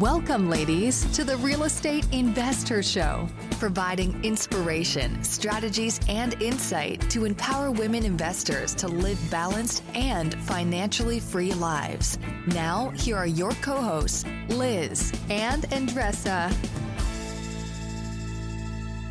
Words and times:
Welcome, 0.00 0.50
ladies, 0.50 1.10
to 1.12 1.24
the 1.24 1.38
Real 1.38 1.62
Estate 1.62 2.06
Investor 2.12 2.82
Show, 2.82 3.26
providing 3.52 4.22
inspiration, 4.22 5.24
strategies, 5.24 6.00
and 6.06 6.34
insight 6.42 7.08
to 7.08 7.24
empower 7.24 7.70
women 7.70 8.04
investors 8.04 8.74
to 8.74 8.88
live 8.88 9.18
balanced 9.30 9.82
and 9.94 10.34
financially 10.42 11.18
free 11.18 11.54
lives. 11.54 12.18
Now, 12.48 12.90
here 12.90 13.16
are 13.16 13.26
your 13.26 13.52
co 13.62 13.80
hosts, 13.80 14.26
Liz 14.50 15.14
and 15.30 15.62
Andresa. 15.70 16.52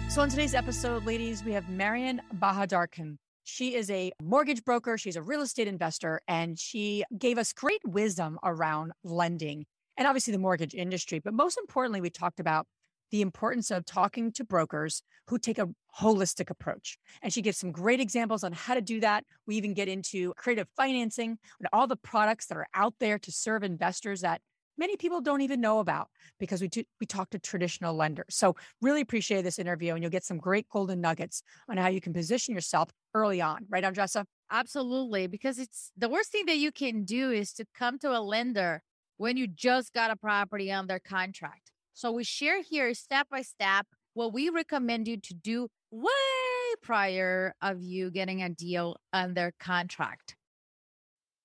So, 0.07 0.21
on 0.21 0.29
today's 0.29 0.53
episode, 0.53 1.03
ladies, 1.03 1.43
we 1.43 1.53
have 1.53 1.65
Mariyan 1.65 2.19
Bahadarakhann. 2.37 3.17
She 3.43 3.73
is 3.73 3.89
a 3.89 4.11
mortgage 4.21 4.63
broker, 4.63 4.99
she's 4.99 5.15
a 5.15 5.23
real 5.23 5.41
estate 5.41 5.67
investor, 5.67 6.21
and 6.27 6.59
she 6.59 7.03
gave 7.17 7.39
us 7.39 7.53
great 7.53 7.81
wisdom 7.83 8.37
around 8.43 8.91
lending 9.03 9.65
and 9.97 10.07
obviously 10.07 10.31
the 10.31 10.39
mortgage 10.39 10.73
industry. 10.73 11.19
But 11.19 11.33
most 11.33 11.57
importantly, 11.57 12.01
we 12.01 12.09
talked 12.09 12.39
about 12.39 12.67
the 13.11 13.21
importance 13.21 13.71
of 13.71 13.85
talking 13.85 14.31
to 14.33 14.43
brokers 14.43 15.03
who 15.27 15.37
take 15.37 15.57
a 15.57 15.69
holistic 15.99 16.49
approach. 16.49 16.97
And 17.21 17.31
she 17.31 17.41
gives 17.41 17.57
some 17.57 17.71
great 17.71 17.99
examples 17.99 18.43
on 18.43 18.51
how 18.51 18.73
to 18.73 18.81
do 18.81 18.99
that. 18.99 19.23
We 19.47 19.55
even 19.55 19.73
get 19.73 19.87
into 19.87 20.33
creative 20.35 20.67
financing 20.75 21.37
and 21.59 21.67
all 21.71 21.87
the 21.87 21.95
products 21.95 22.47
that 22.47 22.57
are 22.57 22.67
out 22.73 22.95
there 22.99 23.17
to 23.19 23.31
serve 23.31 23.63
investors 23.63 24.21
that 24.21 24.41
many 24.77 24.97
people 24.97 25.21
don't 25.21 25.41
even 25.41 25.61
know 25.61 25.79
about 25.79 26.09
because 26.39 26.61
we 26.61 26.67
do, 26.67 26.83
we 26.99 27.05
talk 27.05 27.29
to 27.29 27.39
traditional 27.39 27.95
lenders. 27.95 28.35
So 28.35 28.55
really 28.81 29.01
appreciate 29.01 29.43
this 29.43 29.59
interview 29.59 29.93
and 29.93 30.03
you'll 30.03 30.11
get 30.11 30.25
some 30.25 30.37
great 30.37 30.67
golden 30.69 30.99
nuggets 30.99 31.43
on 31.69 31.77
how 31.77 31.87
you 31.87 32.01
can 32.01 32.13
position 32.13 32.53
yourself 32.53 32.89
early 33.13 33.41
on. 33.41 33.65
Right, 33.69 33.83
Andresa? 33.83 34.25
Absolutely. 34.51 35.27
Because 35.27 35.57
it's 35.57 35.91
the 35.97 36.09
worst 36.09 36.31
thing 36.31 36.45
that 36.47 36.57
you 36.57 36.71
can 36.71 37.03
do 37.03 37.31
is 37.31 37.53
to 37.53 37.65
come 37.73 37.97
to 37.99 38.09
a 38.09 38.19
lender 38.19 38.81
when 39.17 39.37
you 39.37 39.47
just 39.47 39.93
got 39.93 40.11
a 40.11 40.15
property 40.15 40.71
under 40.71 40.99
contract. 40.99 41.71
So 41.93 42.11
we 42.11 42.23
share 42.23 42.61
here 42.61 42.93
step 42.93 43.27
by 43.29 43.41
step 43.41 43.87
what 44.13 44.33
we 44.33 44.49
recommend 44.49 45.07
you 45.07 45.17
to 45.17 45.33
do 45.33 45.67
way 45.91 46.11
prior 46.81 47.53
of 47.61 47.81
you 47.81 48.11
getting 48.11 48.41
a 48.41 48.49
deal 48.49 48.97
under 49.13 49.53
contract. 49.59 50.35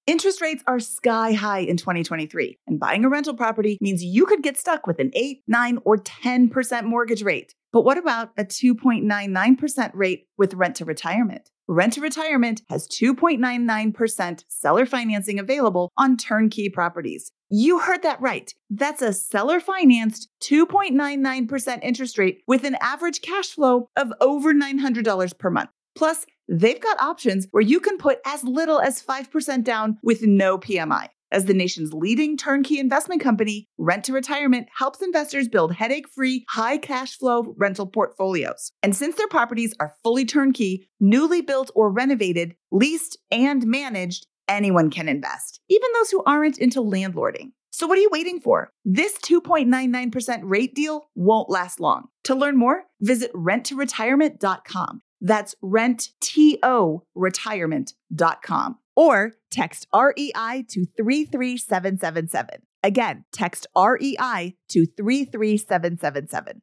Interest 0.06 0.40
rates 0.40 0.64
are 0.66 0.80
sky 0.80 1.32
high 1.34 1.60
in 1.60 1.76
2023, 1.76 2.58
and 2.66 2.80
buying 2.80 3.04
a 3.04 3.08
rental 3.08 3.34
property 3.34 3.78
means 3.80 4.02
you 4.02 4.26
could 4.26 4.42
get 4.42 4.56
stuck 4.56 4.86
with 4.86 4.98
an 4.98 5.10
8, 5.14 5.42
9, 5.46 5.78
or 5.84 5.98
10% 5.98 6.84
mortgage 6.84 7.22
rate. 7.22 7.54
But 7.72 7.82
what 7.82 7.96
about 7.96 8.30
a 8.36 8.44
2.99% 8.44 9.90
rate 9.94 10.26
with 10.36 10.54
rent 10.54 10.74
to 10.76 10.84
retirement? 10.84 11.50
Rent 11.68 11.92
to 11.92 12.00
Retirement 12.00 12.62
has 12.68 12.88
2.99% 12.88 14.44
seller 14.48 14.86
financing 14.86 15.38
available 15.38 15.92
on 15.96 16.16
turnkey 16.16 16.68
properties. 16.68 17.30
You 17.52 17.80
heard 17.80 18.02
that 18.02 18.20
right. 18.20 18.54
That's 18.70 19.02
a 19.02 19.12
seller 19.12 19.58
financed 19.58 20.28
2.99% 20.44 21.80
interest 21.82 22.16
rate 22.16 22.42
with 22.46 22.62
an 22.62 22.76
average 22.80 23.22
cash 23.22 23.48
flow 23.48 23.88
of 23.96 24.12
over 24.20 24.54
$900 24.54 25.36
per 25.36 25.50
month. 25.50 25.70
Plus, 25.96 26.26
they've 26.48 26.80
got 26.80 27.00
options 27.00 27.48
where 27.50 27.60
you 27.60 27.80
can 27.80 27.98
put 27.98 28.20
as 28.24 28.44
little 28.44 28.80
as 28.80 29.02
5% 29.02 29.64
down 29.64 29.98
with 30.04 30.22
no 30.22 30.58
PMI. 30.58 31.08
As 31.32 31.44
the 31.44 31.54
nation's 31.54 31.92
leading 31.92 32.36
turnkey 32.36 32.80
investment 32.80 33.20
company, 33.20 33.68
Rent 33.78 34.04
to 34.04 34.12
Retirement 34.12 34.66
helps 34.76 35.00
investors 35.00 35.46
build 35.46 35.72
headache 35.72 36.08
free, 36.08 36.44
high 36.48 36.76
cash 36.76 37.16
flow 37.16 37.54
rental 37.56 37.86
portfolios. 37.86 38.72
And 38.82 38.96
since 38.96 39.14
their 39.14 39.28
properties 39.28 39.72
are 39.78 39.94
fully 40.02 40.24
turnkey, 40.24 40.88
newly 40.98 41.40
built 41.40 41.70
or 41.76 41.90
renovated, 41.90 42.56
leased, 42.72 43.16
and 43.30 43.64
managed, 43.64 44.26
anyone 44.50 44.90
can 44.90 45.08
invest, 45.08 45.60
even 45.68 45.88
those 45.94 46.10
who 46.10 46.22
aren't 46.26 46.58
into 46.58 46.80
landlording. 46.80 47.52
So, 47.70 47.86
what 47.86 47.98
are 47.98 48.02
you 48.02 48.10
waiting 48.12 48.40
for? 48.40 48.72
This 48.84 49.16
2.99% 49.18 50.40
rate 50.42 50.74
deal 50.74 51.08
won't 51.14 51.48
last 51.48 51.80
long. 51.80 52.08
To 52.24 52.34
learn 52.34 52.58
more, 52.58 52.84
visit 53.00 53.32
renttoretirement.com. 53.32 55.02
That's 55.20 55.54
rentto 55.62 57.00
retirement.com 57.14 58.78
or 58.96 59.32
text 59.50 59.86
REI 59.94 60.64
to 60.68 60.86
33777. 60.96 62.48
Again, 62.82 63.24
text 63.32 63.66
REI 63.76 64.56
to 64.70 64.86
33777. 64.96 66.62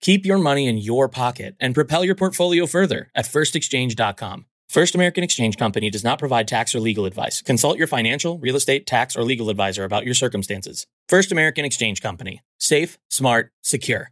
Keep 0.00 0.26
your 0.26 0.38
money 0.38 0.66
in 0.66 0.78
your 0.78 1.08
pocket 1.08 1.56
and 1.60 1.74
propel 1.74 2.04
your 2.04 2.14
portfolio 2.14 2.66
further 2.66 3.10
at 3.14 3.24
firstexchange.com. 3.24 4.46
First 4.68 4.94
American 4.94 5.24
Exchange 5.24 5.56
Company 5.56 5.90
does 5.90 6.04
not 6.04 6.18
provide 6.18 6.48
tax 6.48 6.74
or 6.74 6.80
legal 6.80 7.06
advice. 7.06 7.40
Consult 7.40 7.78
your 7.78 7.86
financial, 7.86 8.38
real 8.38 8.56
estate, 8.56 8.86
tax, 8.86 9.16
or 9.16 9.22
legal 9.22 9.48
advisor 9.48 9.84
about 9.84 10.04
your 10.04 10.14
circumstances. 10.14 10.86
First 11.08 11.32
American 11.32 11.64
Exchange 11.64 12.02
Company. 12.02 12.42
Safe, 12.58 12.98
smart, 13.08 13.52
secure. 13.62 14.10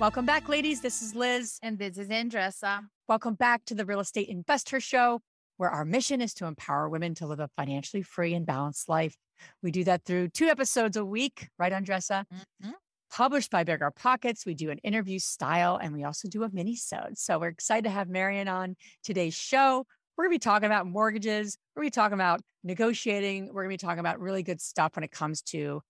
Welcome 0.00 0.24
back, 0.24 0.48
ladies. 0.48 0.80
This 0.80 1.02
is 1.02 1.14
Liz. 1.14 1.58
And 1.62 1.78
this 1.78 1.98
is 1.98 2.08
Andresa. 2.08 2.86
Welcome 3.06 3.34
back 3.34 3.64
to 3.66 3.74
the 3.74 3.84
Real 3.84 4.00
Estate 4.00 4.28
Investor 4.28 4.80
Show, 4.80 5.20
where 5.58 5.68
our 5.70 5.84
mission 5.84 6.20
is 6.20 6.32
to 6.34 6.46
empower 6.46 6.88
women 6.88 7.14
to 7.16 7.26
live 7.26 7.38
a 7.38 7.50
financially 7.56 8.02
free 8.02 8.34
and 8.34 8.46
balanced 8.46 8.88
life. 8.88 9.16
We 9.62 9.70
do 9.70 9.84
that 9.84 10.04
through 10.04 10.28
two 10.28 10.46
episodes 10.46 10.96
a 10.96 11.04
week, 11.04 11.48
right, 11.58 11.72
Andresa? 11.72 12.24
Mm-hmm. 12.32 12.70
Published 13.10 13.50
by 13.50 13.64
BiggerPockets. 13.64 14.46
We 14.46 14.54
do 14.54 14.70
an 14.70 14.78
interview 14.78 15.18
style 15.18 15.78
and 15.82 15.92
we 15.92 16.04
also 16.04 16.28
do 16.28 16.44
a 16.44 16.50
mini 16.52 16.76
sode. 16.76 17.18
So 17.18 17.38
we're 17.38 17.48
excited 17.48 17.84
to 17.84 17.90
have 17.90 18.08
Mariyan 18.08 18.48
on 18.48 18.76
today's 19.02 19.34
show. 19.34 19.84
We're 20.16 20.24
going 20.24 20.32
to 20.32 20.34
be 20.34 20.50
talking 20.50 20.66
about 20.66 20.86
mortgages. 20.86 21.58
We're 21.74 21.82
going 21.82 21.90
to 21.90 21.96
be 21.96 22.00
talking 22.00 22.14
about 22.14 22.40
negotiating. 22.62 23.46
We're 23.46 23.62
going 23.64 23.76
to 23.76 23.82
be 23.82 23.86
talking 23.86 24.00
about 24.00 24.20
really 24.20 24.42
good 24.42 24.60
stuff 24.60 24.96
when 24.96 25.02
it 25.02 25.10
comes 25.10 25.42
to 25.42 25.82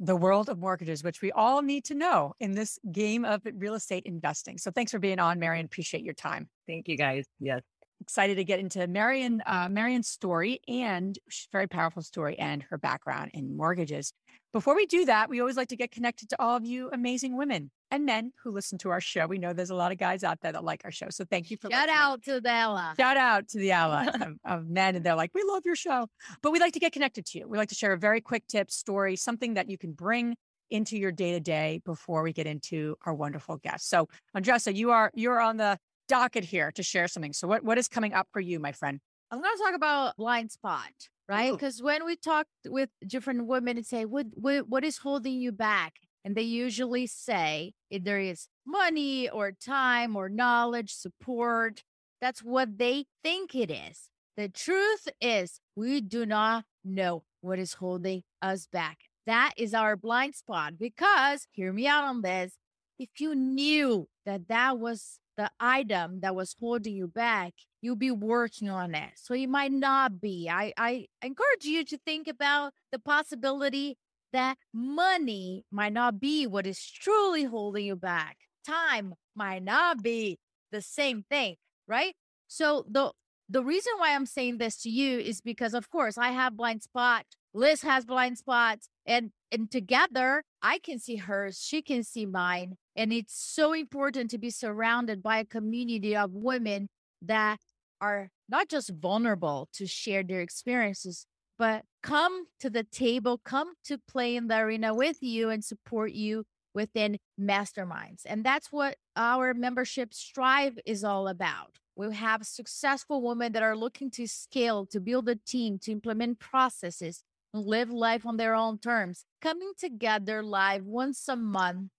the 0.00 0.16
world 0.16 0.48
of 0.48 0.58
mortgages, 0.58 1.02
which 1.02 1.22
we 1.22 1.32
all 1.32 1.62
need 1.62 1.84
to 1.86 1.94
know 1.94 2.34
in 2.38 2.54
this 2.54 2.78
game 2.92 3.24
of 3.24 3.42
real 3.54 3.74
estate 3.74 4.04
investing. 4.04 4.58
So 4.58 4.70
thanks 4.70 4.92
for 4.92 4.98
being 4.98 5.18
on, 5.18 5.40
Mariyan. 5.40 5.64
Appreciate 5.64 6.04
your 6.04 6.14
time. 6.14 6.48
Thank 6.66 6.88
you, 6.88 6.96
guys. 6.96 7.24
Yes. 7.40 7.62
Excited 8.00 8.36
to 8.36 8.44
get 8.44 8.60
into 8.60 8.78
Mariyan, 8.86 9.40
uh, 9.44 9.68
Mariyan's 9.68 10.08
story 10.08 10.60
and 10.68 11.18
very 11.52 11.66
powerful 11.66 12.00
story 12.02 12.38
and 12.38 12.62
her 12.70 12.78
background 12.78 13.30
in 13.34 13.56
mortgages. 13.56 14.12
Before 14.52 14.74
we 14.74 14.86
do 14.86 15.04
that, 15.04 15.28
we 15.28 15.40
always 15.40 15.56
like 15.56 15.68
to 15.68 15.76
get 15.76 15.90
connected 15.90 16.30
to 16.30 16.36
all 16.40 16.56
of 16.56 16.64
you 16.64 16.88
amazing 16.92 17.36
women 17.36 17.70
and 17.90 18.06
men 18.06 18.32
who 18.42 18.50
listen 18.50 18.78
to 18.78 18.90
our 18.90 19.00
show. 19.00 19.26
We 19.26 19.38
know 19.38 19.52
there's 19.52 19.70
a 19.70 19.74
lot 19.74 19.92
of 19.92 19.98
guys 19.98 20.24
out 20.24 20.40
there 20.40 20.52
that 20.52 20.64
like 20.64 20.82
our 20.84 20.90
show. 20.90 21.08
So 21.10 21.24
thank 21.24 21.50
you 21.50 21.56
for 21.56 21.70
Shout 21.70 21.88
listening. 21.88 21.96
out 21.96 22.22
to 22.22 22.40
the 22.40 22.50
Ella. 22.50 22.94
Shout 22.98 23.16
out 23.16 23.48
to 23.48 23.58
the 23.58 23.72
ally 23.72 24.06
of, 24.20 24.36
of 24.44 24.68
men. 24.68 24.96
And 24.96 25.04
they're 25.04 25.14
like, 25.14 25.32
we 25.34 25.42
love 25.46 25.62
your 25.66 25.76
show. 25.76 26.08
But 26.42 26.52
we 26.52 26.60
like 26.60 26.72
to 26.74 26.80
get 26.80 26.92
connected 26.92 27.26
to 27.26 27.38
you. 27.38 27.48
We 27.48 27.58
like 27.58 27.68
to 27.70 27.74
share 27.74 27.92
a 27.92 27.98
very 27.98 28.20
quick 28.20 28.46
tip, 28.46 28.70
story, 28.70 29.16
something 29.16 29.54
that 29.54 29.68
you 29.68 29.76
can 29.76 29.92
bring 29.92 30.36
into 30.70 30.98
your 30.98 31.12
day 31.12 31.32
to 31.32 31.40
day 31.40 31.80
before 31.84 32.22
we 32.22 32.32
get 32.32 32.46
into 32.46 32.96
our 33.04 33.14
wonderful 33.14 33.56
guests. 33.56 33.88
So, 33.88 34.08
Andresa, 34.36 34.74
you 34.74 34.90
are 34.90 35.10
you're 35.14 35.40
on 35.40 35.56
the 35.56 35.78
docket 36.08 36.44
here 36.44 36.72
to 36.72 36.82
share 36.82 37.08
something. 37.08 37.32
So, 37.32 37.46
what 37.46 37.64
what 37.64 37.78
is 37.78 37.88
coming 37.88 38.12
up 38.12 38.28
for 38.32 38.40
you, 38.40 38.58
my 38.58 38.72
friend? 38.72 39.00
I'm 39.30 39.42
going 39.42 39.56
to 39.56 39.62
talk 39.62 39.74
about 39.74 40.16
blind 40.16 40.50
spot, 40.50 40.90
right? 41.28 41.52
Because 41.52 41.82
when 41.82 42.06
we 42.06 42.16
talk 42.16 42.46
with 42.66 42.88
different 43.06 43.46
women 43.46 43.76
and 43.76 43.86
say, 43.86 44.06
what, 44.06 44.26
what, 44.32 44.68
what 44.68 44.84
is 44.84 44.98
holding 44.98 45.34
you 45.34 45.52
back? 45.52 45.96
And 46.24 46.34
they 46.34 46.42
usually 46.42 47.06
say 47.06 47.74
if 47.90 48.04
there 48.04 48.20
is 48.20 48.48
money 48.66 49.28
or 49.28 49.52
time 49.52 50.16
or 50.16 50.28
knowledge, 50.28 50.94
support. 50.94 51.82
That's 52.20 52.40
what 52.42 52.78
they 52.78 53.04
think 53.22 53.54
it 53.54 53.70
is. 53.70 54.08
The 54.36 54.48
truth 54.48 55.08
is, 55.20 55.60
we 55.76 56.00
do 56.00 56.24
not 56.26 56.64
know 56.84 57.24
what 57.40 57.58
is 57.58 57.74
holding 57.74 58.22
us 58.42 58.66
back. 58.66 58.98
That 59.26 59.52
is 59.56 59.74
our 59.74 59.94
blind 59.94 60.34
spot 60.34 60.78
because, 60.78 61.46
hear 61.52 61.72
me 61.72 61.86
out 61.86 62.04
on 62.04 62.22
this, 62.22 62.54
if 62.98 63.08
you 63.18 63.34
knew 63.34 64.08
that 64.26 64.48
that 64.48 64.78
was 64.78 65.20
the 65.38 65.50
item 65.60 66.20
that 66.20 66.34
was 66.34 66.54
holding 66.60 66.94
you 66.94 67.06
back, 67.06 67.54
you'll 67.80 67.96
be 67.96 68.10
working 68.10 68.68
on 68.68 68.94
it. 68.94 69.12
So 69.14 69.32
it 69.34 69.46
might 69.46 69.72
not 69.72 70.20
be. 70.20 70.50
I, 70.50 70.74
I 70.76 71.06
encourage 71.22 71.64
you 71.64 71.84
to 71.84 71.96
think 71.96 72.26
about 72.26 72.72
the 72.92 72.98
possibility 72.98 73.96
that 74.32 74.58
money 74.74 75.64
might 75.70 75.92
not 75.92 76.20
be 76.20 76.46
what 76.46 76.66
is 76.66 76.84
truly 76.84 77.44
holding 77.44 77.86
you 77.86 77.96
back. 77.96 78.36
Time 78.66 79.14
might 79.34 79.62
not 79.62 80.02
be 80.02 80.38
the 80.72 80.82
same 80.82 81.24
thing, 81.30 81.54
right? 81.86 82.14
So 82.48 82.84
the 82.90 83.12
the 83.48 83.64
reason 83.64 83.94
why 83.96 84.14
I'm 84.14 84.26
saying 84.26 84.58
this 84.58 84.76
to 84.82 84.90
you 84.90 85.18
is 85.18 85.40
because 85.40 85.72
of 85.72 85.88
course 85.88 86.18
I 86.18 86.32
have 86.32 86.56
blind 86.56 86.82
spot, 86.82 87.24
Liz 87.54 87.80
has 87.82 88.04
blind 88.04 88.38
spots, 88.38 88.88
and 89.06 89.30
and 89.50 89.70
together 89.70 90.42
I 90.60 90.78
can 90.78 90.98
see 90.98 91.16
hers, 91.16 91.62
she 91.64 91.80
can 91.80 92.02
see 92.02 92.26
mine. 92.26 92.76
And 92.98 93.12
it's 93.12 93.40
so 93.40 93.72
important 93.72 94.28
to 94.32 94.38
be 94.38 94.50
surrounded 94.50 95.22
by 95.22 95.38
a 95.38 95.44
community 95.44 96.16
of 96.16 96.32
women 96.32 96.88
that 97.22 97.60
are 98.00 98.30
not 98.48 98.68
just 98.68 98.90
vulnerable 98.90 99.68
to 99.74 99.86
share 99.86 100.24
their 100.24 100.40
experiences, 100.40 101.24
but 101.60 101.84
come 102.02 102.46
to 102.58 102.68
the 102.68 102.82
table, 102.82 103.38
come 103.38 103.74
to 103.84 103.98
play 103.98 104.34
in 104.34 104.48
the 104.48 104.58
arena 104.58 104.92
with 104.92 105.18
you 105.22 105.48
and 105.48 105.64
support 105.64 106.10
you 106.10 106.42
within 106.74 107.18
masterminds. 107.40 108.22
And 108.26 108.44
that's 108.44 108.72
what 108.72 108.96
our 109.14 109.54
membership 109.54 110.12
Strive 110.12 110.76
is 110.84 111.04
all 111.04 111.28
about. 111.28 111.78
We 111.94 112.12
have 112.16 112.44
successful 112.44 113.22
women 113.22 113.52
that 113.52 113.62
are 113.62 113.76
looking 113.76 114.10
to 114.12 114.26
scale, 114.26 114.86
to 114.86 114.98
build 114.98 115.28
a 115.28 115.36
team, 115.36 115.78
to 115.82 115.92
implement 115.92 116.40
processes, 116.40 117.22
live 117.54 117.90
life 117.90 118.26
on 118.26 118.38
their 118.38 118.56
own 118.56 118.78
terms, 118.78 119.24
coming 119.40 119.70
together 119.78 120.42
live 120.42 120.84
once 120.84 121.28
a 121.28 121.36
month 121.36 121.90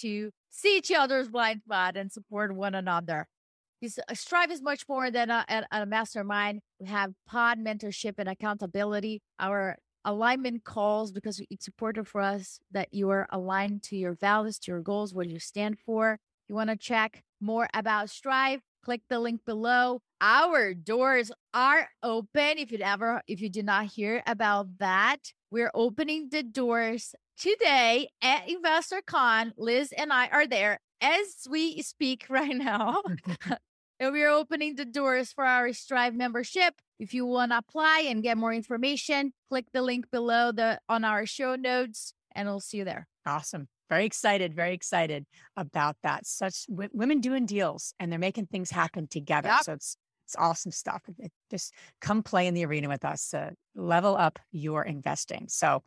to 0.00 0.30
see 0.50 0.78
each 0.78 0.90
other's 0.90 1.28
blind 1.28 1.62
spot 1.62 1.96
and 1.96 2.10
support 2.10 2.54
one 2.54 2.74
another. 2.74 3.26
Uh, 3.84 4.14
Strive 4.14 4.50
is 4.50 4.62
much 4.62 4.84
more 4.88 5.10
than 5.10 5.30
a, 5.30 5.44
a, 5.48 5.82
a 5.82 5.86
mastermind. 5.86 6.60
We 6.80 6.86
have 6.88 7.12
pod 7.26 7.58
mentorship 7.58 8.14
and 8.18 8.28
accountability. 8.28 9.22
Our 9.40 9.76
alignment 10.04 10.64
calls 10.64 11.12
because 11.12 11.40
it's 11.50 11.68
important 11.68 12.08
for 12.08 12.20
us 12.20 12.58
that 12.70 12.92
you 12.92 13.10
are 13.10 13.26
aligned 13.30 13.82
to 13.84 13.96
your 13.96 14.14
values, 14.14 14.58
to 14.60 14.72
your 14.72 14.80
goals, 14.80 15.14
what 15.14 15.28
you 15.28 15.38
stand 15.38 15.78
for. 15.84 16.18
You 16.48 16.54
want 16.54 16.70
to 16.70 16.76
check 16.76 17.22
more 17.40 17.68
about 17.74 18.10
Strive? 18.10 18.60
Click 18.84 19.00
the 19.08 19.20
link 19.20 19.44
below. 19.44 20.00
Our 20.20 20.74
doors 20.74 21.30
are 21.54 21.88
open. 22.02 22.58
If 22.58 22.72
you 22.72 22.78
ever, 22.82 23.22
if 23.28 23.40
you 23.40 23.48
did 23.48 23.64
not 23.64 23.86
hear 23.86 24.22
about 24.26 24.78
that, 24.78 25.32
we're 25.52 25.70
opening 25.74 26.30
the 26.30 26.42
doors 26.42 27.14
today 27.38 28.08
at 28.22 28.48
InvestorCon. 28.48 29.52
Liz 29.58 29.92
and 29.96 30.10
I 30.10 30.28
are 30.28 30.46
there 30.46 30.80
as 31.02 31.46
we 31.48 31.82
speak 31.82 32.24
right 32.30 32.56
now. 32.56 33.02
and 34.00 34.12
we're 34.12 34.30
opening 34.30 34.76
the 34.76 34.86
doors 34.86 35.30
for 35.30 35.44
our 35.44 35.74
Strive 35.74 36.14
membership. 36.14 36.74
If 36.98 37.12
you 37.12 37.26
want 37.26 37.52
to 37.52 37.58
apply 37.58 38.06
and 38.08 38.22
get 38.22 38.38
more 38.38 38.54
information, 38.54 39.34
click 39.50 39.66
the 39.74 39.82
link 39.82 40.10
below 40.10 40.52
the 40.52 40.80
on 40.88 41.04
our 41.04 41.26
show 41.26 41.54
notes, 41.54 42.14
and 42.34 42.48
we'll 42.48 42.60
see 42.60 42.78
you 42.78 42.84
there. 42.84 43.06
Awesome. 43.26 43.68
Very 43.90 44.06
excited, 44.06 44.54
very 44.54 44.72
excited 44.72 45.26
about 45.54 45.96
that. 46.02 46.26
Such 46.26 46.66
w- 46.66 46.88
women 46.94 47.20
doing 47.20 47.44
deals 47.44 47.92
and 48.00 48.10
they're 48.10 48.18
making 48.18 48.46
things 48.46 48.70
happen 48.70 49.06
together. 49.06 49.50
Yep. 49.50 49.64
So 49.64 49.72
it's 49.74 49.96
it's 50.32 50.42
awesome 50.42 50.72
stuff. 50.72 51.02
Just 51.50 51.74
come 52.00 52.22
play 52.22 52.46
in 52.46 52.54
the 52.54 52.64
arena 52.64 52.88
with 52.88 53.04
us 53.04 53.28
to 53.30 53.52
level 53.74 54.16
up 54.16 54.38
your 54.50 54.82
investing. 54.82 55.46
So 55.48 55.82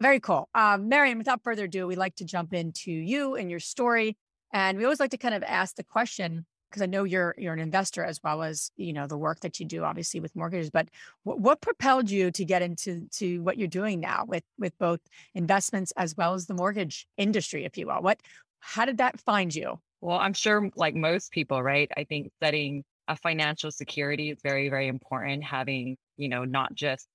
very 0.00 0.20
cool. 0.20 0.48
Um, 0.54 0.88
Mariyan, 0.88 1.18
without 1.18 1.42
further 1.42 1.64
ado, 1.64 1.86
we 1.86 1.96
like 1.96 2.14
to 2.16 2.24
jump 2.24 2.54
into 2.54 2.90
you 2.90 3.34
and 3.34 3.50
your 3.50 3.60
story. 3.60 4.16
And 4.52 4.78
we 4.78 4.84
always 4.84 5.00
like 5.00 5.10
to 5.10 5.18
kind 5.18 5.34
of 5.34 5.42
ask 5.42 5.76
the 5.76 5.84
question, 5.84 6.46
because 6.70 6.82
I 6.82 6.86
know 6.86 7.04
you're 7.04 7.34
you're 7.36 7.52
an 7.52 7.60
investor 7.60 8.02
as 8.04 8.20
well 8.24 8.42
as 8.42 8.70
you 8.76 8.94
know 8.94 9.06
the 9.06 9.18
work 9.18 9.40
that 9.40 9.60
you 9.60 9.66
do, 9.66 9.84
obviously 9.84 10.20
with 10.20 10.34
mortgages. 10.34 10.70
But 10.70 10.88
what, 11.24 11.38
what 11.38 11.60
propelled 11.60 12.10
you 12.10 12.30
to 12.30 12.44
get 12.44 12.62
into 12.62 13.06
to 13.18 13.42
what 13.42 13.58
you're 13.58 13.68
doing 13.68 14.00
now 14.00 14.24
with 14.26 14.44
with 14.58 14.72
both 14.78 15.00
investments 15.34 15.92
as 15.96 16.16
well 16.16 16.32
as 16.32 16.46
the 16.46 16.54
mortgage 16.54 17.06
industry, 17.18 17.66
if 17.66 17.76
you 17.76 17.88
will? 17.88 18.00
What 18.00 18.20
how 18.60 18.86
did 18.86 18.98
that 18.98 19.20
find 19.20 19.54
you? 19.54 19.78
Well, 20.00 20.18
I'm 20.18 20.32
sure, 20.32 20.70
like 20.76 20.94
most 20.94 21.30
people, 21.30 21.62
right? 21.62 21.90
I 21.94 22.04
think 22.04 22.32
setting 22.42 22.84
a 23.10 23.16
financial 23.16 23.72
security 23.72 24.30
is 24.30 24.38
very 24.42 24.70
very 24.70 24.88
important. 24.88 25.42
Having 25.44 25.98
you 26.16 26.28
know 26.28 26.44
not 26.44 26.74
just 26.74 27.08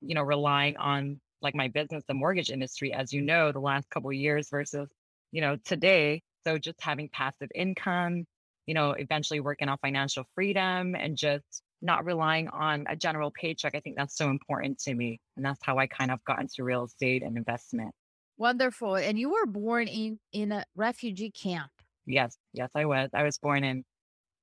you 0.00 0.14
know 0.14 0.22
relying 0.22 0.76
on 0.78 1.20
like 1.42 1.54
my 1.54 1.68
business, 1.68 2.02
the 2.08 2.14
mortgage 2.14 2.50
industry, 2.50 2.92
as 2.92 3.12
you 3.12 3.20
know, 3.20 3.52
the 3.52 3.60
last 3.60 3.88
couple 3.90 4.12
years 4.12 4.48
versus 4.50 4.88
you 5.30 5.42
know 5.42 5.56
today. 5.64 6.22
So 6.46 6.58
just 6.58 6.80
having 6.80 7.08
passive 7.10 7.50
income, 7.54 8.24
you 8.66 8.74
know, 8.74 8.92
eventually 8.92 9.40
working 9.40 9.68
on 9.68 9.78
financial 9.78 10.24
freedom 10.34 10.94
and 10.94 11.16
just 11.16 11.62
not 11.82 12.04
relying 12.04 12.48
on 12.48 12.86
a 12.88 12.96
general 12.96 13.30
paycheck. 13.30 13.74
I 13.74 13.80
think 13.80 13.96
that's 13.96 14.16
so 14.16 14.30
important 14.30 14.78
to 14.80 14.94
me. 14.94 15.20
And 15.36 15.44
that's 15.44 15.60
how 15.62 15.78
I 15.78 15.86
kind 15.86 16.10
of 16.10 16.24
got 16.24 16.40
into 16.40 16.64
real 16.64 16.84
estate 16.84 17.22
and 17.22 17.36
investment. 17.36 17.92
Wonderful. 18.38 18.96
And 18.96 19.18
you 19.18 19.30
were 19.30 19.46
born 19.46 19.88
in 19.88 20.18
in 20.32 20.52
a 20.52 20.64
refugee 20.74 21.30
camp. 21.30 21.70
Yes, 22.06 22.36
yes, 22.52 22.70
I 22.74 22.86
was. 22.86 23.10
I 23.14 23.22
was 23.22 23.38
born 23.38 23.64
in 23.64 23.84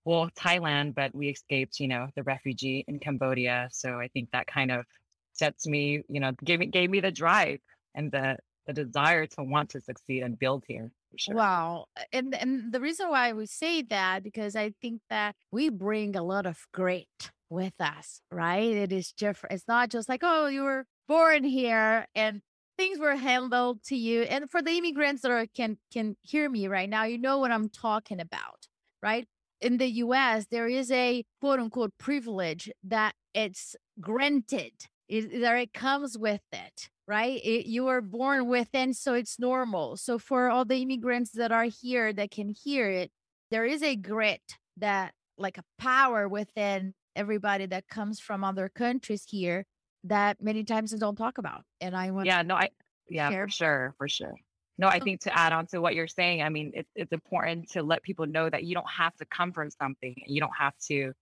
well, 0.06 0.30
Thailand, 0.36 0.95
but 0.95 1.13
we 1.13 1.30
escaped, 1.30 1.80
you 1.80 1.88
know, 1.88 2.07
the 2.15 2.24
refugee 2.24 2.83
in 2.88 3.00
Cambodia. 3.00 3.69
So 3.71 4.00
I 4.00 4.07
think 4.07 4.30
that 4.31 4.48
kind 4.48 4.71
of 4.71 4.86
sets 5.33 5.68
me, 5.68 6.03
you 6.07 6.19
know, 6.19 6.31
gave 6.44 6.59
me 6.59 6.68
gave 6.68 6.89
me 6.89 7.00
the 7.00 7.12
drive 7.12 7.59
and 7.95 8.12
the 8.12 8.38
the 8.68 8.74
desire 8.74 9.25
to 9.25 9.44
want 9.44 9.69
to 9.71 9.81
succeed 9.81 10.24
and 10.24 10.38
build 10.38 10.63
here. 10.68 10.92
Sure. 11.18 11.36
Wow. 11.36 11.86
Uh, 12.00 12.03
and 12.13 12.36
and 12.36 12.71
the 12.71 12.80
reason 12.80 13.09
why 13.09 13.33
we 13.33 13.45
say 13.45 13.81
that 13.83 14.24
because 14.24 14.56
I 14.56 14.74
think 14.81 15.01
that 15.09 15.36
we 15.51 15.69
bring 15.69 16.15
a 16.15 16.24
lot 16.24 16.45
of 16.45 16.65
great 16.74 17.31
with 17.50 17.74
us, 17.80 18.21
right? 18.31 18.71
It 18.71 18.92
is 18.92 19.12
different. 19.12 19.53
It's 19.53 19.68
not 19.68 19.89
just 19.89 20.07
like, 20.07 20.21
oh, 20.24 20.48
you 20.48 20.63
were 20.63 20.86
born 21.07 21.44
here 21.44 22.07
and 22.15 22.42
things 22.77 22.98
were 22.98 23.15
handled 23.15 23.83
to 23.83 23.95
you. 23.95 24.24
And 24.24 24.50
for 24.50 24.62
the 24.62 24.71
immigrants 24.71 25.21
that 25.21 25.31
are, 25.31 25.45
can 25.48 25.77
can 25.92 26.15
hear 26.21 26.50
me 26.50 26.68
right 26.68 26.89
now, 26.89 27.03
you 27.03 27.18
know 27.18 27.39
what 27.39 27.51
I'm 27.51 27.69
talking 27.69 28.19
about, 28.19 28.68
right? 29.03 29.27
In 29.61 29.77
the 29.77 29.87
US, 29.87 30.47
there 30.49 30.67
is 30.67 30.91
a 30.91 31.23
quote 31.39 31.59
unquote 31.59 31.93
privilege 31.97 32.71
that 32.83 33.13
it's 33.33 33.75
granted. 33.99 34.73
It, 35.07 35.41
that 35.41 35.57
it 35.57 35.73
comes 35.73 36.17
with 36.17 36.41
it 36.53 36.89
right? 37.11 37.41
It, 37.43 37.65
you 37.65 37.83
were 37.83 37.99
born 37.99 38.47
with 38.47 38.61
within, 38.61 38.93
so 38.93 39.13
it's 39.13 39.37
normal. 39.37 39.97
So 39.97 40.17
for 40.17 40.49
all 40.49 40.63
the 40.63 40.81
immigrants 40.81 41.31
that 41.31 41.51
are 41.51 41.65
here 41.65 42.13
that 42.13 42.31
can 42.31 42.49
hear 42.49 42.89
it, 42.89 43.11
there 43.49 43.65
is 43.65 43.83
a 43.83 43.97
grit 43.97 44.41
that, 44.77 45.13
like 45.38 45.57
a 45.57 45.63
power 45.77 46.29
within 46.29 46.93
everybody 47.15 47.65
that 47.65 47.89
comes 47.89 48.21
from 48.21 48.45
other 48.45 48.69
countries 48.69 49.25
here 49.27 49.65
that 50.05 50.38
many 50.41 50.63
times 50.63 50.91
they 50.91 50.97
don't 50.97 51.17
talk 51.17 51.38
about. 51.38 51.63
And 51.81 51.97
I 51.97 52.12
want, 52.12 52.27
yeah, 52.27 52.43
no, 52.43 52.55
I, 52.55 52.69
yeah, 53.09 53.29
share. 53.29 53.47
for 53.47 53.51
sure, 53.51 53.95
for 53.97 54.07
sure. 54.07 54.36
No, 54.81 54.88
I 54.88 54.97
oh, 55.00 55.03
think 55.03 55.21
to 55.21 55.38
add 55.38 55.53
on 55.53 55.67
to 55.67 55.79
what 55.79 55.93
you're 55.93 56.07
saying, 56.07 56.41
I 56.41 56.50
mean, 56.50 56.71
it's 56.73 56.89
it's 56.95 57.11
important 57.11 57.69
to 57.73 57.83
let 57.83 58.01
people 58.01 58.25
know 58.25 58.50
that 58.50 58.63
you 58.63 58.73
don't 58.73 58.89
have 58.89 59.15
to 59.17 59.25
come 59.25 59.53
from 59.53 59.69
something. 59.69 60.15
You 60.25 60.41
don't 60.41 60.57
have 60.57 60.73
to, 60.88 61.13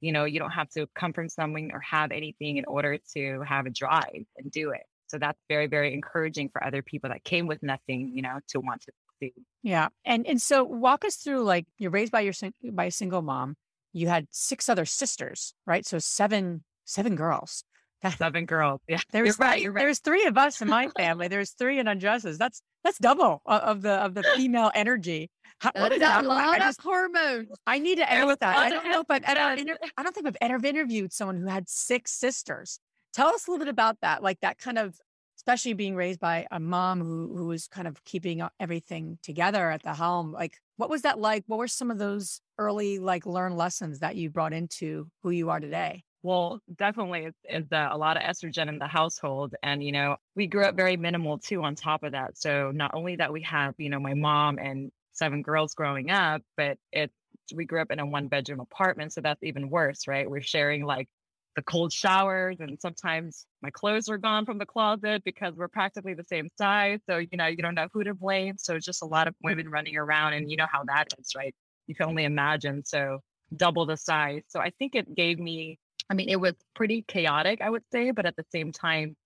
you 0.00 0.12
know, 0.12 0.24
you 0.24 0.40
don't 0.40 0.50
have 0.50 0.68
to 0.70 0.88
come 0.96 1.12
from 1.12 1.28
something 1.28 1.70
or 1.72 1.78
have 1.78 2.10
anything 2.10 2.56
in 2.56 2.64
order 2.64 2.98
to 3.14 3.40
have 3.46 3.66
a 3.66 3.70
drive 3.70 4.24
and 4.36 4.50
do 4.50 4.70
it. 4.70 4.82
So 5.06 5.18
that's 5.18 5.38
very, 5.48 5.68
very 5.68 5.94
encouraging 5.94 6.48
for 6.48 6.64
other 6.64 6.82
people 6.82 7.10
that 7.10 7.22
came 7.22 7.46
with 7.46 7.62
nothing, 7.62 8.10
you 8.12 8.22
know, 8.22 8.40
to 8.48 8.58
want 8.58 8.82
to 8.82 8.92
succeed. 9.20 9.44
Yeah. 9.62 9.90
And 10.04 10.26
and 10.26 10.42
so 10.42 10.64
walk 10.64 11.04
us 11.04 11.14
through 11.14 11.44
like 11.44 11.66
you're 11.78 11.92
raised 11.92 12.10
by 12.10 12.22
your 12.22 12.34
by 12.72 12.86
a 12.86 12.90
single 12.90 13.22
mom. 13.22 13.54
You 13.92 14.08
had 14.08 14.26
six 14.32 14.68
other 14.68 14.86
sisters, 14.86 15.54
right? 15.68 15.86
So 15.86 16.00
seven 16.00 16.64
seven 16.84 17.14
girls. 17.14 17.62
Seven 18.10 18.46
girls. 18.46 18.80
Yeah. 18.88 19.00
There's 19.12 19.26
you're 19.26 19.36
right. 19.38 19.62
You're 19.62 19.72
right. 19.72 19.82
There's 19.82 20.00
three 20.00 20.26
of 20.26 20.36
us 20.36 20.60
in 20.60 20.68
my 20.68 20.88
family. 20.96 21.28
There's 21.28 21.50
three 21.50 21.78
in 21.78 21.88
Andresa's. 21.88 22.38
That's 22.38 22.62
that's 22.82 22.98
double 22.98 23.42
of 23.46 23.82
the 23.82 23.92
of 23.92 24.14
the 24.14 24.22
female 24.36 24.70
energy. 24.74 25.30
How, 25.58 25.70
that's 25.74 26.24
a 26.24 26.28
lot 26.28 26.60
of 26.60 26.76
hormones. 26.82 27.48
I 27.66 27.78
need 27.78 27.96
to 27.96 28.12
edit 28.12 28.40
that. 28.40 28.56
I 28.56 28.68
don't 28.68 28.84
know 28.90 29.00
if 29.00 29.06
I've, 29.08 29.22
I 29.24 30.02
don't 30.02 30.14
think 30.14 30.26
I've 30.26 30.36
ever 30.40 30.66
interviewed 30.66 31.12
someone 31.12 31.40
who 31.40 31.46
had 31.46 31.68
six 31.68 32.12
sisters. 32.12 32.80
Tell 33.14 33.28
us 33.28 33.46
a 33.46 33.50
little 33.50 33.64
bit 33.64 33.70
about 33.70 33.98
that, 34.02 34.22
like 34.22 34.40
that 34.40 34.58
kind 34.58 34.78
of, 34.78 34.98
especially 35.38 35.72
being 35.72 35.94
raised 35.94 36.18
by 36.20 36.46
a 36.50 36.58
mom 36.58 37.00
who 37.00 37.34
who 37.36 37.46
was 37.46 37.68
kind 37.68 37.86
of 37.86 38.02
keeping 38.04 38.42
everything 38.58 39.18
together 39.22 39.70
at 39.70 39.82
the 39.82 39.94
helm. 39.94 40.32
Like, 40.32 40.58
what 40.76 40.90
was 40.90 41.02
that 41.02 41.18
like? 41.18 41.44
What 41.46 41.58
were 41.58 41.68
some 41.68 41.90
of 41.90 41.98
those 41.98 42.40
early 42.58 42.98
like 42.98 43.24
learned 43.24 43.56
lessons 43.56 44.00
that 44.00 44.16
you 44.16 44.30
brought 44.30 44.52
into 44.52 45.08
who 45.22 45.30
you 45.30 45.50
are 45.50 45.60
today? 45.60 46.02
Well, 46.24 46.60
definitely, 46.76 47.28
it's, 47.44 47.68
a 47.70 47.96
lot 47.96 48.16
of 48.16 48.22
estrogen 48.24 48.68
in 48.68 48.78
the 48.78 48.86
household, 48.86 49.54
and 49.62 49.84
you 49.84 49.92
know, 49.92 50.16
we 50.34 50.46
grew 50.46 50.64
up 50.64 50.74
very 50.74 50.96
minimal 50.96 51.38
too. 51.38 51.62
On 51.62 51.74
top 51.74 52.02
of 52.02 52.12
that, 52.12 52.36
so 52.36 52.72
not 52.74 52.92
only 52.94 53.16
that 53.16 53.32
we 53.32 53.42
have, 53.42 53.74
you 53.78 53.90
know, 53.90 54.00
my 54.00 54.14
mom 54.14 54.58
and 54.58 54.90
seven 55.12 55.42
girls 55.42 55.74
growing 55.74 56.10
up, 56.10 56.42
but 56.56 56.78
it 56.92 57.12
we 57.54 57.64
grew 57.64 57.80
up 57.80 57.90
in 57.90 58.00
a 58.00 58.06
one 58.06 58.28
bedroom 58.28 58.60
apartment, 58.60 59.12
so 59.12 59.20
that's 59.20 59.42
even 59.42 59.70
worse, 59.70 60.08
right? 60.08 60.28
We're 60.28 60.40
sharing 60.40 60.84
like 60.84 61.08
the 61.56 61.62
cold 61.62 61.92
showers 61.92 62.56
and 62.58 62.80
sometimes 62.80 63.46
my 63.62 63.70
clothes 63.70 64.08
are 64.08 64.18
gone 64.18 64.44
from 64.44 64.58
the 64.58 64.66
closet 64.66 65.22
because 65.24 65.54
we're 65.54 65.68
practically 65.68 66.12
the 66.12 66.24
same 66.24 66.48
size 66.58 66.98
so 67.08 67.18
you 67.18 67.28
know 67.34 67.46
you 67.46 67.58
don't 67.58 67.76
know 67.76 67.86
who 67.92 68.02
to 68.02 68.12
blame 68.12 68.56
so 68.58 68.74
it's 68.74 68.84
just 68.84 69.02
a 69.02 69.06
lot 69.06 69.28
of 69.28 69.36
hmm. 69.40 69.50
women 69.50 69.68
running 69.68 69.96
around 69.96 70.32
and 70.32 70.50
you 70.50 70.56
know 70.56 70.66
how 70.68 70.82
that 70.82 71.06
is 71.16 71.32
right 71.36 71.54
you 71.86 71.94
can 71.94 72.06
only 72.06 72.24
imagine. 72.24 72.84
So 72.84 73.20
double 73.54 73.86
the 73.86 73.96
size. 73.96 74.42
So 74.48 74.60
I 74.60 74.70
think 74.78 74.94
it 74.94 75.14
gave 75.14 75.38
me, 75.38 75.78
I 76.10 76.14
mean, 76.14 76.28
it 76.28 76.40
was 76.40 76.54
pretty 76.74 77.02
chaotic, 77.02 77.60
I 77.60 77.70
would 77.70 77.84
say, 77.90 78.10
but 78.10 78.26
at 78.26 78.36
the 78.36 78.44
same 78.52 78.72
time, 78.72 79.16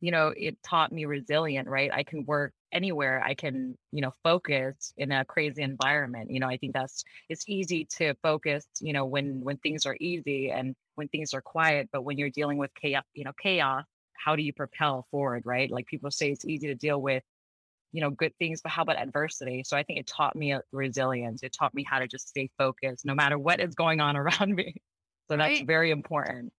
you 0.00 0.12
know, 0.12 0.32
it 0.36 0.62
taught 0.62 0.92
me 0.92 1.06
resilient, 1.06 1.68
right? 1.68 1.90
I 1.92 2.04
can 2.04 2.24
work 2.24 2.52
anywhere. 2.72 3.22
I 3.24 3.34
can, 3.34 3.76
you 3.92 4.02
know, 4.02 4.12
focus 4.22 4.92
in 4.96 5.10
a 5.12 5.24
crazy 5.24 5.62
environment. 5.62 6.30
You 6.30 6.40
know, 6.40 6.48
I 6.48 6.56
think 6.56 6.74
that's 6.74 7.04
it's 7.28 7.48
easy 7.48 7.86
to 7.98 8.14
focus, 8.22 8.66
you 8.80 8.92
know, 8.92 9.06
when 9.06 9.40
when 9.42 9.56
things 9.58 9.86
are 9.86 9.96
easy 10.00 10.50
and 10.50 10.74
when 10.94 11.08
things 11.08 11.34
are 11.34 11.40
quiet, 11.40 11.88
but 11.92 12.02
when 12.02 12.18
you're 12.18 12.30
dealing 12.30 12.58
with 12.58 12.70
chaos, 12.74 13.04
you 13.14 13.24
know, 13.24 13.32
chaos, 13.42 13.84
how 14.14 14.36
do 14.36 14.42
you 14.42 14.52
propel 14.52 15.06
forward, 15.10 15.42
right? 15.46 15.70
Like 15.70 15.86
people 15.86 16.10
say 16.10 16.30
it's 16.30 16.44
easy 16.44 16.68
to 16.68 16.74
deal 16.74 17.00
with 17.00 17.22
you 17.92 18.02
know 18.02 18.10
good 18.10 18.36
things 18.38 18.60
but 18.60 18.70
how 18.70 18.82
about 18.82 18.98
adversity 18.98 19.62
so 19.64 19.76
i 19.76 19.82
think 19.82 19.98
it 19.98 20.06
taught 20.06 20.36
me 20.36 20.52
uh, 20.52 20.60
resilience 20.72 21.42
it 21.42 21.54
taught 21.58 21.74
me 21.74 21.82
how 21.82 21.98
to 21.98 22.06
just 22.06 22.28
stay 22.28 22.50
focused 22.58 23.04
no 23.06 23.14
matter 23.14 23.38
what 23.38 23.60
is 23.60 23.74
going 23.74 24.00
on 24.00 24.16
around 24.18 24.54
me 24.54 24.74
so 25.30 25.36
that's 25.36 25.58
right. 25.58 25.66
very 25.66 25.90
important. 25.90 26.52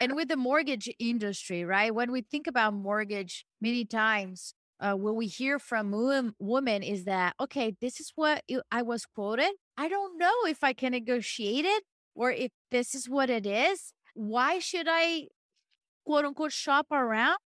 And 0.00 0.16
with 0.16 0.28
the 0.28 0.36
mortgage 0.36 0.88
industry 0.98 1.64
right 1.64 1.94
when 1.94 2.10
we 2.10 2.22
think 2.22 2.46
about 2.46 2.74
mortgage 2.74 3.46
many 3.60 3.84
times 3.84 4.52
uh, 4.80 4.94
what 4.94 5.14
we 5.14 5.26
hear 5.26 5.58
from 5.58 6.34
women 6.38 6.82
is 6.82 7.04
that 7.04 7.34
okay 7.40 7.74
this 7.80 8.00
is 8.00 8.12
what 8.16 8.42
i 8.70 8.82
was 8.82 9.06
quoted. 9.06 9.52
I 9.76 9.88
don't 9.88 10.18
know 10.18 10.34
if 10.46 10.64
i 10.64 10.72
can 10.72 10.92
negotiate 10.92 11.64
it 11.64 11.84
or 12.14 12.32
if 12.32 12.50
this 12.70 12.94
is 12.94 13.08
what 13.08 13.30
it 13.30 13.46
is. 13.46 13.92
Why 14.14 14.58
should 14.58 14.86
i 14.88 15.28
quote 16.04 16.24
unquote 16.24 16.52
shop 16.52 16.86
around? 16.90 17.38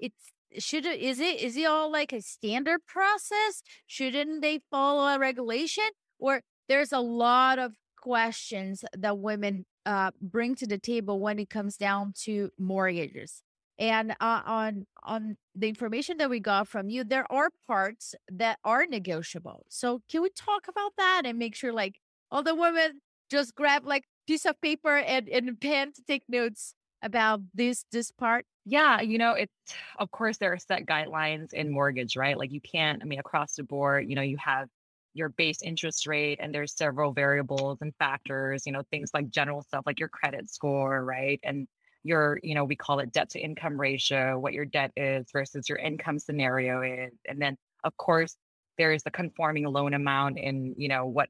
It's 0.00 0.32
should 0.58 0.86
it 0.86 1.00
is 1.00 1.20
it 1.20 1.40
is 1.40 1.56
it 1.56 1.66
all 1.66 1.90
like 1.90 2.12
a 2.12 2.20
standard 2.20 2.80
process? 2.86 3.62
Shouldn't 3.86 4.42
they 4.42 4.60
follow 4.70 5.06
a 5.06 5.18
regulation? 5.18 5.84
Or 6.18 6.40
there's 6.68 6.92
a 6.92 7.00
lot 7.00 7.58
of 7.58 7.74
questions 8.00 8.84
that 8.96 9.18
women 9.18 9.64
uh, 9.86 10.10
bring 10.20 10.54
to 10.56 10.66
the 10.66 10.78
table 10.78 11.20
when 11.20 11.38
it 11.38 11.50
comes 11.50 11.76
down 11.76 12.12
to 12.24 12.50
mortgages. 12.58 13.42
And 13.78 14.12
uh, 14.20 14.42
on 14.46 14.86
on 15.02 15.36
the 15.54 15.68
information 15.68 16.16
that 16.18 16.30
we 16.30 16.40
got 16.40 16.68
from 16.68 16.88
you 16.88 17.02
there 17.04 17.26
are 17.30 17.50
parts 17.66 18.14
that 18.30 18.58
are 18.64 18.86
negotiable. 18.86 19.66
So 19.68 20.00
can 20.08 20.22
we 20.22 20.30
talk 20.30 20.68
about 20.68 20.92
that 20.96 21.22
and 21.24 21.38
make 21.38 21.54
sure 21.56 21.72
like 21.72 21.96
all 22.30 22.42
the 22.42 22.54
women 22.54 23.00
just 23.30 23.54
grab 23.54 23.84
like 23.84 24.04
piece 24.26 24.46
of 24.46 24.60
paper 24.60 24.96
and, 24.96 25.28
and 25.28 25.60
pen 25.60 25.92
to 25.92 26.02
take 26.02 26.22
notes 26.28 26.74
about 27.02 27.40
this 27.52 27.84
this 27.90 28.10
part? 28.12 28.46
Yeah, 28.64 29.00
you 29.00 29.18
know, 29.18 29.32
it's 29.32 29.52
of 29.98 30.10
course 30.10 30.38
there 30.38 30.52
are 30.52 30.58
set 30.58 30.86
guidelines 30.86 31.52
in 31.52 31.70
mortgage, 31.70 32.16
right? 32.16 32.38
Like 32.38 32.52
you 32.52 32.60
can't, 32.60 33.02
I 33.02 33.06
mean, 33.06 33.18
across 33.18 33.56
the 33.56 33.64
board, 33.64 34.08
you 34.08 34.14
know, 34.14 34.22
you 34.22 34.36
have 34.38 34.68
your 35.14 35.30
base 35.30 35.62
interest 35.62 36.06
rate 36.06 36.38
and 36.40 36.54
there's 36.54 36.76
several 36.76 37.12
variables 37.12 37.78
and 37.80 37.94
factors, 37.98 38.66
you 38.66 38.72
know, 38.72 38.82
things 38.90 39.10
like 39.14 39.30
general 39.30 39.62
stuff 39.62 39.84
like 39.86 40.00
your 40.00 40.08
credit 40.08 40.50
score, 40.50 41.04
right? 41.04 41.40
And 41.44 41.66
your, 42.02 42.38
you 42.42 42.54
know, 42.54 42.64
we 42.64 42.76
call 42.76 42.98
it 42.98 43.12
debt 43.12 43.30
to 43.30 43.40
income 43.40 43.80
ratio, 43.80 44.38
what 44.38 44.52
your 44.52 44.66
debt 44.66 44.92
is 44.96 45.26
versus 45.32 45.68
your 45.68 45.78
income 45.78 46.18
scenario 46.18 46.82
is. 46.82 47.12
And 47.28 47.40
then 47.40 47.56
of 47.84 47.96
course 47.96 48.36
there 48.76 48.92
is 48.92 49.02
the 49.04 49.10
conforming 49.10 49.64
loan 49.64 49.94
amount 49.94 50.38
and, 50.38 50.74
you 50.76 50.88
know, 50.88 51.06
what 51.06 51.28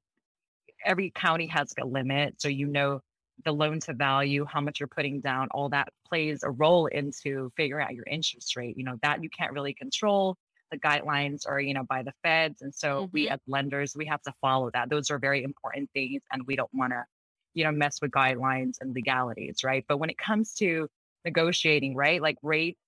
every 0.85 1.11
county 1.15 1.47
has 1.49 1.73
a 1.81 1.85
limit. 1.87 2.41
So 2.41 2.49
you 2.49 2.67
know 2.67 3.01
the 3.45 3.53
loan 3.53 3.81
to 3.81 3.95
value, 3.95 4.47
how 4.49 4.61
much 4.61 4.81
you're 4.81 4.89
putting 4.89 5.21
down, 5.21 5.49
all 5.51 5.69
that 5.71 5.89
plays 6.07 6.43
a 6.43 6.51
role 6.51 6.87
into 6.87 7.51
figuring 7.57 7.85
out 7.85 7.95
your 7.95 8.07
interest 8.07 8.57
rate. 8.57 8.77
You 8.79 8.85
know, 8.85 8.97
that 9.03 9.23
you 9.23 9.29
can't 9.31 9.53
really 9.53 9.75
control. 9.75 10.37
The 10.75 10.81
guidelines 10.81 11.47
are, 11.49 11.61
you 11.61 11.73
know, 11.73 11.85
by 11.85 12.03
the 12.03 12.13
feds. 12.25 12.63
And 12.63 12.75
so 12.75 13.03
mm-hmm. 13.03 13.13
we 13.13 13.29
as 13.29 13.39
lenders, 13.47 13.95
we 13.95 14.07
have 14.07 14.23
to 14.23 14.33
follow 14.41 14.71
that. 14.73 14.91
Those 14.91 15.11
are 15.11 15.19
very 15.19 15.45
important 15.45 15.89
things. 15.95 16.23
And 16.33 16.43
we 16.47 16.57
don't 16.57 16.71
want 16.75 16.93
to, 16.93 17.05
you 17.55 17.63
know, 17.63 17.71
mess 17.71 18.01
with 18.03 18.11
guidelines 18.11 18.79
and 18.81 18.93
legalities, 18.93 19.63
right? 19.63 19.85
But 19.89 19.99
when 19.99 20.11
it 20.11 20.19
comes 20.19 20.55
to 20.55 20.89
negotiating, 21.25 21.95
right, 21.95 22.21
like 22.21 22.39
rates, 22.43 22.79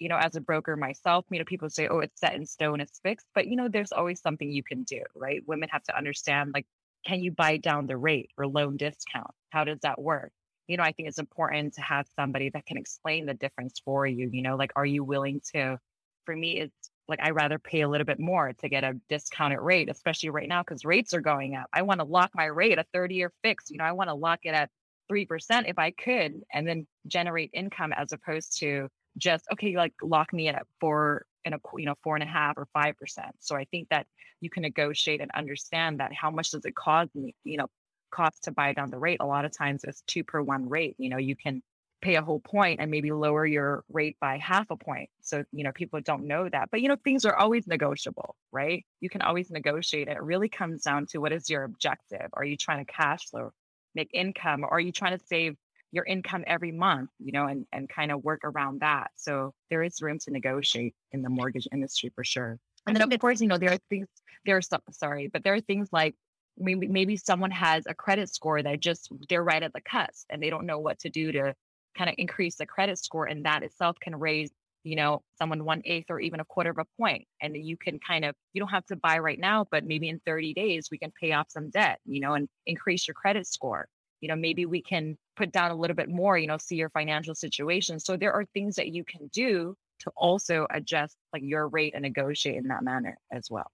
you 0.00 0.08
know, 0.08 0.16
as 0.16 0.34
a 0.34 0.40
broker 0.40 0.76
myself, 0.76 1.24
you 1.30 1.38
know, 1.38 1.44
people 1.44 1.70
say, 1.70 1.86
oh, 1.86 2.00
it's 2.00 2.18
set 2.20 2.34
in 2.34 2.46
stone, 2.46 2.80
it's 2.80 2.98
fixed. 2.98 3.26
But, 3.34 3.46
you 3.46 3.54
know, 3.54 3.68
there's 3.68 3.92
always 3.92 4.20
something 4.20 4.50
you 4.50 4.64
can 4.64 4.82
do, 4.82 5.02
right? 5.14 5.42
Women 5.46 5.68
have 5.70 5.84
to 5.84 5.96
understand, 5.96 6.52
like, 6.52 6.66
can 7.06 7.20
you 7.20 7.30
buy 7.30 7.58
down 7.58 7.86
the 7.86 7.96
rate 7.96 8.30
or 8.36 8.48
loan 8.48 8.76
discount? 8.76 9.30
How 9.50 9.62
does 9.62 9.78
that 9.82 10.00
work? 10.00 10.32
You 10.66 10.76
know, 10.76 10.82
I 10.82 10.90
think 10.90 11.08
it's 11.08 11.20
important 11.20 11.74
to 11.74 11.80
have 11.82 12.06
somebody 12.16 12.50
that 12.50 12.66
can 12.66 12.76
explain 12.76 13.26
the 13.26 13.34
difference 13.34 13.80
for 13.84 14.04
you. 14.04 14.28
You 14.32 14.42
know, 14.42 14.56
like, 14.56 14.72
are 14.74 14.86
you 14.86 15.04
willing 15.04 15.40
to? 15.54 15.78
For 16.24 16.34
me, 16.34 16.58
it's 16.58 16.90
like 17.08 17.20
I 17.22 17.30
rather 17.30 17.58
pay 17.58 17.82
a 17.82 17.88
little 17.88 18.04
bit 18.04 18.18
more 18.18 18.52
to 18.52 18.68
get 18.68 18.84
a 18.84 18.94
discounted 19.08 19.60
rate, 19.60 19.88
especially 19.90 20.30
right 20.30 20.48
now 20.48 20.62
because 20.62 20.84
rates 20.84 21.14
are 21.14 21.20
going 21.20 21.54
up. 21.54 21.66
I 21.72 21.82
want 21.82 22.00
to 22.00 22.06
lock 22.06 22.30
my 22.34 22.46
rate 22.46 22.78
a 22.78 22.84
30 22.92 23.14
year 23.14 23.32
fix. 23.42 23.70
You 23.70 23.78
know, 23.78 23.84
I 23.84 23.92
want 23.92 24.08
to 24.10 24.14
lock 24.14 24.40
it 24.42 24.54
at 24.54 24.70
3% 25.10 25.68
if 25.68 25.78
I 25.78 25.92
could 25.92 26.42
and 26.52 26.66
then 26.66 26.86
generate 27.06 27.50
income 27.52 27.92
as 27.92 28.12
opposed 28.12 28.58
to 28.58 28.88
just, 29.16 29.44
okay, 29.52 29.76
like 29.76 29.94
lock 30.02 30.32
me 30.32 30.48
at 30.48 30.66
four 30.80 31.24
and 31.44 31.54
a, 31.54 31.58
you 31.76 31.86
know, 31.86 31.94
four 32.02 32.16
and 32.16 32.24
a 32.24 32.26
half 32.26 32.56
or 32.56 32.66
5%. 32.76 32.94
So 33.40 33.56
I 33.56 33.64
think 33.64 33.88
that 33.90 34.06
you 34.40 34.50
can 34.50 34.62
negotiate 34.62 35.20
and 35.20 35.30
understand 35.34 36.00
that 36.00 36.12
how 36.12 36.30
much 36.30 36.50
does 36.50 36.64
it 36.64 36.74
cost 36.74 37.14
me, 37.14 37.34
you 37.44 37.56
know, 37.56 37.68
cost 38.10 38.44
to 38.44 38.50
buy 38.50 38.72
down 38.72 38.90
the 38.90 38.98
rate. 38.98 39.18
A 39.20 39.26
lot 39.26 39.44
of 39.44 39.56
times 39.56 39.84
it's 39.84 40.02
two 40.06 40.24
per 40.24 40.42
one 40.42 40.68
rate. 40.68 40.96
You 40.98 41.10
know, 41.10 41.18
you 41.18 41.36
can 41.36 41.62
pay 42.02 42.16
a 42.16 42.22
whole 42.22 42.40
point 42.40 42.80
and 42.80 42.90
maybe 42.90 43.10
lower 43.10 43.46
your 43.46 43.84
rate 43.90 44.16
by 44.20 44.36
half 44.36 44.70
a 44.70 44.76
point. 44.76 45.08
So, 45.22 45.44
you 45.52 45.64
know, 45.64 45.72
people 45.72 46.00
don't 46.00 46.26
know 46.26 46.48
that. 46.48 46.70
But, 46.70 46.82
you 46.82 46.88
know, 46.88 46.96
things 47.02 47.24
are 47.24 47.34
always 47.34 47.66
negotiable, 47.66 48.36
right? 48.52 48.84
You 49.00 49.08
can 49.08 49.22
always 49.22 49.50
negotiate. 49.50 50.08
It 50.08 50.22
really 50.22 50.48
comes 50.48 50.82
down 50.82 51.06
to 51.06 51.18
what 51.18 51.32
is 51.32 51.48
your 51.48 51.64
objective? 51.64 52.28
Are 52.34 52.44
you 52.44 52.56
trying 52.56 52.84
to 52.84 52.92
cash 52.92 53.28
flow, 53.28 53.52
make 53.94 54.10
income, 54.12 54.62
or 54.62 54.70
are 54.70 54.80
you 54.80 54.92
trying 54.92 55.18
to 55.18 55.24
save 55.26 55.56
your 55.90 56.04
income 56.04 56.44
every 56.46 56.72
month, 56.72 57.10
you 57.18 57.32
know, 57.32 57.46
and, 57.46 57.64
and 57.72 57.88
kind 57.88 58.12
of 58.12 58.22
work 58.22 58.42
around 58.44 58.80
that? 58.80 59.10
So 59.16 59.54
there 59.70 59.82
is 59.82 60.02
room 60.02 60.18
to 60.20 60.30
negotiate 60.30 60.94
in 61.12 61.22
the 61.22 61.30
mortgage 61.30 61.66
industry 61.72 62.12
for 62.14 62.24
sure. 62.24 62.58
And 62.86 62.94
then, 62.94 63.10
of 63.10 63.18
course, 63.18 63.40
you 63.40 63.48
know, 63.48 63.58
there 63.58 63.72
are 63.72 63.78
things, 63.88 64.06
there 64.44 64.56
are 64.56 64.62
some, 64.62 64.82
sorry, 64.90 65.28
but 65.28 65.42
there 65.42 65.54
are 65.54 65.60
things 65.60 65.88
like 65.92 66.14
maybe, 66.58 66.86
maybe 66.86 67.16
someone 67.16 67.50
has 67.50 67.84
a 67.86 67.94
credit 67.94 68.28
score 68.28 68.62
that 68.62 68.80
just, 68.80 69.10
they're 69.28 69.42
right 69.42 69.62
at 69.62 69.72
the 69.72 69.80
cusp 69.80 70.26
and 70.30 70.42
they 70.42 70.50
don't 70.50 70.66
know 70.66 70.78
what 70.78 70.98
to 71.00 71.08
do 71.08 71.32
to 71.32 71.54
kind 71.96 72.10
of 72.10 72.16
increase 72.18 72.56
the 72.56 72.66
credit 72.66 72.98
score. 72.98 73.26
And 73.26 73.44
that 73.44 73.62
itself 73.62 73.96
can 74.00 74.16
raise, 74.16 74.50
you 74.84 74.96
know, 74.96 75.22
someone 75.38 75.64
one 75.64 75.82
eighth 75.84 76.06
or 76.10 76.20
even 76.20 76.40
a 76.40 76.44
quarter 76.44 76.70
of 76.70 76.78
a 76.78 76.84
point. 77.00 77.26
And 77.40 77.56
you 77.56 77.76
can 77.76 77.98
kind 77.98 78.24
of, 78.24 78.34
you 78.52 78.60
don't 78.60 78.70
have 78.70 78.86
to 78.86 78.96
buy 78.96 79.18
right 79.18 79.38
now, 79.38 79.66
but 79.70 79.84
maybe 79.84 80.08
in 80.08 80.20
30 80.26 80.54
days, 80.54 80.88
we 80.90 80.98
can 80.98 81.12
pay 81.20 81.32
off 81.32 81.46
some 81.48 81.70
debt, 81.70 82.00
you 82.04 82.20
know, 82.20 82.34
and 82.34 82.48
increase 82.66 83.06
your 83.06 83.14
credit 83.14 83.46
score. 83.46 83.88
You 84.20 84.28
know, 84.28 84.36
maybe 84.36 84.66
we 84.66 84.82
can 84.82 85.16
put 85.36 85.52
down 85.52 85.70
a 85.70 85.74
little 85.74 85.96
bit 85.96 86.08
more, 86.08 86.38
you 86.38 86.46
know, 86.46 86.56
see 86.58 86.76
your 86.76 86.90
financial 86.90 87.34
situation. 87.34 88.00
So 88.00 88.16
there 88.16 88.32
are 88.32 88.44
things 88.46 88.76
that 88.76 88.88
you 88.88 89.04
can 89.04 89.28
do 89.32 89.76
to 90.00 90.10
also 90.16 90.66
adjust 90.70 91.16
like 91.32 91.42
your 91.44 91.68
rate 91.68 91.94
and 91.94 92.02
negotiate 92.02 92.56
in 92.56 92.68
that 92.68 92.82
manner 92.82 93.18
as 93.32 93.50
well. 93.50 93.70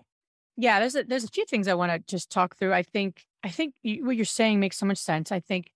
Yeah, 0.57 0.81
there's 0.81 0.95
a, 0.95 1.05
there's 1.05 1.25
a 1.25 1.29
few 1.29 1.45
things 1.47 1.69
I 1.69 1.75
want 1.75 1.93
to 1.93 1.99
just 1.99 2.31
talk 2.31 2.57
through. 2.57 2.73
I 2.73 2.83
think 2.83 3.25
I 3.43 3.49
think 3.49 3.75
you, 3.83 4.05
what 4.05 4.17
you're 4.17 4.25
saying 4.25 4.61
makes 4.61 4.77
so 4.77 4.87
much 4.87 4.99
sense. 4.99 5.33
I 5.33 5.41
think 5.41 5.71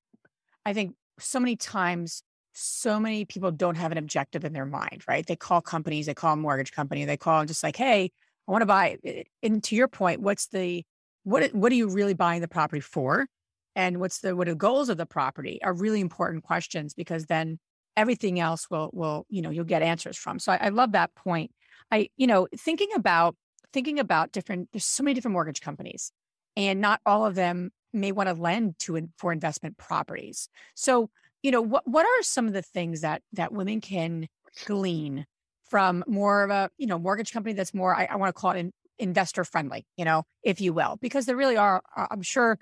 I 0.64 0.72
think 0.72 0.94
so 1.18 1.40
many 1.40 1.56
times 1.56 2.22
so 2.56 2.98
many 2.98 3.24
people 3.24 3.50
don't 3.52 3.76
have 3.76 3.92
an 3.92 3.98
objective 3.98 4.44
in 4.44 4.52
their 4.52 4.66
mind, 4.66 5.04
right? 5.06 5.26
They 5.26 5.36
call 5.36 5.60
companies, 5.60 6.06
they 6.06 6.14
call 6.14 6.34
a 6.34 6.36
mortgage 6.36 6.72
company, 6.72 7.04
they 7.04 7.16
call 7.16 7.44
just 7.44 7.62
like, 7.62 7.76
"Hey, 7.76 8.10
I 8.48 8.52
want 8.52 8.62
to 8.62 8.66
buy." 8.66 8.98
Eh, 9.04 9.24
and 9.42 9.62
to 9.64 9.76
your 9.76 9.88
point, 9.88 10.20
what's 10.22 10.48
the 10.48 10.84
what 11.24 11.54
what 11.54 11.72
are 11.72 11.76
you 11.76 11.88
really 11.88 12.14
buying 12.14 12.40
the 12.40 12.48
property 12.48 12.80
for? 12.80 13.26
And 13.74 14.00
what's 14.00 14.20
the 14.20 14.34
what 14.34 14.48
are 14.48 14.52
the 14.52 14.56
goals 14.56 14.88
of 14.88 14.96
the 14.96 15.06
property 15.06 15.60
are 15.62 15.74
really 15.74 16.00
important 16.00 16.44
questions 16.44 16.94
because 16.94 17.26
then 17.26 17.58
everything 17.96 18.38
else 18.38 18.70
will 18.70 18.90
will 18.92 19.26
you 19.28 19.42
know 19.42 19.50
you'll 19.50 19.64
get 19.64 19.82
answers 19.82 20.16
from 20.16 20.38
so 20.38 20.52
I, 20.52 20.56
I, 20.56 20.68
love 20.68 20.92
that 20.92 21.14
point 21.14 21.50
i 21.90 22.08
you 22.16 22.26
know 22.26 22.46
thinking 22.56 22.88
about 22.94 23.36
thinking 23.72 23.98
about 23.98 24.32
different 24.32 24.68
there's 24.72 24.84
so 24.84 25.02
many 25.02 25.14
different 25.14 25.32
mortgage 25.32 25.60
companies 25.60 26.12
and 26.56 26.80
not 26.80 27.00
all 27.06 27.24
of 27.24 27.34
them 27.34 27.70
may 27.92 28.12
want 28.12 28.28
to 28.28 28.34
lend 28.34 28.78
to 28.80 29.08
for 29.18 29.32
investment 29.32 29.78
properties 29.78 30.48
so 30.74 31.10
you 31.42 31.50
know 31.50 31.60
what 31.62 31.86
what 31.86 32.06
are 32.06 32.22
some 32.22 32.46
of 32.46 32.52
the 32.52 32.62
things 32.62 33.00
that 33.02 33.22
that 33.32 33.52
women 33.52 33.80
can 33.80 34.28
glean 34.64 35.26
from 35.68 36.04
more 36.06 36.44
of 36.44 36.50
a 36.50 36.70
you 36.78 36.86
know 36.86 36.98
mortgage 36.98 37.32
company 37.32 37.52
that's 37.52 37.74
more 37.74 37.94
i, 37.94 38.04
I 38.04 38.16
want 38.16 38.34
to 38.34 38.40
call 38.40 38.52
it 38.52 38.60
an 38.60 38.72
investor 38.98 39.44
friendly 39.44 39.86
you 39.96 40.04
know 40.04 40.22
if 40.42 40.60
you 40.60 40.72
will? 40.72 40.96
Because 41.00 41.26
there 41.26 41.36
really 41.36 41.56
are 41.56 41.82
uh, 41.96 42.06
i'm 42.10 42.22
sure 42.22 42.58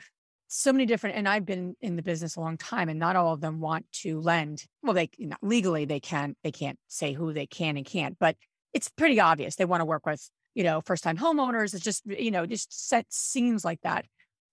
so 0.49 0.73
many 0.73 0.87
different 0.87 1.17
and 1.17 1.29
i've 1.29 1.47
been 1.47 1.75
in 1.81 1.97
the 1.97 2.03
business 2.03 2.37
a 2.37 2.41
long 2.41 2.57
time 2.57 2.89
and 2.89 2.99
not 2.99 3.17
all 3.17 3.33
of 3.33 3.41
them 3.41 3.61
want 3.61 3.87
to 3.93 4.21
lend. 4.21 4.65
Well 4.83 4.95
they 4.95 5.11
you 5.17 5.29
know, 5.29 5.37
legally 5.43 5.85
they 5.85 6.01
can 6.01 6.35
they 6.43 6.53
can't 6.53 6.79
say 6.89 7.13
who 7.13 7.33
they 7.33 7.47
can 7.47 7.77
and 7.77 7.87
can't 7.87 8.19
but 8.19 8.37
it's 8.73 8.89
pretty 8.89 9.21
obvious 9.21 9.57
they 9.57 9.65
want 9.65 9.81
to 9.81 9.87
work 9.87 10.05
with 10.05 10.29
you 10.55 10.65
know 10.65 10.81
first 10.81 11.05
time 11.05 11.17
homeowners. 11.17 11.75
It's 11.75 11.85
just 11.85 12.03
you 12.07 12.31
know 12.31 12.47
just 12.47 12.89
set 12.89 13.07
seems 13.11 13.65
like 13.65 13.81
that 13.83 14.07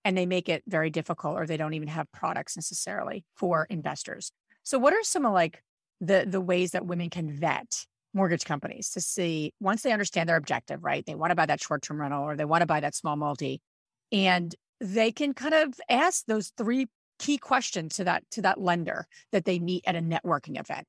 and 0.03 0.17
they 0.17 0.25
make 0.25 0.49
it 0.49 0.63
very 0.67 0.89
difficult 0.89 1.37
or 1.37 1.45
they 1.45 1.57
don't 1.57 1.73
even 1.73 1.87
have 1.87 2.11
products 2.11 2.55
necessarily 2.55 3.23
for 3.35 3.65
investors. 3.69 4.31
So 4.63 4.77
what 4.77 4.93
are 4.93 5.03
some 5.03 5.25
of 5.25 5.33
like 5.33 5.61
the 5.99 6.25
the 6.27 6.41
ways 6.41 6.71
that 6.71 6.85
women 6.85 7.09
can 7.09 7.31
vet 7.31 7.85
mortgage 8.13 8.43
companies 8.43 8.89
to 8.89 9.01
see 9.01 9.53
once 9.59 9.83
they 9.83 9.91
understand 9.91 10.27
their 10.27 10.35
objective 10.35 10.83
right? 10.83 11.05
They 11.05 11.15
want 11.15 11.31
to 11.31 11.35
buy 11.35 11.45
that 11.45 11.61
short 11.61 11.81
term 11.81 12.01
rental 12.01 12.23
or 12.23 12.35
they 12.35 12.45
want 12.45 12.61
to 12.61 12.67
buy 12.67 12.79
that 12.79 12.95
small 12.95 13.15
multi 13.15 13.61
and 14.11 14.53
they 14.79 15.11
can 15.11 15.33
kind 15.33 15.53
of 15.53 15.73
ask 15.89 16.25
those 16.25 16.51
three 16.57 16.87
key 17.19 17.37
questions 17.37 17.95
to 17.97 18.03
that 18.03 18.23
to 18.31 18.41
that 18.41 18.59
lender 18.59 19.05
that 19.31 19.45
they 19.45 19.59
meet 19.59 19.83
at 19.85 19.95
a 19.95 20.01
networking 20.01 20.59
event 20.59 20.85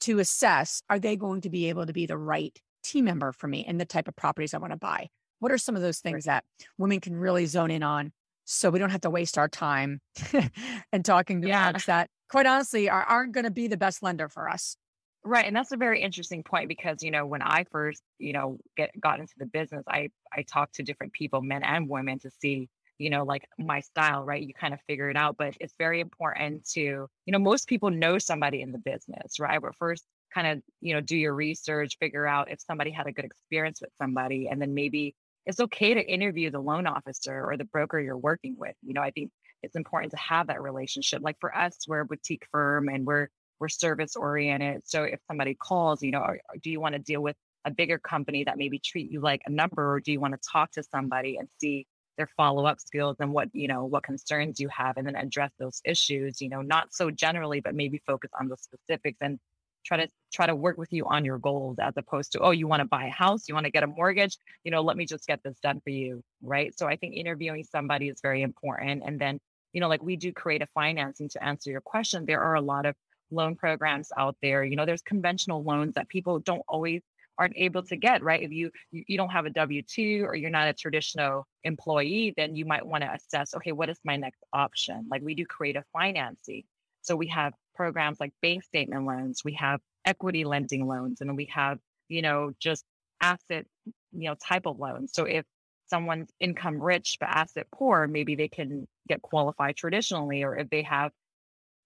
to 0.00 0.18
assess 0.18 0.82
are 0.90 0.98
they 0.98 1.16
going 1.16 1.40
to 1.40 1.50
be 1.50 1.68
able 1.68 1.86
to 1.86 1.92
be 1.92 2.06
the 2.06 2.18
right 2.18 2.58
team 2.82 3.04
member 3.04 3.32
for 3.32 3.48
me 3.48 3.64
and 3.66 3.80
the 3.80 3.84
type 3.84 4.08
of 4.08 4.16
properties 4.16 4.54
I 4.54 4.58
want 4.58 4.72
to 4.72 4.78
buy. 4.78 5.08
What 5.38 5.52
are 5.52 5.58
some 5.58 5.76
of 5.76 5.82
those 5.82 5.98
things 5.98 6.24
that 6.24 6.44
women 6.78 7.00
can 7.00 7.16
really 7.16 7.46
zone 7.46 7.70
in 7.70 7.82
on 7.82 8.12
so 8.46 8.70
we 8.70 8.78
don't 8.78 8.90
have 8.90 9.00
to 9.02 9.10
waste 9.10 9.36
our 9.36 9.48
time 9.48 10.00
and 10.92 11.04
talking 11.04 11.42
to 11.42 11.48
yeah. 11.48 11.72
folks 11.72 11.86
that 11.86 12.08
quite 12.30 12.46
honestly 12.46 12.88
are, 12.88 13.02
aren't 13.02 13.32
going 13.32 13.44
to 13.44 13.50
be 13.50 13.66
the 13.66 13.76
best 13.76 14.02
lender 14.02 14.28
for 14.28 14.48
us. 14.48 14.76
Right. 15.24 15.44
And 15.44 15.56
that's 15.56 15.72
a 15.72 15.76
very 15.76 16.00
interesting 16.00 16.44
point 16.44 16.68
because, 16.68 17.02
you 17.02 17.10
know, 17.10 17.26
when 17.26 17.42
I 17.42 17.64
first, 17.72 18.00
you 18.18 18.32
know, 18.32 18.58
get 18.76 18.92
got 19.00 19.18
into 19.18 19.34
the 19.38 19.46
business, 19.46 19.82
I 19.88 20.10
I 20.32 20.42
talked 20.42 20.76
to 20.76 20.84
different 20.84 21.12
people, 21.12 21.42
men 21.42 21.64
and 21.64 21.88
women, 21.88 22.20
to 22.20 22.30
see, 22.40 22.68
you 22.98 23.10
know, 23.10 23.24
like 23.24 23.44
my 23.58 23.80
style, 23.80 24.22
right? 24.24 24.40
You 24.40 24.54
kind 24.54 24.72
of 24.72 24.78
figure 24.86 25.10
it 25.10 25.16
out. 25.16 25.36
But 25.36 25.56
it's 25.58 25.74
very 25.78 26.00
important 26.00 26.64
to, 26.74 26.80
you 26.80 27.08
know, 27.26 27.40
most 27.40 27.66
people 27.66 27.90
know 27.90 28.18
somebody 28.18 28.62
in 28.62 28.70
the 28.70 28.78
business, 28.78 29.40
right? 29.40 29.60
But 29.60 29.74
first 29.74 30.04
kind 30.32 30.46
of, 30.46 30.62
you 30.80 30.94
know, 30.94 31.00
do 31.00 31.16
your 31.16 31.34
research, 31.34 31.96
figure 31.98 32.26
out 32.26 32.48
if 32.52 32.60
somebody 32.60 32.92
had 32.92 33.08
a 33.08 33.12
good 33.12 33.24
experience 33.24 33.80
with 33.80 33.90
somebody, 34.00 34.46
and 34.46 34.62
then 34.62 34.74
maybe 34.74 35.16
it's 35.46 35.60
okay 35.60 35.94
to 35.94 36.00
interview 36.00 36.50
the 36.50 36.60
loan 36.60 36.86
officer 36.86 37.44
or 37.44 37.56
the 37.56 37.64
broker 37.64 38.00
you're 38.00 38.18
working 38.18 38.56
with. 38.58 38.74
You 38.82 38.94
know, 38.94 39.02
I 39.02 39.10
think 39.10 39.30
it's 39.62 39.76
important 39.76 40.10
to 40.12 40.18
have 40.18 40.48
that 40.48 40.60
relationship. 40.60 41.22
Like 41.22 41.36
for 41.40 41.56
us, 41.56 41.78
we're 41.88 42.00
a 42.00 42.06
boutique 42.06 42.46
firm 42.52 42.88
and 42.88 43.06
we're 43.06 43.28
we're 43.58 43.68
service 43.68 44.16
oriented. 44.16 44.82
So 44.84 45.04
if 45.04 45.18
somebody 45.28 45.54
calls, 45.54 46.02
you 46.02 46.10
know, 46.10 46.26
do 46.62 46.70
you 46.70 46.78
want 46.78 46.94
to 46.94 46.98
deal 46.98 47.22
with 47.22 47.36
a 47.64 47.70
bigger 47.70 47.98
company 47.98 48.44
that 48.44 48.58
maybe 48.58 48.78
treat 48.78 49.10
you 49.10 49.20
like 49.20 49.40
a 49.46 49.50
number, 49.50 49.94
or 49.94 50.00
do 50.00 50.12
you 50.12 50.20
want 50.20 50.34
to 50.34 50.48
talk 50.52 50.72
to 50.72 50.82
somebody 50.82 51.38
and 51.38 51.48
see 51.58 51.86
their 52.18 52.28
follow 52.36 52.66
up 52.66 52.80
skills 52.80 53.16
and 53.20 53.32
what 53.32 53.48
you 53.52 53.68
know 53.68 53.84
what 53.84 54.02
concerns 54.02 54.60
you 54.60 54.68
have, 54.68 54.96
and 54.96 55.06
then 55.06 55.16
address 55.16 55.52
those 55.58 55.80
issues? 55.84 56.40
You 56.40 56.48
know, 56.48 56.60
not 56.62 56.92
so 56.92 57.10
generally, 57.10 57.60
but 57.60 57.74
maybe 57.74 58.02
focus 58.06 58.30
on 58.38 58.48
the 58.48 58.56
specifics 58.56 59.18
and 59.20 59.38
try 59.86 59.96
to 59.96 60.08
try 60.32 60.46
to 60.46 60.54
work 60.54 60.76
with 60.76 60.92
you 60.92 61.06
on 61.06 61.24
your 61.24 61.38
goals 61.38 61.78
as 61.78 61.94
opposed 61.96 62.32
to 62.32 62.40
oh 62.40 62.50
you 62.50 62.66
want 62.66 62.80
to 62.80 62.88
buy 62.88 63.04
a 63.04 63.10
house 63.10 63.48
you 63.48 63.54
want 63.54 63.64
to 63.64 63.72
get 63.72 63.82
a 63.82 63.86
mortgage 63.86 64.36
you 64.64 64.70
know 64.70 64.82
let 64.82 64.96
me 64.96 65.06
just 65.06 65.26
get 65.26 65.42
this 65.42 65.58
done 65.60 65.80
for 65.80 65.90
you 65.90 66.22
right 66.42 66.76
so 66.78 66.86
i 66.86 66.96
think 66.96 67.14
interviewing 67.14 67.64
somebody 67.64 68.08
is 68.08 68.20
very 68.20 68.42
important 68.42 69.02
and 69.06 69.18
then 69.18 69.38
you 69.72 69.80
know 69.80 69.88
like 69.88 70.02
we 70.02 70.16
do 70.16 70.32
creative 70.32 70.68
financing 70.74 71.28
to 71.28 71.42
answer 71.42 71.70
your 71.70 71.80
question 71.80 72.26
there 72.26 72.42
are 72.42 72.54
a 72.54 72.60
lot 72.60 72.84
of 72.84 72.94
loan 73.30 73.56
programs 73.56 74.10
out 74.16 74.36
there. 74.42 74.64
You 74.64 74.76
know, 74.76 74.86
there's 74.86 75.02
conventional 75.02 75.62
loans 75.62 75.94
that 75.94 76.08
people 76.08 76.38
don't 76.38 76.62
always 76.68 77.02
aren't 77.38 77.56
able 77.56 77.82
to 77.82 77.96
get, 77.96 78.22
right? 78.22 78.42
If 78.42 78.50
you 78.50 78.70
you 78.90 79.16
don't 79.16 79.30
have 79.30 79.44
a 79.44 79.50
W-2 79.50 80.22
or 80.24 80.34
you're 80.34 80.50
not 80.50 80.68
a 80.68 80.72
traditional 80.72 81.46
employee, 81.64 82.32
then 82.36 82.56
you 82.56 82.64
might 82.64 82.86
want 82.86 83.02
to 83.04 83.12
assess, 83.12 83.54
okay, 83.54 83.72
what 83.72 83.90
is 83.90 83.98
my 84.04 84.16
next 84.16 84.42
option? 84.52 85.06
Like 85.10 85.22
we 85.22 85.34
do 85.34 85.44
creative 85.44 85.84
financing. 85.92 86.62
So 87.02 87.14
we 87.14 87.26
have 87.28 87.52
programs 87.76 88.18
like 88.20 88.32
bank 88.42 88.64
statement 88.64 89.06
loans, 89.06 89.42
we 89.44 89.52
have 89.54 89.80
equity 90.04 90.44
lending 90.44 90.86
loans, 90.86 91.20
and 91.20 91.36
we 91.36 91.46
have, 91.46 91.78
you 92.08 92.22
know, 92.22 92.52
just 92.58 92.84
asset, 93.20 93.66
you 94.12 94.28
know, 94.28 94.34
type 94.34 94.66
of 94.66 94.78
loans. 94.78 95.12
So 95.14 95.24
if 95.24 95.44
someone's 95.88 96.30
income 96.40 96.82
rich 96.82 97.16
but 97.20 97.28
asset 97.28 97.66
poor, 97.72 98.08
maybe 98.08 98.34
they 98.34 98.48
can 98.48 98.88
get 99.08 99.22
qualified 99.22 99.76
traditionally, 99.76 100.42
or 100.42 100.56
if 100.56 100.68
they 100.70 100.82
have 100.82 101.12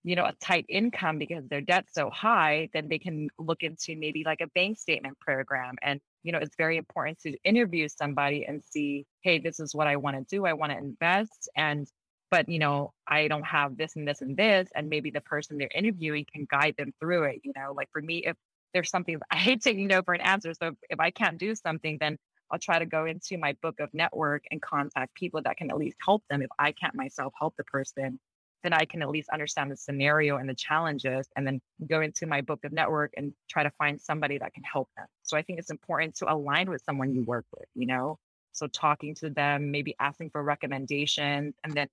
you 0.02 0.16
know, 0.16 0.25
a 0.25 0.32
tight 0.40 0.64
income 0.68 1.18
because 1.18 1.47
their 1.49 1.61
debt's 1.61 1.92
so 1.92 2.09
high, 2.11 2.68
then 2.73 2.88
they 2.88 2.99
can 2.99 3.28
look 3.38 3.62
into 3.62 3.97
maybe 3.97 4.23
like 4.25 4.40
a 4.40 4.47
bank 4.54 4.78
statement 4.78 5.18
program. 5.20 5.75
And, 5.82 6.00
you 6.23 6.32
know, 6.32 6.38
it's 6.38 6.56
very 6.56 6.78
important 6.78 7.18
to 7.20 7.37
interview 7.44 7.87
somebody 7.88 8.47
and 8.47 8.62
see, 8.64 9.04
hey, 9.23 9.38
this 9.38 9.61
is 9.61 9.75
what 9.75 9.87
I 9.87 9.97
want 9.97 10.16
to 10.16 10.25
do. 10.35 10.47
I 10.47 10.54
want 10.54 10.73
to 10.73 10.78
invest. 10.78 11.50
And, 11.54 11.87
but, 12.31 12.49
you 12.49 12.59
know, 12.59 12.93
I 13.07 13.29
don't 13.29 13.45
have 13.45 13.77
this 13.77 13.97
and 13.97 14.07
this 14.07 14.23
and 14.23 14.37
this. 14.37 14.69
And 14.75 14.89
maybe 14.89 15.11
the 15.11 15.21
person 15.21 15.59
they're 15.59 15.71
interviewing 15.75 16.27
can 16.33 16.47
guide 16.51 16.75
them 16.79 16.93
through 17.01 17.25
it. 17.25 17.40
You 17.45 17.53
know, 17.57 17.73
like 17.77 17.88
for 17.93 18.03
me, 18.03 18.19
if 18.19 18.37
there's 18.73 18.90
something 18.90 19.19
I 19.31 19.37
hate 19.37 19.62
taking 19.62 19.88
no 19.88 20.03
for 20.03 20.14
an 20.14 20.21
answer. 20.21 20.53
So 20.55 20.69
if, 20.69 20.75
if 20.90 21.01
I 21.01 21.11
can't 21.11 21.38
do 21.38 21.55
something, 21.55 21.99
then 22.01 22.19
I'll 22.51 22.59
try 22.59 22.79
to 22.79 22.87
go 22.87 23.07
into 23.07 23.38
my 23.38 23.55
book 23.62 23.81
of 23.81 23.90
network 23.93 24.45
and 24.51 24.61
contact 24.62 25.14
people 25.14 25.43
that 25.43 25.57
can 25.57 25.71
at 25.71 25.77
least 25.77 25.97
help 26.05 26.25
them 26.31 26.43
if 26.43 26.51
I 26.59 26.73
can't 26.73 26.95
myself 26.95 27.33
help 27.38 27.55
the 27.57 27.64
person 27.64 28.19
then 28.62 28.73
I 28.73 28.85
can 28.85 29.03
at 29.03 29.09
least 29.09 29.29
understand 29.31 29.71
the 29.71 29.77
scenario 29.77 30.37
and 30.37 30.49
the 30.49 30.55
challenges 30.55 31.29
and 31.37 31.47
then 31.47 31.61
go 31.88 32.01
into 32.01 32.27
my 32.27 32.40
book 32.40 32.64
of 32.64 32.73
network 32.73 33.12
and 33.16 33.33
try 33.49 33.62
to 33.62 33.71
find 33.79 34.01
somebody 34.01 34.38
that 34.38 34.53
can 34.53 34.64
help 34.64 34.88
them. 34.97 35.07
So 35.23 35.37
I 35.37 35.43
think 35.43 35.59
it's 35.59 35.71
important 35.71 36.16
to 36.16 36.33
align 36.33 36.71
with 36.71 36.83
someone 36.85 37.14
you 37.14 37.23
work 37.23 37.47
with, 37.57 37.69
you 37.75 37.87
know? 37.87 38.19
So 38.53 38.66
talking 38.66 39.14
to 39.16 39.31
them, 39.31 39.71
maybe 39.71 39.95
asking 40.01 40.31
for 40.31 40.43
recommendations 40.43 41.55
and 41.64 41.73
then 41.73 41.88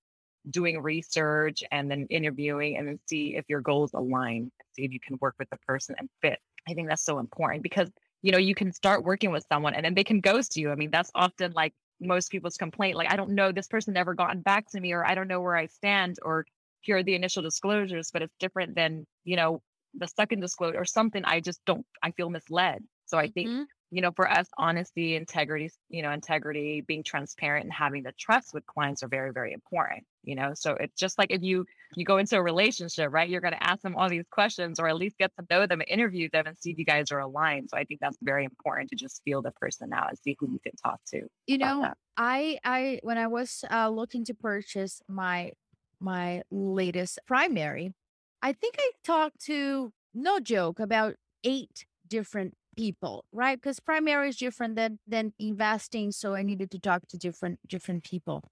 doing 0.49 0.81
research 0.81 1.63
and 1.71 1.89
then 1.89 2.07
interviewing 2.09 2.77
and 2.77 2.87
then 2.87 2.99
see 3.07 3.35
if 3.35 3.45
your 3.47 3.61
goals 3.61 3.91
align, 3.93 4.51
see 4.73 4.83
if 4.83 4.91
you 4.91 4.99
can 4.99 5.17
work 5.21 5.35
with 5.39 5.49
the 5.49 5.57
person 5.67 5.95
and 5.97 6.09
fit. 6.21 6.39
I 6.67 6.73
think 6.73 6.87
that's 6.89 7.05
so 7.05 7.19
important 7.19 7.63
because 7.63 7.89
you 8.21 8.31
know 8.31 8.37
you 8.37 8.55
can 8.55 8.71
start 8.73 9.03
working 9.03 9.31
with 9.31 9.45
someone 9.51 9.73
and 9.73 9.85
then 9.85 9.93
they 9.93 10.03
can 10.03 10.21
ghost 10.21 10.57
you. 10.57 10.71
I 10.71 10.75
mean, 10.75 10.91
that's 10.91 11.11
often 11.15 11.53
like 11.53 11.73
most 11.99 12.29
people's 12.29 12.57
complaint 12.57 12.95
like 12.95 13.11
i 13.11 13.15
don't 13.15 13.31
know 13.31 13.51
this 13.51 13.67
person 13.67 13.91
never 13.91 14.13
gotten 14.13 14.39
back 14.41 14.69
to 14.69 14.79
me 14.79 14.93
or 14.93 15.03
i 15.03 15.15
don't 15.15 15.27
know 15.27 15.41
where 15.41 15.55
i 15.55 15.65
stand 15.65 16.15
or 16.21 16.45
here 16.87 16.97
are 16.97 17.03
the 17.03 17.15
initial 17.15 17.43
disclosures, 17.43 18.09
but 18.11 18.21
it's 18.21 18.35
different 18.39 18.73
than, 18.73 19.05
you 19.25 19.35
know, 19.35 19.61
the 19.93 20.07
second 20.07 20.39
disclosure 20.39 20.77
or 20.79 20.85
something. 20.85 21.23
I 21.25 21.41
just 21.41 21.59
don't, 21.65 21.85
I 22.01 22.11
feel 22.11 22.29
misled. 22.29 22.83
So 23.05 23.17
I 23.17 23.27
think, 23.29 23.49
mm-hmm. 23.49 23.63
you 23.91 24.01
know, 24.01 24.11
for 24.15 24.29
us, 24.29 24.47
honesty, 24.57 25.15
integrity, 25.15 25.69
you 25.89 26.01
know, 26.01 26.11
integrity, 26.11 26.81
being 26.81 27.03
transparent 27.03 27.65
and 27.65 27.73
having 27.73 28.03
the 28.03 28.13
trust 28.17 28.53
with 28.53 28.65
clients 28.65 29.03
are 29.03 29.07
very, 29.09 29.33
very 29.33 29.53
important, 29.53 30.05
you 30.27 30.35
know? 30.35 30.51
So 30.53 30.73
it's 30.73 30.99
just 30.99 31.17
like 31.17 31.31
if 31.31 31.41
you, 31.41 31.65
you 31.95 32.05
go 32.05 32.17
into 32.17 32.35
a 32.35 32.41
relationship, 32.41 33.11
right? 33.11 33.29
You're 33.29 33.41
going 33.41 33.53
to 33.53 33.63
ask 33.63 33.81
them 33.81 33.95
all 33.95 34.09
these 34.09 34.25
questions 34.29 34.79
or 34.79 34.87
at 34.87 34.97
least 34.97 35.17
get 35.17 35.31
to 35.39 35.45
know 35.49 35.65
them, 35.65 35.81
interview 35.87 36.29
them 36.31 36.45
and 36.45 36.57
see 36.57 36.71
if 36.71 36.77
you 36.77 36.85
guys 36.85 37.11
are 37.11 37.19
aligned. 37.19 37.69
So 37.69 37.77
I 37.77 37.85
think 37.85 38.01
that's 38.01 38.17
very 38.21 38.43
important 38.43 38.89
to 38.89 38.95
just 38.95 39.21
feel 39.23 39.41
the 39.41 39.51
person 39.51 39.93
out 39.93 40.09
and 40.09 40.19
see 40.19 40.35
who 40.37 40.51
you 40.51 40.59
can 40.59 40.73
talk 40.75 40.99
to. 41.13 41.21
You 41.47 41.57
know, 41.57 41.81
that. 41.81 41.97
I, 42.17 42.59
I, 42.63 42.99
when 43.03 43.17
I 43.17 43.27
was 43.27 43.63
uh, 43.71 43.89
looking 43.89 44.25
to 44.25 44.33
purchase 44.33 45.01
my 45.07 45.53
my 45.99 46.43
latest 46.51 47.19
primary, 47.25 47.93
I 48.41 48.53
think 48.53 48.75
I 48.77 48.91
talked 49.03 49.39
to, 49.45 49.91
no 50.13 50.39
joke, 50.39 50.79
about 50.79 51.15
eight 51.43 51.85
different 52.07 52.55
people, 52.77 53.25
right? 53.31 53.59
Because 53.59 53.79
primary 53.79 54.29
is 54.29 54.37
different 54.37 54.75
than 54.75 54.99
than 55.07 55.33
investing, 55.39 56.11
so 56.11 56.35
I 56.35 56.43
needed 56.43 56.71
to 56.71 56.79
talk 56.79 57.07
to 57.09 57.17
different 57.17 57.59
different 57.67 58.03
people. 58.03 58.43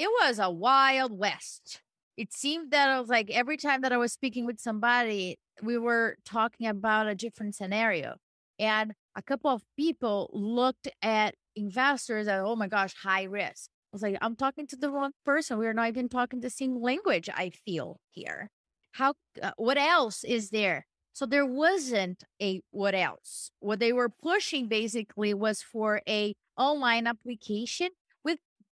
It 0.00 0.08
was 0.22 0.38
a 0.38 0.50
wild 0.50 1.12
west. 1.12 1.82
It 2.16 2.32
seemed 2.32 2.70
that 2.70 2.88
I 2.88 2.98
was 2.98 3.10
like 3.10 3.28
every 3.30 3.58
time 3.58 3.82
that 3.82 3.92
I 3.92 3.98
was 3.98 4.14
speaking 4.14 4.46
with 4.46 4.58
somebody, 4.58 5.38
we 5.62 5.76
were 5.76 6.16
talking 6.24 6.66
about 6.66 7.06
a 7.06 7.14
different 7.14 7.54
scenario. 7.54 8.16
And 8.58 8.94
a 9.14 9.20
couple 9.20 9.50
of 9.50 9.62
people 9.76 10.30
looked 10.32 10.88
at 11.02 11.34
investors 11.54 12.28
as, 12.28 12.42
oh 12.42 12.56
my 12.56 12.66
gosh, 12.66 12.94
high 13.02 13.24
risk 13.24 13.68
I 13.92 13.96
was 13.96 14.02
like, 14.02 14.16
I'm 14.22 14.36
talking 14.36 14.68
to 14.68 14.76
the 14.76 14.90
wrong 14.90 15.10
person. 15.24 15.58
We're 15.58 15.72
not 15.72 15.88
even 15.88 16.08
talking 16.08 16.40
the 16.40 16.48
same 16.48 16.80
language. 16.80 17.28
I 17.34 17.50
feel 17.50 17.98
here. 18.10 18.48
How? 18.92 19.14
Uh, 19.42 19.50
what 19.56 19.76
else 19.76 20.22
is 20.22 20.50
there? 20.50 20.86
So 21.12 21.26
there 21.26 21.44
wasn't 21.44 22.22
a 22.40 22.62
what 22.70 22.94
else. 22.94 23.50
What 23.58 23.80
they 23.80 23.92
were 23.92 24.08
pushing 24.08 24.68
basically 24.68 25.34
was 25.34 25.60
for 25.60 26.02
a 26.08 26.34
online 26.56 27.08
application 27.08 27.88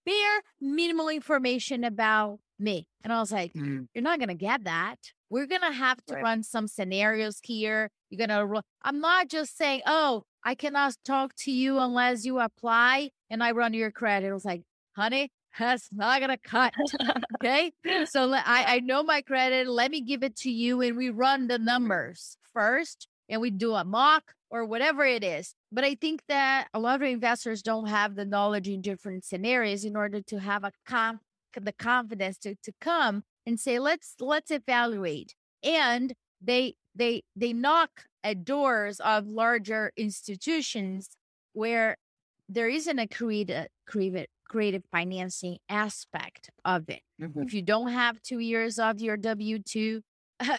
bare 0.09 0.43
minimal 0.61 1.09
information 1.09 1.85
about 1.85 2.39
me. 2.59 2.89
And 3.05 3.13
I 3.13 3.21
was 3.21 3.31
like, 3.31 3.53
mm. 3.53 3.87
you're 3.95 4.03
not 4.03 4.19
gonna 4.19 4.35
get 4.35 4.65
that. 4.65 4.97
We're 5.31 5.47
gonna 5.47 5.73
have 5.73 5.99
to 6.07 6.15
right. 6.15 6.23
run 6.23 6.43
some 6.43 6.67
scenarios 6.67 7.39
here. 7.43 7.91
You're 8.11 8.27
gonna. 8.27 8.45
Run. 8.47 8.63
I'm 8.83 9.01
not 9.01 9.29
just 9.29 9.57
saying, 9.57 9.83
oh, 9.87 10.25
I 10.45 10.55
cannot 10.55 10.95
talk 11.05 11.33
to 11.45 11.53
you 11.53 11.79
unless 11.79 12.25
you 12.25 12.41
apply 12.41 13.11
and 13.31 13.43
I 13.43 13.53
run 13.53 13.75
your 13.75 13.91
credit. 13.91 14.31
I 14.31 14.33
was 14.33 14.45
like, 14.45 14.63
honey, 14.97 15.31
that's 15.59 15.89
not 15.93 16.21
gonna 16.21 16.39
cut. 16.39 16.73
Okay. 17.41 17.73
so 18.07 18.33
I, 18.33 18.65
I 18.67 18.81
know 18.81 19.03
my 19.03 19.21
credit. 19.21 19.69
Let 19.69 19.91
me 19.91 20.01
give 20.01 20.23
it 20.23 20.37
to 20.39 20.51
you. 20.51 20.81
And 20.81 20.97
we 20.97 21.11
run 21.11 21.49
the 21.49 21.59
numbers 21.59 22.37
first 22.53 23.07
and 23.29 23.41
we 23.41 23.51
do 23.51 23.75
a 23.75 23.85
mock 23.85 24.35
or 24.51 24.65
whatever 24.65 25.05
it 25.05 25.23
is. 25.23 25.55
But 25.71 25.85
I 25.85 25.95
think 25.95 26.23
that 26.29 26.69
a 26.73 26.79
lot 26.79 26.97
of 26.97 27.03
investors 27.03 27.63
don't 27.63 27.89
have 27.89 28.15
the 28.15 28.25
knowledge 28.25 28.69
in 28.69 28.81
different 28.81 29.25
scenarios 29.25 29.85
in 29.85 29.97
order 29.97 30.21
to 30.23 30.41
have 30.41 30.65
a 30.65 30.73
com- 30.87 31.21
the 31.59 31.73
confidence 31.73 32.39
to, 32.39 32.55
to 32.63 32.73
come 32.81 33.25
and 33.47 33.59
say, 33.59 33.79
let's 33.79 34.15
let's 34.21 34.51
evaluate. 34.51 35.35
And 35.63 36.15
they 36.41 36.75
they 36.95 37.23
they 37.35 37.53
knock 37.53 38.05
at 38.23 38.45
doors 38.45 39.01
of 39.01 39.27
larger 39.27 39.93
institutions 39.97 41.11
where 41.53 41.97
there 42.49 42.69
isn't 42.69 42.99
a 42.99 43.07
creative 43.07 43.69
creative 43.87 44.27
creative 44.49 44.83
financing 44.91 45.59
aspect 45.69 46.51
of 46.65 46.89
it. 46.89 47.03
Mm-hmm. 47.21 47.43
If 47.43 47.53
you 47.53 47.63
don't 47.63 47.89
have 47.89 48.23
two 48.23 48.39
years 48.39 48.79
of 48.79 49.01
your 49.01 49.17
W 49.17 49.59
2, 49.59 50.01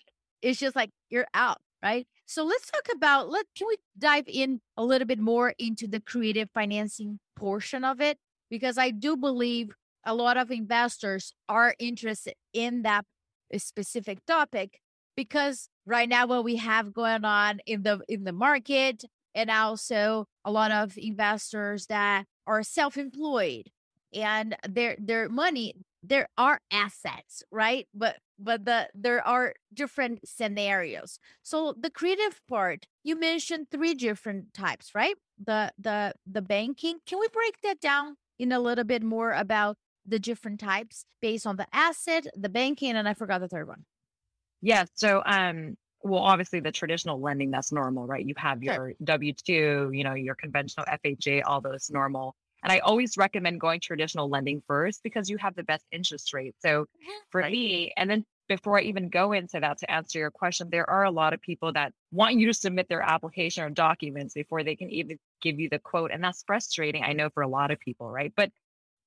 it's 0.41 0.59
just 0.59 0.75
like 0.75 0.91
you're 1.09 1.27
out, 1.33 1.57
right? 1.83 2.07
So 2.29 2.43
let's 2.43 2.69
talk 2.69 2.85
about, 2.95 3.31
let 3.31 3.47
can 3.57 3.65
we 3.67 3.77
dive 3.97 4.25
in 4.27 4.61
a 4.77 4.85
little 4.85 5.07
bit 5.07 5.17
more 5.17 5.55
into 5.57 5.87
the 5.87 5.99
creative 5.99 6.47
financing 6.53 7.19
portion 7.35 7.83
of 7.83 7.99
it? 8.01 8.19
Because 8.51 8.77
I 8.77 8.91
do 8.91 9.17
believe 9.17 9.71
a 10.05 10.13
lot 10.13 10.37
of 10.37 10.51
investors 10.51 11.33
are 11.49 11.73
interested 11.79 12.35
in 12.53 12.83
that 12.83 13.05
eh, 13.51 13.57
specific 13.57 14.23
topic 14.27 14.79
because 15.17 15.69
right 15.87 16.07
now 16.07 16.27
what 16.27 16.43
we 16.43 16.57
have 16.57 16.93
going 16.93 17.25
on 17.25 17.61
in 17.65 17.81
the 17.81 18.01
in 18.07 18.25
the 18.25 18.31
market 18.31 19.05
and 19.33 19.49
also 19.49 20.27
a 20.45 20.51
lot 20.51 20.69
of 20.69 20.99
investors 20.99 21.87
that 21.87 22.25
are 22.45 22.61
self-employed 22.61 23.71
and 24.13 24.55
their 24.69 24.95
their 24.99 25.29
money 25.29 25.73
there 26.03 26.29
are 26.37 26.61
assets 26.71 27.43
right? 27.51 27.87
But 27.93 28.17
but 28.37 28.65
the 28.65 28.89
there 28.93 29.25
are 29.25 29.53
different 29.73 30.27
scenarios. 30.27 31.19
So 31.43 31.73
the 31.79 31.89
creative 31.89 32.41
part 32.47 32.87
you 33.03 33.19
mentioned 33.19 33.67
three 33.71 33.93
different 33.93 34.53
types 34.53 34.95
right? 34.95 35.15
The 35.43 35.71
the 35.77 36.13
the 36.25 36.41
banking. 36.41 36.99
Can 37.05 37.19
we 37.19 37.27
break 37.31 37.61
that 37.63 37.79
down 37.79 38.15
in 38.37 38.51
a 38.51 38.59
little 38.59 38.85
bit 38.85 39.03
more 39.03 39.33
about 39.33 39.77
the 40.05 40.19
different 40.19 40.59
types 40.59 41.05
based 41.21 41.45
on 41.45 41.57
the 41.57 41.67
asset 41.73 42.25
the 42.35 42.49
banking 42.49 42.95
and 42.95 43.07
i 43.07 43.13
forgot 43.13 43.41
the 43.41 43.47
third 43.47 43.67
one. 43.67 43.85
Yeah 44.61 44.85
so 44.95 45.21
um 45.25 45.77
well 46.01 46.21
obviously 46.21 46.61
the 46.61 46.71
traditional 46.71 47.19
lending 47.19 47.51
that's 47.51 47.71
normal 47.71 48.07
right? 48.07 48.25
You 48.25 48.33
have 48.37 48.63
your 48.63 48.73
sure. 48.73 48.93
w2 49.03 49.97
you 49.97 50.03
know 50.03 50.13
your 50.13 50.35
conventional 50.35 50.85
fha 50.85 51.41
all 51.45 51.61
those 51.61 51.89
normal 51.91 52.35
and 52.63 52.71
I 52.71 52.79
always 52.79 53.17
recommend 53.17 53.59
going 53.59 53.79
traditional 53.79 54.29
lending 54.29 54.61
first 54.67 55.01
because 55.03 55.29
you 55.29 55.37
have 55.37 55.55
the 55.55 55.63
best 55.63 55.85
interest 55.91 56.33
rate. 56.33 56.55
So 56.59 56.85
for 57.31 57.41
right. 57.41 57.51
me, 57.51 57.93
and 57.95 58.09
then 58.09 58.25
before 58.47 58.79
I 58.79 58.81
even 58.83 59.09
go 59.09 59.31
into 59.31 59.59
that 59.59 59.77
to 59.77 59.91
answer 59.91 60.19
your 60.19 60.31
question, 60.31 60.69
there 60.71 60.89
are 60.89 61.03
a 61.03 61.11
lot 61.11 61.33
of 61.33 61.41
people 61.41 61.71
that 61.73 61.93
want 62.11 62.35
you 62.35 62.47
to 62.47 62.53
submit 62.53 62.89
their 62.89 63.01
application 63.01 63.63
or 63.63 63.69
documents 63.69 64.33
before 64.33 64.63
they 64.63 64.75
can 64.75 64.89
even 64.89 65.19
give 65.41 65.59
you 65.59 65.69
the 65.69 65.79
quote. 65.79 66.11
And 66.11 66.23
that's 66.23 66.43
frustrating, 66.45 67.03
I 67.03 67.13
know, 67.13 67.29
for 67.29 67.43
a 67.43 67.47
lot 67.47 67.71
of 67.71 67.79
people, 67.79 68.09
right? 68.09 68.33
But 68.35 68.51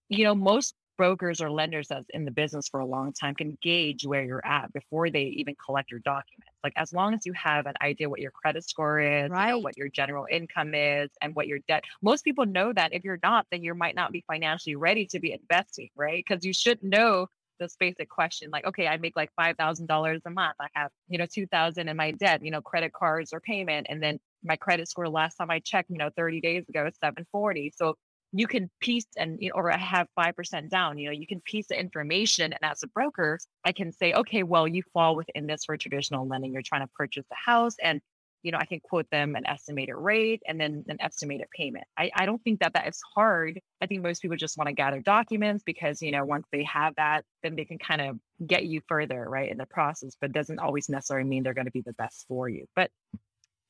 you 0.09 0.25
know, 0.25 0.35
most 0.35 0.75
brokers 0.97 1.41
or 1.41 1.51
lenders 1.51 1.89
that's 1.89 2.09
in 2.11 2.25
the 2.25 2.31
business 2.31 2.69
for 2.69 2.81
a 2.81 2.87
long 2.87 3.13
time 3.13 3.35
can 3.35 3.57
gauge 3.63 4.07
where 4.07 4.23
you're 4.23 4.45
at 4.47 4.73
before 4.73 5.11
they 5.11 5.25
even 5.25 5.55
collect 5.65 5.91
your 5.91 6.01
documents. 6.01 6.53
Like 6.63 6.73
as 6.77 6.93
long 6.93 7.15
as 7.15 7.27
you 7.27 7.33
have 7.33 7.67
an 7.67 7.75
idea 7.83 8.09
what 8.09 8.21
your 8.21 8.31
credit 8.31 8.69
score 8.69 9.01
is, 9.01 9.31
right. 9.31 9.47
you 9.47 9.53
know, 9.53 9.59
what 9.59 9.77
your 9.77 9.89
general 9.89 10.27
income 10.31 10.75
is, 10.75 11.11
and 11.21 11.35
what 11.35 11.49
your 11.49 11.59
debt. 11.69 11.85
Most 12.03 12.23
people 12.23 12.47
know 12.47 12.73
that. 12.73 12.93
If 12.93 13.05
you're 13.05 13.19
not, 13.23 13.47
then 13.51 13.63
you 13.63 13.75
might 13.75 13.95
not 13.95 14.13
be 14.13 14.25
financially 14.27 14.77
ready 14.77 15.07
to 15.07 15.21
be 15.21 15.33
investing, 15.33 15.91
right? 15.97 16.25
Because 16.27 16.45
you 16.45 16.53
should 16.53 16.83
know 16.83 17.29
this 17.59 17.77
basic 17.79 18.09
question 18.09 18.51
like 18.51 18.67
okay 18.67 18.89
i 18.89 18.97
make 18.97 19.15
like 19.15 19.31
$5000 19.39 20.21
a 20.25 20.31
month 20.31 20.57
i 20.61 20.67
have 20.75 20.91
you 21.09 21.19
know 21.19 21.27
2000 21.33 21.89
in 21.89 21.97
my 21.97 22.11
debt 22.11 22.43
you 22.43 22.51
know 22.51 22.61
credit 22.61 22.93
cards 22.93 23.33
or 23.33 23.41
payment 23.41 23.87
and 23.89 24.03
then 24.03 24.19
my 24.43 24.57
credit 24.57 24.89
score 24.89 25.09
last 25.09 25.37
time 25.37 25.51
i 25.51 25.61
checked 25.61 25.89
you 25.91 25.99
know 25.99 26.11
30 26.17 26.41
days 26.41 26.69
ago 26.69 26.87
is 26.87 26.95
740 27.01 27.73
so 27.77 27.97
you 28.33 28.47
can 28.47 28.71
piece 28.81 29.07
and 29.17 29.39
or 29.55 29.71
I 29.71 29.77
have 29.77 30.09
5% 30.19 30.71
down, 30.71 30.99
you 30.99 31.07
know, 31.07 31.13
you 31.13 31.27
can 31.27 31.41
piece 31.41 31.67
the 31.69 31.79
information. 31.79 32.53
And 32.53 32.63
as 32.63 32.83
a 32.83 32.87
broker, 32.89 33.39
I 33.65 33.73
can 33.73 33.93
say, 33.93 34.15
okay, 34.15 34.43
well, 34.43 34.67
you 34.67 34.83
fall 34.95 35.17
within 35.17 35.47
this 35.47 35.65
for 35.67 35.77
traditional 35.77 36.27
lending. 36.27 36.53
You're 36.53 36.63
trying 36.63 36.81
to 36.81 36.91
purchase 36.95 37.27
a 37.31 37.35
house 37.35 37.77
and, 37.83 38.01
you 38.43 38.51
know, 38.51 38.59
I 38.59 38.65
can 38.65 38.81
quote 38.81 39.09
them 39.11 39.37
an 39.37 39.47
estimated 39.47 39.95
rate 39.97 40.43
and 40.49 40.59
then 40.59 40.85
an 40.89 40.97
estimated 41.01 41.47
payment. 41.55 41.85
I, 41.97 42.11
I 42.17 42.27
don't 42.27 42.43
think 42.43 42.61
that 42.61 42.73
that 42.73 42.89
is 42.89 42.99
hard. 43.15 43.61
I 43.81 43.87
think 43.87 44.03
most 44.03 44.23
people 44.23 44.37
just 44.37 44.57
want 44.57 44.69
to 44.69 44.75
gather 44.75 45.01
documents 45.01 45.63
because, 45.65 46.01
you 46.01 46.11
know, 46.11 46.25
once 46.25 46.47
they 46.51 46.65
have 46.65 46.95
that, 46.97 47.25
then 47.43 47.55
they 47.55 47.67
can 47.67 47.79
kind 47.79 48.01
of 48.01 48.19
get 48.45 48.65
you 48.65 48.81
further, 48.89 49.29
right, 49.29 49.51
in 49.51 49.59
the 49.59 49.67
process, 49.67 50.17
but 50.21 50.33
doesn't 50.33 50.59
always 50.59 50.89
necessarily 50.89 51.29
mean 51.29 51.43
they're 51.43 51.55
going 51.55 51.67
to 51.67 51.71
be 51.71 51.83
the 51.83 51.93
best 51.93 52.25
for 52.29 52.49
you. 52.49 52.65
But 52.75 52.91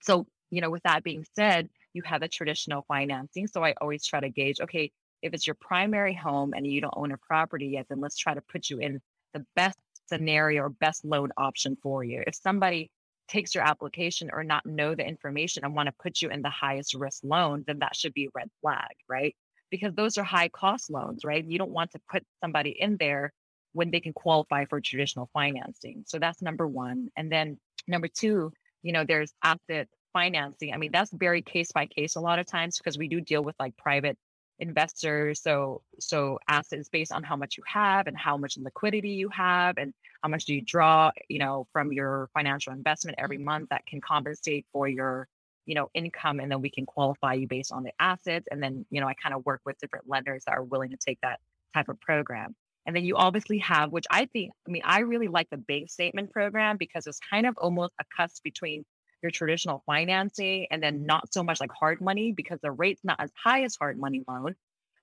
so, 0.01 0.27
you 0.51 0.61
know, 0.61 0.71
with 0.71 0.85
that 0.85 1.03
being 1.03 1.27
said, 1.35 1.69
you 1.95 2.03
have 2.05 2.23
a 2.23 2.29
traditional 2.29 2.85
financing. 2.89 3.47
So 3.47 3.65
I 3.65 3.75
always 3.81 4.05
try 4.05 4.21
to 4.21 4.29
gauge, 4.29 4.61
okay, 4.61 4.91
if 5.23 5.33
it's 5.35 5.47
your 5.47 5.57
primary 5.61 6.15
home 6.15 6.53
and 6.55 6.67
you 6.67 6.81
don't 6.81 6.95
own 6.97 7.13
a 7.13 7.17
property 7.17 7.69
yet, 7.69 7.87
then 7.89 8.01
let's 8.01 8.17
try 8.17 8.35
to 8.35 8.41
put 8.41 8.71
you 8.71 8.79
in 8.79 9.01
the 9.35 9.45
best 9.55 9.79
scenario 10.09 10.63
or 10.63 10.69
best 10.69 11.05
loan 11.05 11.31
option 11.37 11.77
for 11.83 12.03
you. 12.05 12.23
If 12.27 12.35
somebody 12.35 12.91
takes 13.29 13.55
your 13.55 13.65
application 13.65 14.31
or 14.33 14.45
not 14.45 14.67
know 14.67 14.95
the 14.95 15.07
information 15.07 15.65
and 15.65 15.75
want 15.75 15.87
to 15.87 15.95
put 16.03 16.21
you 16.21 16.29
in 16.29 16.43
the 16.43 16.51
highest 16.51 16.95
risk 16.95 17.23
loan, 17.25 17.65
then 17.67 17.79
that 17.79 17.97
should 17.97 18.13
be 18.13 18.27
a 18.27 18.31
red 18.35 18.49
flag, 18.61 18.91
right? 19.09 19.35
Because 19.71 19.95
those 19.95 20.19
are 20.19 20.25
high 20.25 20.49
cost 20.49 20.91
loans, 20.91 21.25
right? 21.25 21.45
You 21.45 21.57
don't 21.57 21.71
want 21.71 21.93
to 21.93 22.01
put 22.11 22.25
somebody 22.43 22.71
in 22.71 22.97
there 22.99 23.33
when 23.73 23.91
they 23.91 24.01
can 24.01 24.13
qualify 24.13 24.67
for 24.67 24.81
traditional 24.81 25.31
financing. 25.33 26.05
So 26.07 26.19
that's 26.19 26.43
number 26.43 26.67
one. 26.67 27.09
And 27.17 27.33
then 27.33 27.59
number 27.89 28.09
two, 28.09 28.53
you 28.83 28.93
know, 28.93 29.05
there's 29.05 29.33
asset 29.43 29.89
financing. 30.13 30.73
I 30.73 30.77
mean, 30.77 30.93
that's 30.93 31.13
very 31.13 31.43
case 31.43 31.73
by 31.73 31.87
case 31.87 32.17
a 32.17 32.21
lot 32.21 32.39
of 32.39 32.47
times 32.47 32.79
because 32.79 32.99
we 32.99 33.09
do 33.09 33.21
deal 33.21 33.43
with 33.43 33.57
like 33.59 33.77
private 33.77 34.19
investors. 34.59 35.43
So 35.43 35.83
so 35.99 36.39
assets 36.49 36.89
based 36.89 37.13
on 37.13 37.23
how 37.23 37.37
much 37.37 37.57
you 37.57 37.65
have 37.67 38.07
and 38.07 38.17
how 38.17 38.37
much 38.37 38.57
liquidity 38.57 39.11
you 39.11 39.29
have 39.31 39.77
and 39.79 39.93
how 40.23 40.29
much 40.29 40.45
do 40.45 40.55
you 40.55 40.63
draw, 40.63 41.11
you 41.29 41.39
know, 41.39 41.67
from 41.73 41.93
your 41.93 42.29
financial 42.33 42.73
investment 42.73 43.19
every 43.19 43.39
month 43.39 43.71
that 43.71 43.85
can 43.87 44.01
compensate 44.01 44.67
for 44.73 44.89
your 44.89 45.29
you 45.67 45.75
know 45.75 45.89
income 45.95 46.41
and 46.41 46.51
then 46.51 46.61
we 46.61 46.71
can 46.71 46.87
qualify 46.87 47.35
you 47.35 47.47
based 47.47 47.73
on 47.73 47.83
the 47.83 47.93
assets 48.01 48.47
and 48.51 48.63
then 48.63 48.85
you 48.91 49.01
know 49.01 49.07
i 49.07 49.15
kind 49.15 49.35
of 49.35 49.45
work 49.47 49.61
with 49.65 49.79
different 49.79 50.09
lenders 50.09 50.43
that 50.45 50.53
are 50.57 50.65
willing 50.65 50.91
to 50.91 50.97
take 50.97 51.19
that 51.23 51.39
type 51.73 51.89
of 51.89 52.01
program 52.01 52.55
and 52.87 52.97
then 52.97 53.05
you 53.05 53.17
obviously 53.17 53.59
have 53.59 53.93
which 53.93 54.07
i 54.11 54.27
think 54.27 54.51
i 54.67 54.71
mean 54.71 54.83
i 54.85 55.01
really 55.01 55.29
like 55.29 55.49
the 55.51 55.57
bank 55.57 55.89
statement 55.89 56.31
program 56.33 56.77
because 56.77 57.07
it's 57.07 57.21
kind 57.31 57.47
of 57.47 57.57
almost 57.59 57.93
a 58.01 58.05
cusp 58.17 58.43
between 58.43 58.85
your 59.23 59.31
traditional 59.31 59.83
financing 59.87 60.67
and 60.71 60.83
then 60.83 60.99
mm-hmm. 60.99 61.07
not 61.07 61.33
so 61.33 61.43
much 61.43 61.61
like 61.61 61.71
hard 61.73 62.01
money 62.01 62.33
because 62.33 62.59
the 62.63 62.71
rate's 62.71 63.05
not 63.05 63.17
as 63.21 63.31
high 63.43 63.63
as 63.63 63.77
hard 63.77 63.99
money 63.99 64.23
loan, 64.29 64.55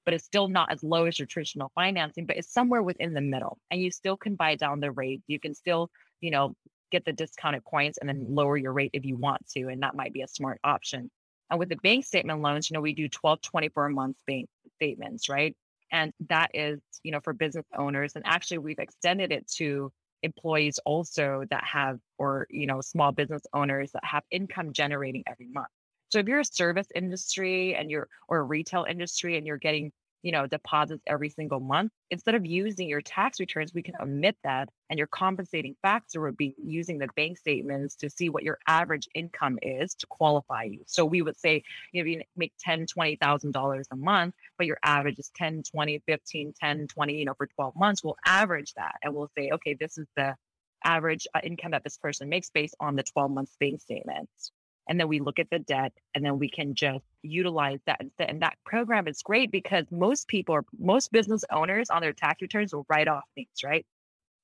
but 0.06 0.14
it's 0.14 0.26
still 0.26 0.48
not 0.48 0.72
as 0.72 0.84
low 0.84 1.06
as 1.06 1.18
your 1.18 1.26
traditional 1.26 1.72
financing, 1.76 2.26
but 2.26 2.38
it's 2.38 2.52
somewhere 2.52 2.84
within 2.84 3.14
the 3.14 3.22
middle. 3.22 3.58
And 3.72 3.82
you 3.82 3.92
still 3.92 4.18
can 4.18 4.36
buy 4.36 4.56
down 4.56 4.80
the 4.80 4.92
rate. 4.92 5.22
You 5.28 5.40
can 5.40 5.54
still, 5.54 5.90
you 6.22 6.32
know, 6.32 6.56
get 6.92 7.06
the 7.06 7.14
discounted 7.14 7.64
points 7.64 7.98
and 7.98 8.10
then 8.10 8.26
lower 8.30 8.58
your 8.58 8.74
rate 8.74 8.92
if 8.94 9.06
you 9.06 9.16
want 9.16 9.48
to. 9.50 9.68
And 9.68 9.84
that 9.84 9.96
might 9.96 10.14
be 10.14 10.22
a 10.22 10.28
smart 10.28 10.60
option. 10.64 11.10
And 11.50 11.60
with 11.60 11.70
the 11.70 11.78
bank 11.78 12.06
statement 12.06 12.42
loans, 12.42 12.70
you 12.70 12.76
know, 12.76 12.82
we 12.82 12.94
do 12.94 13.08
12, 13.08 13.42
24 13.42 13.90
month 13.90 14.18
bank 14.28 14.50
statements, 14.76 15.30
right? 15.30 15.56
And 15.92 16.14
that 16.28 16.52
is, 16.54 16.80
you 17.04 17.12
know, 17.12 17.20
for 17.20 17.34
business 17.34 17.66
owners. 17.76 18.14
And 18.16 18.26
actually, 18.26 18.60
we've 18.60 18.80
extended 18.80 19.32
it 19.32 19.48
to 19.58 19.92
employees 20.24 20.80
also 20.86 21.44
that 21.50 21.64
have 21.64 22.00
or 22.18 22.48
you 22.50 22.68
know 22.68 22.82
small 22.82 23.12
business 23.12 23.44
owners 23.54 23.92
that 23.94 24.04
have 24.04 24.24
income 24.32 24.74
generating 24.74 25.24
every 25.28 25.48
month. 25.48 25.68
So 26.10 26.20
if 26.20 26.28
you're 26.28 26.40
a 26.40 26.46
service 26.46 26.88
industry 26.96 27.76
and 27.76 27.90
you're 27.92 28.08
or 28.28 28.40
a 28.40 28.44
retail 28.44 28.86
industry 28.90 29.38
and 29.38 29.46
you're 29.46 29.58
getting 29.58 29.92
you 30.22 30.32
know 30.32 30.48
deposits 30.48 31.02
every 31.08 31.30
single 31.30 31.60
month 31.60 31.92
instead 32.12 32.36
of 32.36 32.46
using 32.46 32.90
your 32.90 33.02
tax 33.02 33.40
returns 33.40 33.74
we 33.74 33.82
can 33.82 33.94
omit 34.02 34.36
that 34.44 34.70
and 34.90 34.98
your 34.98 35.08
compensating 35.08 35.76
factor 35.82 36.22
would 36.22 36.38
be 36.38 36.56
using 36.64 36.98
the 36.98 37.08
bank 37.16 37.38
statements 37.38 37.96
to 37.96 38.10
see 38.10 38.30
what 38.30 38.44
your 38.44 38.58
average 38.68 39.08
income 39.14 39.60
is 39.62 39.94
to 39.96 40.08
qualify 40.08 40.64
you. 40.64 40.82
So 40.88 41.06
we 41.06 41.22
would 41.22 41.40
say 41.40 41.64
you 41.92 42.04
know, 42.04 42.10
you 42.10 42.22
make 42.36 42.54
10 42.60 42.88
20 42.88 43.16
thousand 43.18 43.52
dollars 43.52 43.88
a 43.92 43.96
month 43.96 44.36
but 44.58 44.68
your 44.68 44.80
average 44.84 45.20
is 45.20 45.32
10 45.36 45.64
20 45.64 46.02
15 46.06 46.54
10 46.60 46.88
20 46.88 47.14
you 47.14 47.26
know 47.26 47.34
for 47.34 47.48
12 47.48 47.76
months 47.76 48.04
we'll 48.04 48.18
average 48.26 48.74
that 48.74 48.96
and 49.04 49.14
we'll 49.14 49.30
say 49.38 49.52
okay 49.52 49.74
this 49.74 49.98
is 49.98 50.08
the 50.16 50.36
average 50.84 51.28
uh, 51.36 51.40
income 51.44 51.72
that 51.72 51.84
this 51.84 51.98
person 51.98 52.30
makes 52.30 52.50
based 52.50 52.76
on 52.80 52.96
the 52.96 53.04
12 53.04 53.32
month 53.32 53.50
bank 53.60 53.82
statements 53.82 54.52
and 54.89 54.99
then 54.99 55.08
we 55.08 55.19
look 55.19 55.39
at 55.39 55.49
the 55.52 55.60
debt 55.60 55.93
and 56.15 56.25
then 56.25 56.39
we 56.39 56.49
can 56.49 56.73
just 56.73 57.06
utilize 57.21 57.80
that. 57.86 58.02
And 58.17 58.41
that 58.41 58.58
program 58.65 59.08
is 59.08 59.21
great 59.21 59.52
because 59.52 59.86
most 59.91 60.28
people 60.28 60.56
or 60.56 60.65
most 60.80 61.12
business 61.12 61.45
owners 61.52 61.91
on 61.91 62.02
their 62.02 62.12
tax 62.12 62.41
returns 62.41 62.73
will 62.73 62.88
write 62.89 63.08
off 63.08 63.23
things, 63.36 63.63
right? 63.63 63.86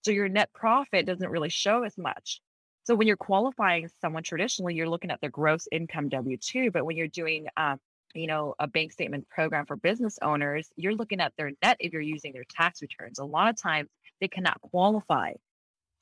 So 0.04 0.12
your 0.12 0.30
net 0.30 0.52
profit 0.54 1.08
doesn't 1.08 1.30
really 1.30 1.50
show 1.50 1.84
as 1.84 1.98
much. 1.98 2.42
So 2.84 2.94
when 2.94 3.08
you're 3.08 3.18
qualifying 3.18 3.90
someone 4.00 4.22
traditionally, 4.22 4.76
you're 4.76 4.88
looking 4.88 5.10
at 5.10 5.20
their 5.20 5.32
gross 5.32 5.68
income 5.72 6.10
W 6.10 6.38
2. 6.38 6.70
But 6.70 6.86
when 6.86 6.96
you're 6.96 7.08
doing, 7.08 7.48
um, 7.58 7.80
you 8.14 8.28
know, 8.28 8.54
a 8.60 8.68
bank 8.68 8.92
statement 8.92 9.28
program 9.28 9.66
for 9.66 9.76
business 9.76 10.20
owners, 10.22 10.70
you're 10.76 10.94
looking 10.94 11.22
at 11.22 11.34
their 11.40 11.52
net 11.64 11.78
if 11.80 11.92
you're 11.92 12.04
using 12.04 12.34
their 12.34 12.46
tax 12.48 12.84
returns. 12.84 13.18
A 13.18 13.26
lot 13.26 13.50
of 13.50 13.60
times 13.60 13.90
they 14.22 14.28
cannot 14.28 14.62
qualify. 14.62 15.32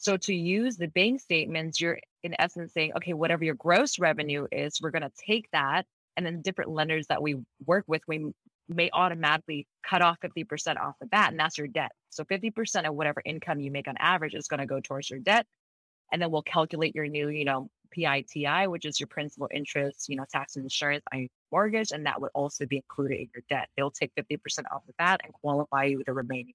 So 0.04 0.18
to 0.18 0.36
use 0.36 0.76
the 0.76 0.89
bank 0.89 1.22
statements, 1.22 1.80
you're 1.80 1.98
in 2.24 2.36
essence 2.38 2.74
saying, 2.74 2.92
okay, 2.98 3.13
whatever 3.13 3.46
your 3.46 3.56
gross 3.56 4.00
revenue 4.00 4.48
is, 4.52 4.82
we're 4.82 4.92
going 4.92 5.04
to 5.04 5.12
take 5.18 5.50
that. 5.54 5.86
And 6.18 6.26
then 6.26 6.42
different 6.42 6.72
lenders 6.72 7.08
that 7.08 7.22
we 7.22 7.38
work 7.66 7.86
with, 7.88 8.02
we 8.06 8.34
may 8.68 8.89
automatically 8.92 9.66
cut 9.82 10.02
off 10.02 10.18
50% 10.20 10.78
off 10.78 10.96
the 11.00 11.06
bat, 11.06 11.32
and 11.32 11.39
that's 11.39 11.58
your 11.58 11.68
debt. 11.68 11.94
So 12.10 12.26
50% 12.26 12.86
of 12.86 12.94
whatever 12.94 13.22
income 13.24 13.62
you 13.62 13.72
make 13.72 13.88
on 13.88 13.96
average 13.98 14.36
is 14.36 14.50
going 14.50 14.60
to 14.60 14.66
go 14.66 14.82
towards 14.82 15.10
your 15.10 15.20
debt. 15.20 15.46
And 16.12 16.22
then 16.22 16.32
we'll 16.32 16.42
calculate 16.42 16.94
your 16.94 17.08
new, 17.08 17.30
you 17.30 17.46
know, 17.46 17.70
PITI, 17.92 18.68
which 18.68 18.84
is 18.84 19.00
your 19.00 19.08
principal 19.08 19.48
interest, 19.54 20.10
you 20.10 20.18
know, 20.18 20.26
tax 20.30 20.58
and 20.58 20.66
insurance 20.66 21.06
on 21.13 21.20
your 21.20 21.30
mortgage. 21.50 21.92
And 21.94 22.06
that 22.08 22.20
would 22.20 22.32
also 22.36 22.66
be 22.66 22.76
included 22.76 23.22
in 23.22 23.30
your 23.34 23.44
debt. 23.50 23.70
They'll 23.78 23.89
take 23.89 24.12
50% 24.16 24.38
off 24.70 24.86
the 24.86 24.94
bat 24.98 25.22
and 25.24 25.32
qualify 25.34 25.86
you 25.86 26.00
with 26.00 26.08
the 26.08 26.13
remaining 26.13 26.54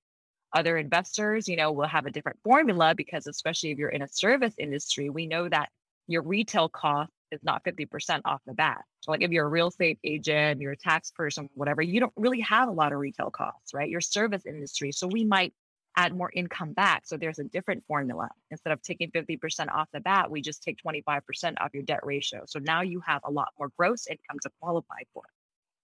other 0.54 0.76
investors, 0.76 1.48
you 1.48 1.56
know, 1.56 1.72
will 1.72 1.86
have 1.86 2.06
a 2.06 2.10
different 2.10 2.38
formula 2.42 2.94
because 2.96 3.26
especially 3.26 3.70
if 3.70 3.78
you're 3.78 3.88
in 3.88 4.02
a 4.02 4.08
service 4.08 4.54
industry, 4.58 5.10
we 5.10 5.26
know 5.26 5.48
that 5.48 5.68
your 6.06 6.22
retail 6.22 6.68
cost 6.68 7.10
is 7.30 7.40
not 7.42 7.62
50% 7.64 8.22
off 8.24 8.40
the 8.46 8.54
bat. 8.54 8.82
So 9.00 9.10
like 9.10 9.22
if 9.22 9.30
you're 9.30 9.46
a 9.46 9.50
real 9.50 9.68
estate 9.68 9.98
agent, 10.04 10.60
you're 10.60 10.72
a 10.72 10.76
tax 10.76 11.10
person, 11.10 11.48
whatever, 11.54 11.82
you 11.82 12.00
don't 12.00 12.12
really 12.16 12.40
have 12.40 12.68
a 12.68 12.72
lot 12.72 12.92
of 12.92 12.98
retail 12.98 13.30
costs, 13.30 13.74
right? 13.74 13.90
Your 13.90 14.00
service 14.00 14.46
industry. 14.46 14.92
So 14.92 15.06
we 15.06 15.24
might 15.24 15.52
add 15.96 16.14
more 16.14 16.30
income 16.32 16.72
back. 16.72 17.02
So 17.04 17.16
there's 17.16 17.38
a 17.38 17.44
different 17.44 17.84
formula. 17.86 18.28
Instead 18.50 18.72
of 18.72 18.80
taking 18.82 19.10
50% 19.10 19.68
off 19.72 19.88
the 19.92 20.00
bat, 20.00 20.30
we 20.30 20.40
just 20.40 20.62
take 20.62 20.78
25% 20.84 21.54
off 21.60 21.70
your 21.74 21.82
debt 21.82 22.00
ratio. 22.04 22.44
So 22.46 22.58
now 22.60 22.82
you 22.82 23.00
have 23.06 23.20
a 23.24 23.30
lot 23.30 23.48
more 23.58 23.70
gross 23.76 24.06
income 24.06 24.38
to 24.42 24.50
qualify 24.60 25.00
for. 25.12 25.24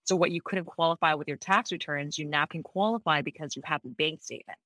So 0.05 0.17
what 0.17 0.31
you 0.31 0.41
couldn't 0.43 0.67
qualify 0.67 1.15
with 1.15 1.29
your 1.29 1.37
tax 1.37 1.73
returns, 1.73 2.19
you 2.19 2.27
now 2.27 2.47
can 2.47 2.63
qualify 2.63 3.23
because 3.23 3.57
you 3.57 3.63
have 3.65 3.83
the 3.83 3.91
bank 3.91 4.23
statement. 4.23 4.59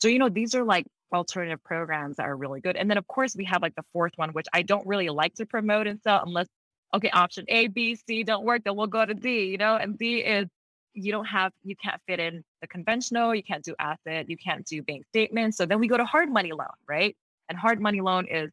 So, 0.00 0.08
you 0.08 0.18
know, 0.18 0.28
these 0.28 0.54
are 0.54 0.64
like 0.64 0.86
alternative 1.12 1.62
programs 1.64 2.16
that 2.16 2.26
are 2.26 2.36
really 2.36 2.60
good. 2.60 2.76
And 2.76 2.88
then 2.88 2.98
of 2.98 3.06
course 3.06 3.36
we 3.36 3.44
have 3.44 3.62
like 3.62 3.74
the 3.74 3.84
fourth 3.92 4.12
one, 4.16 4.30
which 4.30 4.46
I 4.52 4.62
don't 4.62 4.86
really 4.86 5.08
like 5.08 5.34
to 5.34 5.46
promote 5.46 5.86
and 5.86 6.00
sell 6.02 6.22
unless 6.24 6.48
okay, 6.94 7.10
option 7.10 7.44
A, 7.48 7.68
B, 7.68 7.96
C 7.96 8.22
don't 8.22 8.44
work, 8.44 8.64
then 8.64 8.76
we'll 8.76 8.86
go 8.86 9.04
to 9.04 9.14
D, 9.14 9.46
you 9.46 9.58
know, 9.58 9.76
and 9.76 9.98
D 9.98 10.18
is 10.18 10.46
you 10.94 11.12
don't 11.12 11.24
have 11.24 11.52
you 11.62 11.74
can't 11.76 12.00
fit 12.06 12.20
in 12.20 12.44
the 12.60 12.66
conventional 12.66 13.34
you 13.34 13.42
can't 13.42 13.64
do 13.64 13.74
asset 13.78 14.28
you 14.28 14.36
can't 14.36 14.66
do 14.66 14.82
bank 14.82 15.04
statements 15.08 15.56
so 15.56 15.64
then 15.64 15.80
we 15.80 15.88
go 15.88 15.96
to 15.96 16.04
hard 16.04 16.30
money 16.30 16.52
loan 16.52 16.66
right 16.86 17.16
and 17.48 17.58
hard 17.58 17.80
money 17.80 18.00
loan 18.00 18.26
is 18.28 18.50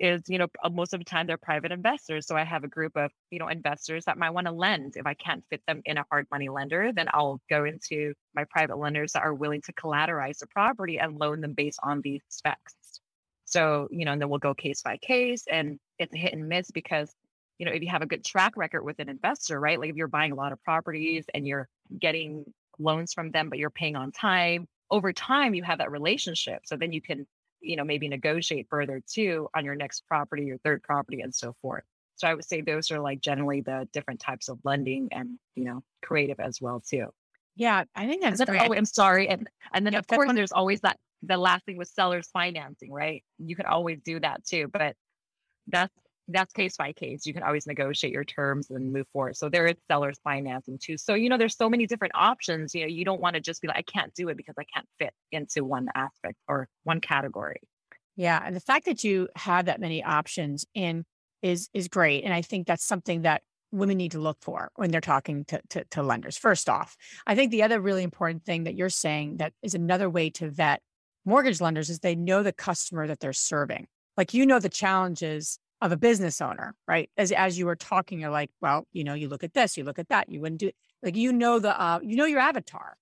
is 0.00 0.22
you 0.28 0.38
know 0.38 0.46
uh, 0.64 0.68
most 0.68 0.92
of 0.92 1.00
the 1.00 1.04
time 1.04 1.26
they're 1.26 1.36
private 1.36 1.70
investors 1.70 2.26
so 2.26 2.36
i 2.36 2.42
have 2.42 2.64
a 2.64 2.68
group 2.68 2.96
of 2.96 3.10
you 3.30 3.38
know 3.38 3.48
investors 3.48 4.04
that 4.06 4.18
might 4.18 4.30
want 4.30 4.46
to 4.46 4.52
lend 4.52 4.96
if 4.96 5.06
i 5.06 5.14
can't 5.14 5.44
fit 5.50 5.60
them 5.66 5.82
in 5.84 5.98
a 5.98 6.04
hard 6.10 6.26
money 6.30 6.48
lender 6.48 6.90
then 6.92 7.06
i'll 7.12 7.40
go 7.48 7.64
into 7.64 8.12
my 8.34 8.44
private 8.50 8.78
lenders 8.78 9.12
that 9.12 9.22
are 9.22 9.34
willing 9.34 9.60
to 9.60 9.72
collateralize 9.74 10.38
the 10.38 10.46
property 10.48 10.98
and 10.98 11.18
loan 11.18 11.40
them 11.40 11.52
based 11.52 11.78
on 11.82 12.00
these 12.00 12.22
specs 12.28 12.74
so 13.44 13.86
you 13.90 14.04
know 14.04 14.12
and 14.12 14.20
then 14.20 14.28
we'll 14.28 14.38
go 14.38 14.54
case 14.54 14.82
by 14.82 14.96
case 14.96 15.44
and 15.50 15.78
it's 15.98 16.14
a 16.14 16.18
hit 16.18 16.32
and 16.32 16.48
miss 16.48 16.70
because 16.70 17.14
you 17.60 17.66
know, 17.66 17.72
if 17.72 17.82
you 17.82 17.88
have 17.90 18.00
a 18.00 18.06
good 18.06 18.24
track 18.24 18.56
record 18.56 18.82
with 18.82 18.98
an 19.00 19.10
investor, 19.10 19.60
right? 19.60 19.78
Like 19.78 19.90
if 19.90 19.96
you're 19.96 20.08
buying 20.08 20.32
a 20.32 20.34
lot 20.34 20.50
of 20.50 20.64
properties 20.64 21.26
and 21.34 21.46
you're 21.46 21.68
getting 22.00 22.42
loans 22.78 23.12
from 23.12 23.32
them, 23.32 23.50
but 23.50 23.58
you're 23.58 23.68
paying 23.68 23.96
on 23.96 24.12
time, 24.12 24.66
over 24.90 25.12
time 25.12 25.52
you 25.52 25.62
have 25.62 25.76
that 25.76 25.90
relationship. 25.90 26.62
So 26.64 26.76
then 26.78 26.90
you 26.90 27.02
can, 27.02 27.26
you 27.60 27.76
know, 27.76 27.84
maybe 27.84 28.08
negotiate 28.08 28.66
further 28.68 29.02
too 29.06 29.48
on 29.54 29.64
your 29.64 29.74
next 29.74 30.06
property, 30.06 30.44
your 30.44 30.58
third 30.58 30.82
property, 30.82 31.20
and 31.20 31.34
so 31.34 31.54
forth. 31.60 31.84
So 32.16 32.28
I 32.28 32.34
would 32.34 32.44
say 32.44 32.60
those 32.60 32.90
are 32.90 33.00
like 33.00 33.20
generally 33.20 33.62
the 33.62 33.88
different 33.92 34.20
types 34.20 34.48
of 34.48 34.58
lending 34.64 35.08
and, 35.12 35.38
you 35.54 35.64
know, 35.64 35.82
creative 36.02 36.38
as 36.38 36.60
well 36.60 36.80
too. 36.80 37.06
Yeah, 37.56 37.84
I 37.94 38.06
think 38.06 38.22
that's 38.22 38.38
then, 38.38 38.46
great. 38.46 38.70
Oh, 38.70 38.74
I'm 38.74 38.84
sorry. 38.84 39.28
And 39.28 39.48
and 39.72 39.86
then 39.86 39.94
of 39.94 40.06
course 40.06 40.30
there's 40.34 40.52
always 40.52 40.80
that 40.80 40.98
the 41.22 41.36
last 41.36 41.64
thing 41.64 41.76
with 41.76 41.88
sellers 41.88 42.28
financing, 42.32 42.92
right? 42.92 43.22
You 43.38 43.56
could 43.56 43.66
always 43.66 44.00
do 44.02 44.20
that 44.20 44.44
too. 44.44 44.68
But 44.72 44.96
that's 45.66 45.92
that's 46.32 46.52
case 46.52 46.76
by 46.76 46.92
case. 46.92 47.26
You 47.26 47.34
can 47.34 47.42
always 47.42 47.66
negotiate 47.66 48.12
your 48.12 48.24
terms 48.24 48.70
and 48.70 48.92
move 48.92 49.06
forward. 49.12 49.36
So 49.36 49.48
there 49.48 49.66
is 49.66 49.74
sellers 49.90 50.18
financing 50.22 50.78
too. 50.78 50.96
So, 50.96 51.14
you 51.14 51.28
know, 51.28 51.38
there's 51.38 51.56
so 51.56 51.68
many 51.68 51.86
different 51.86 52.14
options. 52.14 52.74
You 52.74 52.82
know, 52.82 52.86
you 52.88 53.04
don't 53.04 53.20
want 53.20 53.34
to 53.34 53.40
just 53.40 53.62
be 53.62 53.68
like, 53.68 53.78
I 53.78 53.82
can't 53.82 54.14
do 54.14 54.28
it 54.28 54.36
because 54.36 54.54
I 54.58 54.64
can't 54.72 54.86
fit 54.98 55.12
into 55.32 55.64
one 55.64 55.88
aspect 55.94 56.36
or 56.48 56.68
one 56.84 57.00
category. 57.00 57.60
Yeah. 58.16 58.40
And 58.44 58.54
the 58.54 58.60
fact 58.60 58.86
that 58.86 59.04
you 59.04 59.28
have 59.36 59.66
that 59.66 59.80
many 59.80 60.02
options 60.02 60.64
in 60.74 61.04
is 61.42 61.68
is 61.72 61.88
great. 61.88 62.24
And 62.24 62.34
I 62.34 62.42
think 62.42 62.66
that's 62.66 62.84
something 62.84 63.22
that 63.22 63.42
women 63.72 63.96
need 63.96 64.12
to 64.12 64.20
look 64.20 64.38
for 64.42 64.70
when 64.76 64.90
they're 64.90 65.00
talking 65.00 65.44
to, 65.46 65.60
to, 65.70 65.84
to 65.92 66.02
lenders. 66.02 66.36
First 66.36 66.68
off, 66.68 66.96
I 67.26 67.34
think 67.34 67.50
the 67.50 67.62
other 67.62 67.80
really 67.80 68.02
important 68.02 68.44
thing 68.44 68.64
that 68.64 68.74
you're 68.74 68.90
saying 68.90 69.36
that 69.38 69.52
is 69.62 69.74
another 69.74 70.10
way 70.10 70.30
to 70.30 70.50
vet 70.50 70.82
mortgage 71.24 71.60
lenders 71.60 71.90
is 71.90 72.00
they 72.00 72.16
know 72.16 72.42
the 72.42 72.52
customer 72.52 73.06
that 73.06 73.20
they're 73.20 73.32
serving. 73.32 73.86
Like 74.16 74.34
you 74.34 74.44
know 74.44 74.58
the 74.58 74.68
challenges 74.68 75.58
of 75.80 75.92
a 75.92 75.96
business 75.96 76.40
owner, 76.40 76.74
right? 76.86 77.10
As 77.16 77.32
as 77.32 77.58
you 77.58 77.66
were 77.66 77.76
talking, 77.76 78.20
you're 78.20 78.30
like, 78.30 78.50
well, 78.60 78.86
you 78.92 79.04
know, 79.04 79.14
you 79.14 79.28
look 79.28 79.44
at 79.44 79.54
this, 79.54 79.76
you 79.76 79.84
look 79.84 79.98
at 79.98 80.08
that, 80.08 80.28
you 80.28 80.40
wouldn't 80.40 80.60
do 80.60 80.68
it. 80.68 80.76
Like 81.02 81.16
you 81.16 81.32
know 81.32 81.58
the 81.58 81.80
uh, 81.80 82.00
you 82.02 82.16
know 82.16 82.26
your 82.26 82.40
avatar, 82.40 82.96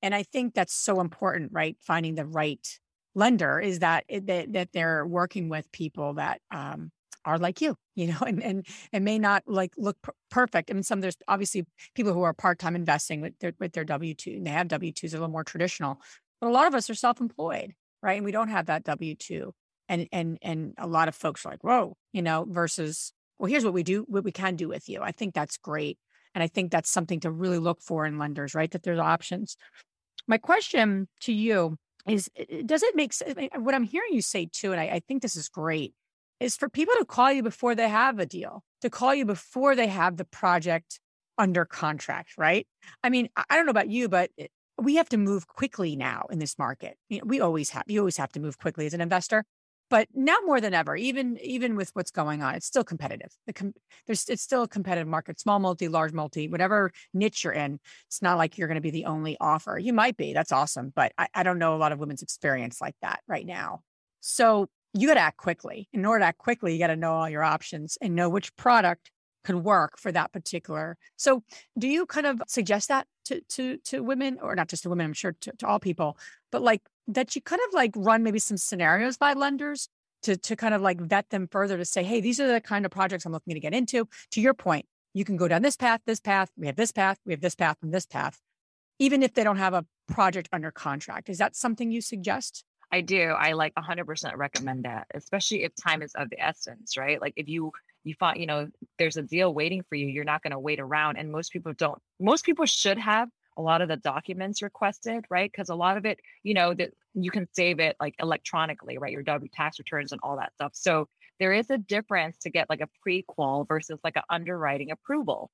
and 0.00 0.14
I 0.14 0.22
think 0.22 0.54
that's 0.54 0.74
so 0.74 1.00
important, 1.00 1.52
right? 1.52 1.76
Finding 1.80 2.14
the 2.14 2.26
right 2.26 2.66
lender 3.14 3.60
is 3.60 3.80
that 3.80 4.04
that 4.08 4.52
that 4.52 4.72
they're 4.72 5.06
working 5.06 5.48
with 5.48 5.70
people 5.72 6.14
that 6.14 6.40
um, 6.50 6.90
are 7.24 7.38
like 7.38 7.60
you, 7.60 7.76
you 7.94 8.06
know, 8.08 8.20
and 8.26 8.42
and 8.42 8.66
and 8.92 9.04
may 9.04 9.18
not 9.18 9.42
like 9.46 9.72
look 9.76 9.98
perfect. 10.30 10.70
I 10.70 10.74
mean, 10.74 10.82
some 10.82 11.00
there's 11.00 11.16
obviously 11.28 11.66
people 11.94 12.14
who 12.14 12.22
are 12.22 12.32
part 12.32 12.58
time 12.58 12.74
investing 12.74 13.20
with 13.20 13.38
their 13.40 13.52
with 13.60 13.72
their 13.72 13.84
W 13.84 14.14
two, 14.14 14.32
and 14.32 14.46
they 14.46 14.50
have 14.50 14.68
W 14.68 14.92
twos, 14.92 15.12
a 15.12 15.16
little 15.16 15.28
more 15.28 15.44
traditional, 15.44 16.00
but 16.40 16.48
a 16.48 16.50
lot 16.50 16.66
of 16.66 16.74
us 16.74 16.88
are 16.88 16.94
self 16.94 17.20
employed, 17.20 17.74
right? 18.02 18.16
And 18.16 18.24
we 18.24 18.32
don't 18.32 18.48
have 18.48 18.66
that 18.66 18.84
W 18.84 19.14
two 19.14 19.52
and 19.92 20.08
and 20.10 20.38
and 20.40 20.74
a 20.78 20.86
lot 20.86 21.08
of 21.08 21.14
folks 21.14 21.44
are 21.44 21.50
like 21.50 21.62
whoa 21.62 21.96
you 22.12 22.22
know 22.22 22.46
versus 22.48 23.12
well 23.38 23.50
here's 23.50 23.64
what 23.64 23.74
we 23.74 23.82
do 23.82 24.04
what 24.08 24.24
we 24.24 24.32
can 24.32 24.56
do 24.56 24.68
with 24.68 24.88
you 24.88 25.00
i 25.02 25.12
think 25.12 25.34
that's 25.34 25.58
great 25.58 25.98
and 26.34 26.42
i 26.42 26.48
think 26.48 26.72
that's 26.72 26.90
something 26.90 27.20
to 27.20 27.30
really 27.30 27.58
look 27.58 27.80
for 27.82 28.06
in 28.06 28.18
lenders 28.18 28.54
right 28.54 28.70
that 28.70 28.82
there's 28.82 28.98
options 28.98 29.56
my 30.26 30.38
question 30.38 31.08
to 31.20 31.32
you 31.32 31.76
is 32.08 32.30
does 32.64 32.82
it 32.82 32.96
make 32.96 33.12
sense 33.12 33.34
what 33.58 33.74
i'm 33.74 33.84
hearing 33.84 34.12
you 34.12 34.22
say 34.22 34.48
too 34.50 34.72
and 34.72 34.80
I, 34.80 34.84
I 34.84 35.00
think 35.06 35.20
this 35.20 35.36
is 35.36 35.48
great 35.48 35.94
is 36.40 36.56
for 36.56 36.68
people 36.68 36.94
to 36.98 37.04
call 37.04 37.30
you 37.30 37.42
before 37.42 37.74
they 37.74 37.88
have 37.88 38.18
a 38.18 38.26
deal 38.26 38.64
to 38.80 38.90
call 38.90 39.14
you 39.14 39.26
before 39.26 39.76
they 39.76 39.86
have 39.88 40.16
the 40.16 40.24
project 40.24 40.98
under 41.36 41.64
contract 41.64 42.38
right 42.38 42.66
i 43.04 43.10
mean 43.10 43.28
i 43.36 43.56
don't 43.56 43.66
know 43.66 43.70
about 43.70 43.90
you 43.90 44.08
but 44.08 44.30
eh, 44.38 44.46
we 44.78 44.96
have 44.96 45.08
to 45.10 45.16
move 45.16 45.46
quickly 45.46 45.96
now 45.96 46.26
in 46.30 46.38
this 46.38 46.58
market. 46.58 46.96
You 47.08 47.18
know, 47.18 47.24
we 47.26 47.40
always 47.40 47.70
have. 47.70 47.84
You 47.86 48.00
always 48.00 48.16
have 48.16 48.32
to 48.32 48.40
move 48.40 48.58
quickly 48.58 48.86
as 48.86 48.94
an 48.94 49.00
investor 49.00 49.44
but 49.92 50.08
now 50.14 50.38
more 50.46 50.58
than 50.58 50.72
ever 50.72 50.96
even 50.96 51.38
even 51.42 51.76
with 51.76 51.90
what's 51.92 52.10
going 52.10 52.42
on 52.42 52.54
it's 52.54 52.64
still 52.64 52.82
competitive. 52.82 53.30
The 53.46 53.52
com- 53.52 53.74
there's 54.06 54.26
it's 54.30 54.42
still 54.42 54.62
a 54.62 54.68
competitive 54.68 55.06
market 55.06 55.38
small 55.38 55.58
multi 55.58 55.86
large 55.86 56.14
multi 56.14 56.48
whatever 56.48 56.90
niche 57.12 57.44
you're 57.44 57.52
in 57.52 57.78
it's 58.08 58.22
not 58.22 58.38
like 58.38 58.56
you're 58.56 58.68
going 58.68 58.76
to 58.76 58.80
be 58.80 58.90
the 58.90 59.04
only 59.04 59.36
offer. 59.38 59.78
You 59.78 59.92
might 59.92 60.16
be 60.16 60.32
that's 60.32 60.50
awesome 60.50 60.94
but 60.96 61.12
I, 61.18 61.28
I 61.34 61.42
don't 61.42 61.58
know 61.58 61.74
a 61.74 61.76
lot 61.76 61.92
of 61.92 61.98
women's 61.98 62.22
experience 62.22 62.80
like 62.80 62.96
that 63.02 63.20
right 63.28 63.44
now. 63.44 63.82
So 64.20 64.68
you 64.94 65.08
got 65.08 65.14
to 65.14 65.20
act 65.20 65.36
quickly. 65.36 65.88
In 65.92 66.06
order 66.06 66.20
to 66.20 66.26
act 66.26 66.38
quickly 66.38 66.72
you 66.72 66.78
got 66.78 66.86
to 66.86 66.96
know 66.96 67.12
all 67.12 67.28
your 67.28 67.44
options 67.44 67.98
and 68.00 68.14
know 68.14 68.30
which 68.30 68.56
product 68.56 69.10
can 69.44 69.62
work 69.62 69.98
for 69.98 70.10
that 70.10 70.32
particular 70.32 70.96
so 71.16 71.42
do 71.76 71.86
you 71.86 72.06
kind 72.06 72.26
of 72.26 72.40
suggest 72.46 72.88
that 72.88 73.06
to 73.26 73.42
to 73.50 73.76
to 73.84 74.02
women? 74.02 74.38
Or 74.40 74.56
not 74.56 74.68
just 74.68 74.84
to 74.84 74.88
women 74.88 75.04
i'm 75.04 75.12
sure 75.12 75.36
to, 75.42 75.52
to 75.58 75.66
all 75.66 75.80
people 75.80 76.16
but 76.50 76.62
like 76.62 76.80
that 77.08 77.34
you 77.34 77.42
kind 77.42 77.60
of 77.68 77.74
like 77.74 77.92
run 77.96 78.22
maybe 78.22 78.38
some 78.38 78.56
scenarios 78.56 79.16
by 79.16 79.32
lenders 79.32 79.88
to 80.22 80.36
to 80.36 80.56
kind 80.56 80.74
of 80.74 80.80
like 80.80 81.00
vet 81.00 81.30
them 81.30 81.48
further 81.50 81.76
to 81.76 81.84
say, 81.84 82.02
hey, 82.02 82.20
these 82.20 82.40
are 82.40 82.50
the 82.50 82.60
kind 82.60 82.84
of 82.84 82.90
projects 82.90 83.24
I'm 83.26 83.32
looking 83.32 83.54
to 83.54 83.60
get 83.60 83.74
into. 83.74 84.08
To 84.32 84.40
your 84.40 84.54
point, 84.54 84.86
you 85.14 85.24
can 85.24 85.36
go 85.36 85.48
down 85.48 85.62
this 85.62 85.76
path, 85.76 86.00
this 86.06 86.20
path, 86.20 86.50
we 86.56 86.66
have 86.66 86.76
this 86.76 86.92
path, 86.92 87.18
we 87.26 87.32
have 87.32 87.40
this 87.40 87.54
path, 87.54 87.76
and 87.82 87.92
this 87.92 88.06
path, 88.06 88.40
even 88.98 89.22
if 89.22 89.34
they 89.34 89.44
don't 89.44 89.58
have 89.58 89.74
a 89.74 89.84
project 90.08 90.48
under 90.52 90.70
contract. 90.70 91.28
Is 91.28 91.38
that 91.38 91.56
something 91.56 91.90
you 91.90 92.00
suggest? 92.00 92.64
I 92.90 93.00
do. 93.00 93.30
I 93.30 93.52
like 93.52 93.74
100% 93.74 94.36
recommend 94.36 94.84
that, 94.84 95.06
especially 95.14 95.64
if 95.64 95.72
time 95.82 96.02
is 96.02 96.12
of 96.14 96.28
the 96.28 96.38
essence, 96.38 96.96
right? 96.96 97.20
Like 97.20 97.32
if 97.36 97.48
you 97.48 97.72
you 98.04 98.14
find, 98.18 98.38
you 98.38 98.46
know, 98.46 98.68
there's 98.98 99.16
a 99.16 99.22
deal 99.22 99.54
waiting 99.54 99.82
for 99.88 99.94
you, 99.94 100.08
you're 100.08 100.24
not 100.24 100.42
going 100.42 100.50
to 100.50 100.58
wait 100.58 100.80
around 100.80 101.16
and 101.16 101.30
most 101.30 101.52
people 101.52 101.72
don't. 101.72 101.98
Most 102.20 102.44
people 102.44 102.66
should 102.66 102.98
have 102.98 103.28
a 103.56 103.62
lot 103.62 103.82
of 103.82 103.88
the 103.88 103.96
documents 103.96 104.62
requested, 104.62 105.24
right? 105.30 105.50
Because 105.50 105.68
a 105.68 105.74
lot 105.74 105.96
of 105.96 106.06
it, 106.06 106.20
you 106.42 106.54
know, 106.54 106.74
that 106.74 106.92
you 107.14 107.30
can 107.30 107.46
save 107.52 107.80
it 107.80 107.96
like 108.00 108.14
electronically, 108.18 108.98
right? 108.98 109.12
Your 109.12 109.22
W 109.22 109.50
tax 109.52 109.78
returns 109.78 110.12
and 110.12 110.20
all 110.22 110.36
that 110.36 110.54
stuff. 110.54 110.72
So 110.74 111.08
there 111.38 111.52
is 111.52 111.70
a 111.70 111.78
difference 111.78 112.38
to 112.38 112.50
get 112.50 112.70
like 112.70 112.80
a 112.80 112.88
pre-qual 113.02 113.64
versus 113.64 113.98
like 114.04 114.16
an 114.16 114.22
underwriting 114.30 114.90
approval. 114.90 115.50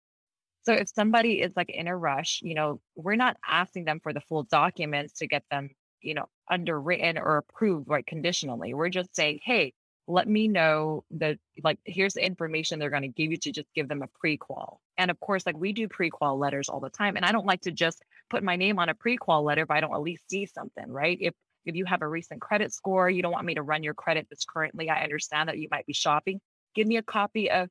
So 0.62 0.72
if 0.72 0.88
somebody 0.94 1.40
is 1.40 1.52
like 1.56 1.70
in 1.70 1.88
a 1.88 1.96
rush, 1.96 2.40
you 2.42 2.54
know, 2.54 2.80
we're 2.94 3.16
not 3.16 3.36
asking 3.46 3.84
them 3.84 4.00
for 4.02 4.12
the 4.12 4.20
full 4.20 4.42
documents 4.44 5.14
to 5.14 5.26
get 5.26 5.44
them, 5.50 5.70
you 6.02 6.14
know, 6.14 6.26
underwritten 6.50 7.18
or 7.18 7.38
approved 7.38 7.88
right 7.88 8.06
conditionally. 8.06 8.74
We're 8.74 8.90
just 8.90 9.14
saying, 9.16 9.40
hey, 9.42 9.72
let 10.06 10.28
me 10.28 10.48
know 10.48 11.04
that 11.12 11.38
like 11.62 11.78
here's 11.84 12.14
the 12.14 12.24
information 12.24 12.78
they're 12.78 12.90
going 12.90 13.02
to 13.02 13.08
give 13.08 13.30
you 13.30 13.36
to 13.38 13.52
just 13.52 13.68
give 13.74 13.88
them 13.88 14.02
a 14.02 14.08
pre-qual 14.20 14.80
and 14.98 15.10
of 15.10 15.18
course 15.20 15.46
like 15.46 15.56
we 15.56 15.72
do 15.72 15.88
pre-qual 15.88 16.38
letters 16.38 16.68
all 16.68 16.80
the 16.80 16.90
time 16.90 17.16
and 17.16 17.24
i 17.24 17.32
don't 17.32 17.46
like 17.46 17.60
to 17.62 17.70
just 17.70 18.04
put 18.28 18.42
my 18.42 18.56
name 18.56 18.78
on 18.78 18.88
a 18.88 18.94
pre-qual 18.94 19.42
letter 19.42 19.62
if 19.62 19.70
i 19.70 19.80
don't 19.80 19.94
at 19.94 20.02
least 20.02 20.28
see 20.28 20.44
something 20.44 20.90
right? 20.90 21.18
If 21.20 21.34
if 21.64 21.74
you 21.74 21.84
have 21.84 22.02
a 22.02 22.08
recent 22.08 22.40
credit 22.40 22.72
score 22.72 23.08
you 23.08 23.22
don't 23.22 23.32
want 23.32 23.46
me 23.46 23.54
to 23.54 23.62
run 23.62 23.82
your 23.82 23.94
credit 23.94 24.26
that's 24.28 24.44
currently 24.44 24.90
i 24.90 25.02
understand 25.02 25.48
that 25.48 25.58
you 25.58 25.68
might 25.70 25.86
be 25.86 25.92
shopping. 25.92 26.40
Give 26.74 26.86
me 26.86 26.96
a 26.96 27.02
copy 27.02 27.50
of 27.50 27.68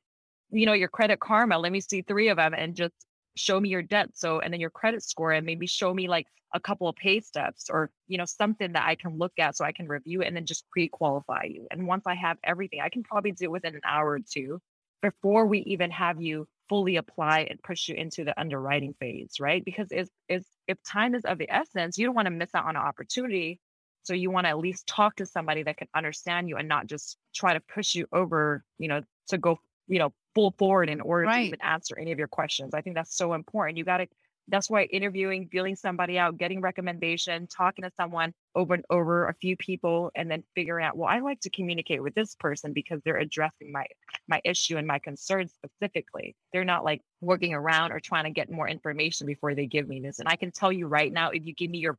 you 0.50 0.66
know 0.66 0.72
your 0.72 0.88
credit 0.88 1.20
karma 1.20 1.58
let 1.58 1.72
me 1.72 1.80
see 1.80 2.02
three 2.02 2.28
of 2.28 2.36
them 2.36 2.54
and 2.54 2.74
just 2.74 2.94
show 3.36 3.60
me 3.60 3.68
your 3.68 3.82
debt 3.82 4.10
so 4.14 4.40
and 4.40 4.52
then 4.52 4.60
your 4.60 4.70
credit 4.70 5.02
score 5.02 5.32
and 5.32 5.46
maybe 5.46 5.66
show 5.66 5.92
me 5.92 6.08
like 6.08 6.26
a 6.54 6.60
couple 6.60 6.88
of 6.88 6.96
pay 6.96 7.20
steps 7.20 7.68
or 7.70 7.90
you 8.06 8.18
know 8.18 8.24
something 8.24 8.72
that 8.72 8.86
i 8.86 8.94
can 8.94 9.16
look 9.16 9.32
at 9.38 9.56
so 9.56 9.64
i 9.64 9.72
can 9.72 9.86
review 9.86 10.22
it 10.22 10.26
and 10.26 10.36
then 10.36 10.46
just 10.46 10.68
pre-qualify 10.70 11.44
you 11.44 11.66
and 11.70 11.86
once 11.86 12.04
i 12.06 12.14
have 12.14 12.38
everything 12.42 12.80
i 12.80 12.88
can 12.88 13.02
probably 13.02 13.32
do 13.32 13.44
it 13.44 13.50
within 13.50 13.74
an 13.74 13.80
hour 13.84 14.12
or 14.12 14.20
two 14.20 14.58
before 15.02 15.46
we 15.46 15.60
even 15.60 15.90
have 15.90 16.20
you 16.20 16.46
fully 16.68 16.96
apply 16.96 17.46
and 17.50 17.62
push 17.62 17.88
you 17.88 17.94
into 17.94 18.24
the 18.24 18.38
underwriting 18.38 18.94
phase 19.00 19.34
right 19.40 19.64
because 19.64 19.88
if, 19.90 20.08
if, 20.28 20.44
if 20.66 20.78
time 20.82 21.14
is 21.14 21.24
of 21.24 21.38
the 21.38 21.50
essence 21.50 21.98
you 21.98 22.06
don't 22.06 22.14
want 22.14 22.26
to 22.26 22.30
miss 22.30 22.54
out 22.54 22.64
on 22.66 22.76
an 22.76 22.82
opportunity 22.82 23.58
so 24.02 24.14
you 24.14 24.30
want 24.30 24.44
to 24.46 24.50
at 24.50 24.58
least 24.58 24.86
talk 24.86 25.16
to 25.16 25.26
somebody 25.26 25.62
that 25.62 25.76
can 25.76 25.88
understand 25.94 26.48
you 26.48 26.56
and 26.56 26.68
not 26.68 26.86
just 26.86 27.16
try 27.34 27.54
to 27.54 27.60
push 27.60 27.94
you 27.94 28.06
over 28.12 28.64
you 28.78 28.88
know 28.88 29.02
to 29.28 29.38
go 29.38 29.58
you 29.88 29.98
know, 29.98 30.12
full 30.34 30.54
forward 30.58 30.88
in 30.88 31.00
order 31.00 31.24
Right. 31.24 31.40
to 31.40 31.46
even 31.48 31.60
answer 31.62 31.98
any 31.98 32.12
of 32.12 32.18
your 32.18 32.28
questions. 32.28 32.74
I 32.74 32.82
think 32.82 32.94
that's 32.94 33.16
so 33.16 33.32
important. 33.32 33.78
You 33.78 33.84
got 33.84 33.98
to, 33.98 34.06
that's 34.48 34.70
why 34.70 34.84
interviewing, 34.84 35.48
feeling 35.50 35.76
somebody 35.76 36.18
out, 36.18 36.38
getting 36.38 36.60
recommendation, 36.60 37.46
talking 37.46 37.84
to 37.84 37.90
someone 37.96 38.32
over 38.54 38.74
and 38.74 38.84
over, 38.90 39.28
a 39.28 39.34
few 39.34 39.56
people, 39.56 40.10
and 40.14 40.30
then 40.30 40.42
figuring 40.54 40.84
out, 40.84 40.96
well, 40.96 41.08
I 41.08 41.20
like 41.20 41.40
to 41.40 41.50
communicate 41.50 42.02
with 42.02 42.14
this 42.14 42.34
person 42.34 42.72
because 42.72 43.00
they're 43.04 43.18
addressing 43.18 43.72
my 43.72 43.86
my 44.26 44.40
issue 44.44 44.76
and 44.76 44.86
my 44.86 44.98
concerns 44.98 45.52
specifically. 45.52 46.34
They're 46.52 46.64
not 46.64 46.84
like 46.84 47.02
working 47.20 47.54
around 47.54 47.92
or 47.92 48.00
trying 48.00 48.24
to 48.24 48.30
get 48.30 48.50
more 48.50 48.68
information 48.68 49.26
before 49.26 49.54
they 49.54 49.66
give 49.66 49.88
me 49.88 50.00
this. 50.00 50.18
And 50.18 50.28
I 50.28 50.36
can 50.36 50.50
tell 50.50 50.72
you 50.72 50.86
right 50.86 51.12
now, 51.12 51.30
if 51.30 51.44
you 51.44 51.54
give 51.54 51.70
me 51.70 51.78
your 51.78 51.98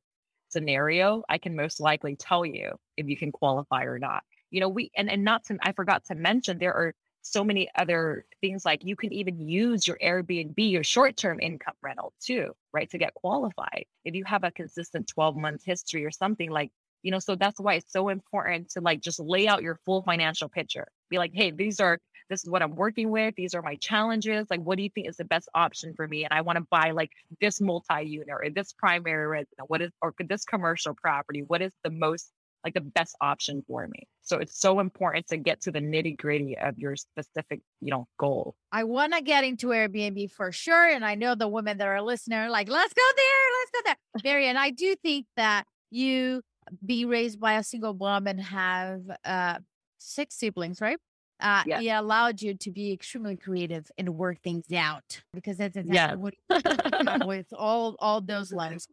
scenario, 0.50 1.24
I 1.30 1.38
can 1.38 1.56
most 1.56 1.80
likely 1.80 2.16
tell 2.16 2.46
you 2.46 2.72
if 2.98 3.08
you 3.08 3.18
can 3.18 3.32
qualify 3.32 3.84
or 3.84 4.00
not. 4.00 4.24
You 4.52 4.62
know, 4.62 4.70
we 4.70 4.92
and 4.96 5.10
and 5.10 5.24
not 5.24 5.46
to 5.46 5.58
I 5.62 5.74
forgot 5.74 6.06
to 6.06 6.16
mention 6.16 6.58
there 6.58 6.74
are 6.74 6.96
so 7.32 7.44
many 7.44 7.70
other 7.78 8.26
things 8.42 8.66
like 8.66 8.84
you 8.84 8.96
can 8.96 9.14
even 9.14 9.40
use 9.40 9.88
your 9.88 9.98
Airbnb, 10.04 10.56
your 10.58 10.84
short-term 10.84 11.40
income 11.40 11.76
rental 11.82 12.14
too, 12.22 12.54
right? 12.74 12.90
To 12.90 12.98
get 12.98 13.14
qualified. 13.14 13.86
If 14.06 14.16
you 14.16 14.24
have 14.26 14.44
a 14.44 14.52
consistent 14.52 15.08
12 15.08 15.36
month 15.36 15.64
history 15.66 16.06
or 16.06 16.12
something 16.12 16.50
like, 16.50 16.72
you 17.04 17.12
know, 17.12 17.20
so 17.20 17.36
that's 17.36 17.60
why 17.60 17.76
it's 17.76 17.92
so 17.92 18.10
important 18.10 18.70
to 18.72 18.82
like 18.82 19.02
just 19.02 19.20
lay 19.20 19.48
out 19.48 19.64
your 19.64 19.80
full 19.86 20.02
financial 20.04 20.50
picture. 20.50 20.88
Be 21.10 21.18
like, 21.18 21.32
hey, 21.34 21.52
these 21.52 21.80
are 21.80 22.00
this 22.30 22.44
is 22.44 22.50
what 22.50 22.62
I'm 22.62 22.76
working 22.76 23.10
with. 23.10 23.34
These 23.36 23.56
are 23.56 23.62
my 23.62 23.76
challenges. 23.76 24.48
Like, 24.50 24.62
what 24.62 24.78
do 24.78 24.84
you 24.84 24.90
think 24.90 25.10
is 25.10 25.18
the 25.18 25.26
best 25.26 25.50
option 25.56 25.94
for 25.96 26.08
me? 26.08 26.24
And 26.24 26.34
I 26.34 26.42
want 26.42 26.58
to 26.58 26.66
buy 26.70 26.92
like 26.92 27.10
this 27.42 27.60
multi-unit 27.60 28.30
or 28.30 28.50
this 28.52 28.72
primary 28.74 29.28
resident. 29.28 29.68
What 29.68 29.82
is 29.82 29.92
or 30.02 30.14
this 30.20 30.46
commercial 30.46 30.94
property? 30.94 31.42
What 31.42 31.62
is 31.62 31.74
the 31.84 31.90
most 31.90 32.32
like 32.64 32.74
the 32.74 32.82
best 32.82 33.16
option 33.22 33.64
for 33.68 33.88
me? 33.88 34.08
So 34.22 34.38
it's 34.38 34.60
so 34.60 34.80
important 34.80 35.28
to 35.28 35.38
get 35.38 35.62
to 35.62 35.72
the 35.72 35.80
nitty 35.80 36.18
gritty 36.18 36.58
of 36.58 36.78
your 36.78 36.96
specific, 36.96 37.62
you 37.82 37.92
know, 37.92 38.08
goal. 38.20 38.56
I 38.72 38.84
want 38.84 39.14
to 39.14 39.22
get 39.22 39.44
into 39.44 39.68
Airbnb 39.68 40.32
for 40.32 40.52
sure. 40.52 40.90
And 40.90 41.04
I 41.04 41.16
know 41.16 41.36
the 41.36 41.48
women 41.48 41.78
that 41.78 41.88
are 41.88 42.02
listening 42.02 42.38
are 42.40 42.50
like, 42.50 42.70
let's 42.70 42.94
go 42.94 43.02
there, 43.16 43.26
let's 43.60 43.72
go 43.72 43.80
there. 43.86 44.22
Barry, 44.24 44.48
and 44.48 44.58
I 44.58 44.70
do 44.72 44.96
think 44.96 45.26
that 45.36 45.66
you 45.90 46.42
be 46.86 47.06
raised 47.06 47.40
by 47.40 47.54
a 47.54 47.64
single 47.64 47.94
mom 47.94 48.28
and 48.28 48.40
have 48.40 49.02
uh, 49.26 49.60
six 49.98 50.36
siblings, 50.36 50.82
right? 50.82 50.98
Uh, 51.42 51.64
Yes. 51.66 51.82
It 51.82 51.88
allowed 51.90 52.42
you 52.42 52.54
to 52.54 52.70
be 52.72 52.92
extremely 52.92 53.38
creative 53.38 53.90
and 53.98 54.10
work 54.16 54.42
things 54.44 54.66
out 54.74 55.22
because 55.34 55.58
that's 55.58 55.78
exactly 55.78 55.96
Yes. 56.22 56.34
what 56.50 57.26
with 57.26 57.48
all 57.58 57.96
all 58.00 58.20
those 58.22 58.52
lines. 58.52 58.88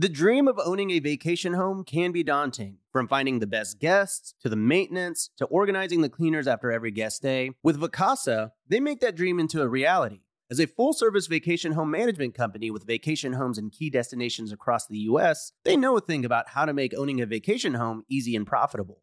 The 0.00 0.08
dream 0.08 0.46
of 0.46 0.60
owning 0.64 0.92
a 0.92 1.00
vacation 1.00 1.54
home 1.54 1.82
can 1.82 2.12
be 2.12 2.22
daunting, 2.22 2.76
from 2.92 3.08
finding 3.08 3.40
the 3.40 3.48
best 3.48 3.80
guests 3.80 4.32
to 4.40 4.48
the 4.48 4.54
maintenance 4.54 5.30
to 5.38 5.46
organizing 5.46 6.02
the 6.02 6.08
cleaners 6.08 6.46
after 6.46 6.70
every 6.70 6.92
guest 6.92 7.20
day. 7.20 7.50
With 7.64 7.80
Vacasa, 7.80 8.52
they 8.68 8.78
make 8.78 9.00
that 9.00 9.16
dream 9.16 9.40
into 9.40 9.60
a 9.60 9.66
reality. 9.66 10.20
As 10.52 10.60
a 10.60 10.68
full 10.68 10.92
service 10.92 11.26
vacation 11.26 11.72
home 11.72 11.90
management 11.90 12.36
company 12.36 12.70
with 12.70 12.86
vacation 12.86 13.32
homes 13.32 13.58
in 13.58 13.70
key 13.70 13.90
destinations 13.90 14.52
across 14.52 14.86
the 14.86 14.98
US, 14.98 15.50
they 15.64 15.76
know 15.76 15.96
a 15.96 16.00
thing 16.00 16.24
about 16.24 16.50
how 16.50 16.64
to 16.64 16.72
make 16.72 16.94
owning 16.96 17.20
a 17.20 17.26
vacation 17.26 17.74
home 17.74 18.04
easy 18.08 18.36
and 18.36 18.46
profitable. 18.46 19.02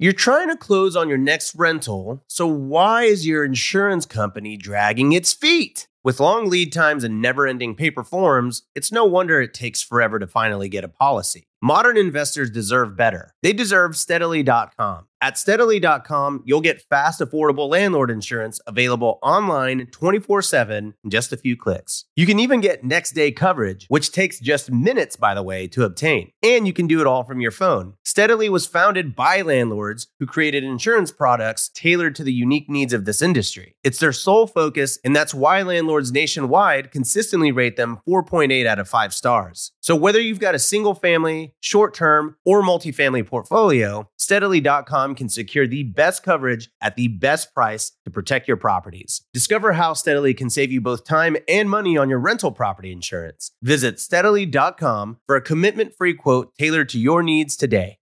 You're 0.00 0.12
trying 0.12 0.48
to 0.48 0.56
close 0.56 0.96
on 0.96 1.08
your 1.08 1.18
next 1.18 1.54
rental, 1.54 2.24
so 2.26 2.48
why 2.48 3.04
is 3.04 3.28
your 3.28 3.44
insurance 3.44 4.06
company 4.06 4.56
dragging 4.56 5.12
its 5.12 5.32
feet? 5.32 5.86
With 6.02 6.18
long 6.18 6.50
lead 6.50 6.72
times 6.72 7.04
and 7.04 7.22
never 7.22 7.46
ending 7.46 7.76
paper 7.76 8.02
forms, 8.02 8.64
it's 8.74 8.90
no 8.90 9.04
wonder 9.04 9.40
it 9.40 9.54
takes 9.54 9.82
forever 9.82 10.18
to 10.18 10.26
finally 10.26 10.68
get 10.68 10.82
a 10.82 10.88
policy. 10.88 11.46
Modern 11.62 11.96
investors 11.96 12.50
deserve 12.50 12.94
better. 12.94 13.32
They 13.42 13.54
deserve 13.54 13.96
steadily.com. 13.96 15.06
At 15.22 15.38
steadily.com, 15.38 16.42
you'll 16.44 16.60
get 16.60 16.82
fast, 16.82 17.20
affordable 17.20 17.70
landlord 17.70 18.10
insurance 18.10 18.60
available 18.66 19.18
online 19.22 19.86
24 19.86 20.42
7 20.42 20.92
in 21.02 21.10
just 21.10 21.32
a 21.32 21.38
few 21.38 21.56
clicks. 21.56 22.04
You 22.14 22.26
can 22.26 22.38
even 22.38 22.60
get 22.60 22.84
next 22.84 23.12
day 23.12 23.32
coverage, 23.32 23.86
which 23.88 24.12
takes 24.12 24.38
just 24.38 24.70
minutes, 24.70 25.16
by 25.16 25.32
the 25.32 25.42
way, 25.42 25.66
to 25.68 25.84
obtain. 25.84 26.32
And 26.42 26.66
you 26.66 26.74
can 26.74 26.86
do 26.86 27.00
it 27.00 27.06
all 27.06 27.24
from 27.24 27.40
your 27.40 27.50
phone. 27.50 27.94
Steadily 28.14 28.48
was 28.48 28.64
founded 28.64 29.16
by 29.16 29.42
landlords 29.42 30.06
who 30.20 30.24
created 30.24 30.62
insurance 30.62 31.10
products 31.10 31.68
tailored 31.74 32.14
to 32.14 32.22
the 32.22 32.32
unique 32.32 32.70
needs 32.70 32.92
of 32.92 33.06
this 33.06 33.20
industry. 33.20 33.74
It's 33.82 33.98
their 33.98 34.12
sole 34.12 34.46
focus, 34.46 35.00
and 35.04 35.16
that's 35.16 35.34
why 35.34 35.62
landlords 35.62 36.12
nationwide 36.12 36.92
consistently 36.92 37.50
rate 37.50 37.76
them 37.76 37.98
4.8 38.08 38.66
out 38.66 38.78
of 38.78 38.88
5 38.88 39.12
stars. 39.12 39.72
So 39.80 39.96
whether 39.96 40.20
you've 40.20 40.38
got 40.38 40.54
a 40.54 40.60
single 40.60 40.94
family, 40.94 41.54
short 41.58 41.92
term, 41.92 42.36
or 42.44 42.62
multifamily 42.62 43.26
portfolio, 43.26 44.08
steadily.com 44.16 45.16
can 45.16 45.28
secure 45.28 45.66
the 45.66 45.82
best 45.82 46.22
coverage 46.22 46.70
at 46.80 46.94
the 46.94 47.08
best 47.08 47.52
price 47.52 47.90
to 48.04 48.12
protect 48.12 48.46
your 48.46 48.56
properties. 48.56 49.22
Discover 49.32 49.72
how 49.72 49.92
Steadily 49.92 50.34
can 50.34 50.50
save 50.50 50.70
you 50.70 50.80
both 50.80 51.04
time 51.04 51.36
and 51.48 51.68
money 51.68 51.96
on 51.96 52.08
your 52.08 52.20
rental 52.20 52.52
property 52.52 52.92
insurance. 52.92 53.50
Visit 53.60 53.98
steadily.com 53.98 55.18
for 55.26 55.34
a 55.34 55.42
commitment 55.42 55.96
free 55.96 56.14
quote 56.14 56.54
tailored 56.56 56.88
to 56.90 57.00
your 57.00 57.24
needs 57.24 57.56
today. 57.56 57.98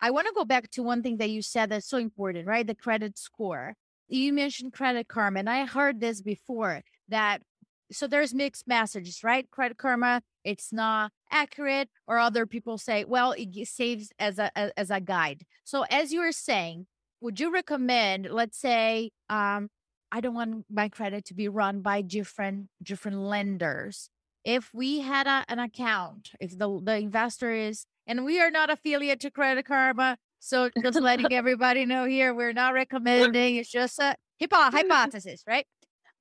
I 0.00 0.10
want 0.10 0.26
to 0.26 0.32
go 0.34 0.44
back 0.44 0.70
to 0.72 0.82
one 0.82 1.02
thing 1.02 1.16
that 1.18 1.30
you 1.30 1.42
said 1.42 1.70
that's 1.70 1.88
so 1.88 1.98
important, 1.98 2.46
right? 2.46 2.66
The 2.66 2.74
credit 2.74 3.18
score. 3.18 3.74
You 4.08 4.32
mentioned 4.32 4.72
Credit 4.72 5.06
Karma, 5.06 5.40
and 5.40 5.50
I 5.50 5.66
heard 5.66 6.00
this 6.00 6.22
before 6.22 6.82
that. 7.08 7.42
So 7.90 8.06
there's 8.06 8.34
mixed 8.34 8.68
messages, 8.68 9.24
right? 9.24 9.50
Credit 9.50 9.76
Karma, 9.76 10.22
it's 10.44 10.72
not 10.72 11.10
accurate, 11.30 11.88
or 12.06 12.18
other 12.18 12.46
people 12.46 12.78
say, 12.78 13.04
well, 13.04 13.34
it 13.36 13.66
saves 13.66 14.10
as 14.18 14.38
a 14.38 14.78
as 14.78 14.90
a 14.90 15.00
guide. 15.00 15.44
So 15.64 15.84
as 15.90 16.12
you 16.12 16.20
were 16.20 16.32
saying, 16.32 16.86
would 17.20 17.40
you 17.40 17.52
recommend, 17.52 18.28
let's 18.30 18.58
say, 18.58 19.10
um, 19.28 19.68
I 20.10 20.20
don't 20.20 20.34
want 20.34 20.64
my 20.70 20.88
credit 20.88 21.24
to 21.26 21.34
be 21.34 21.48
run 21.48 21.80
by 21.80 22.02
different 22.02 22.68
different 22.82 23.18
lenders. 23.18 24.10
If 24.44 24.70
we 24.72 25.00
had 25.00 25.26
a, 25.26 25.44
an 25.48 25.58
account, 25.58 26.30
if 26.40 26.56
the 26.56 26.80
the 26.82 26.96
investor 26.96 27.52
is, 27.52 27.86
and 28.06 28.24
we 28.24 28.40
are 28.40 28.50
not 28.50 28.70
affiliate 28.70 29.20
to 29.20 29.30
Credit 29.30 29.64
Karma, 29.64 30.16
so 30.40 30.70
just 30.82 31.00
letting 31.00 31.32
everybody 31.32 31.84
know 31.84 32.04
here, 32.04 32.34
we're 32.34 32.52
not 32.52 32.74
recommending. 32.74 33.56
It's 33.56 33.70
just 33.70 33.98
a 33.98 34.16
hypo- 34.40 34.76
hypothesis, 34.76 35.42
right? 35.46 35.66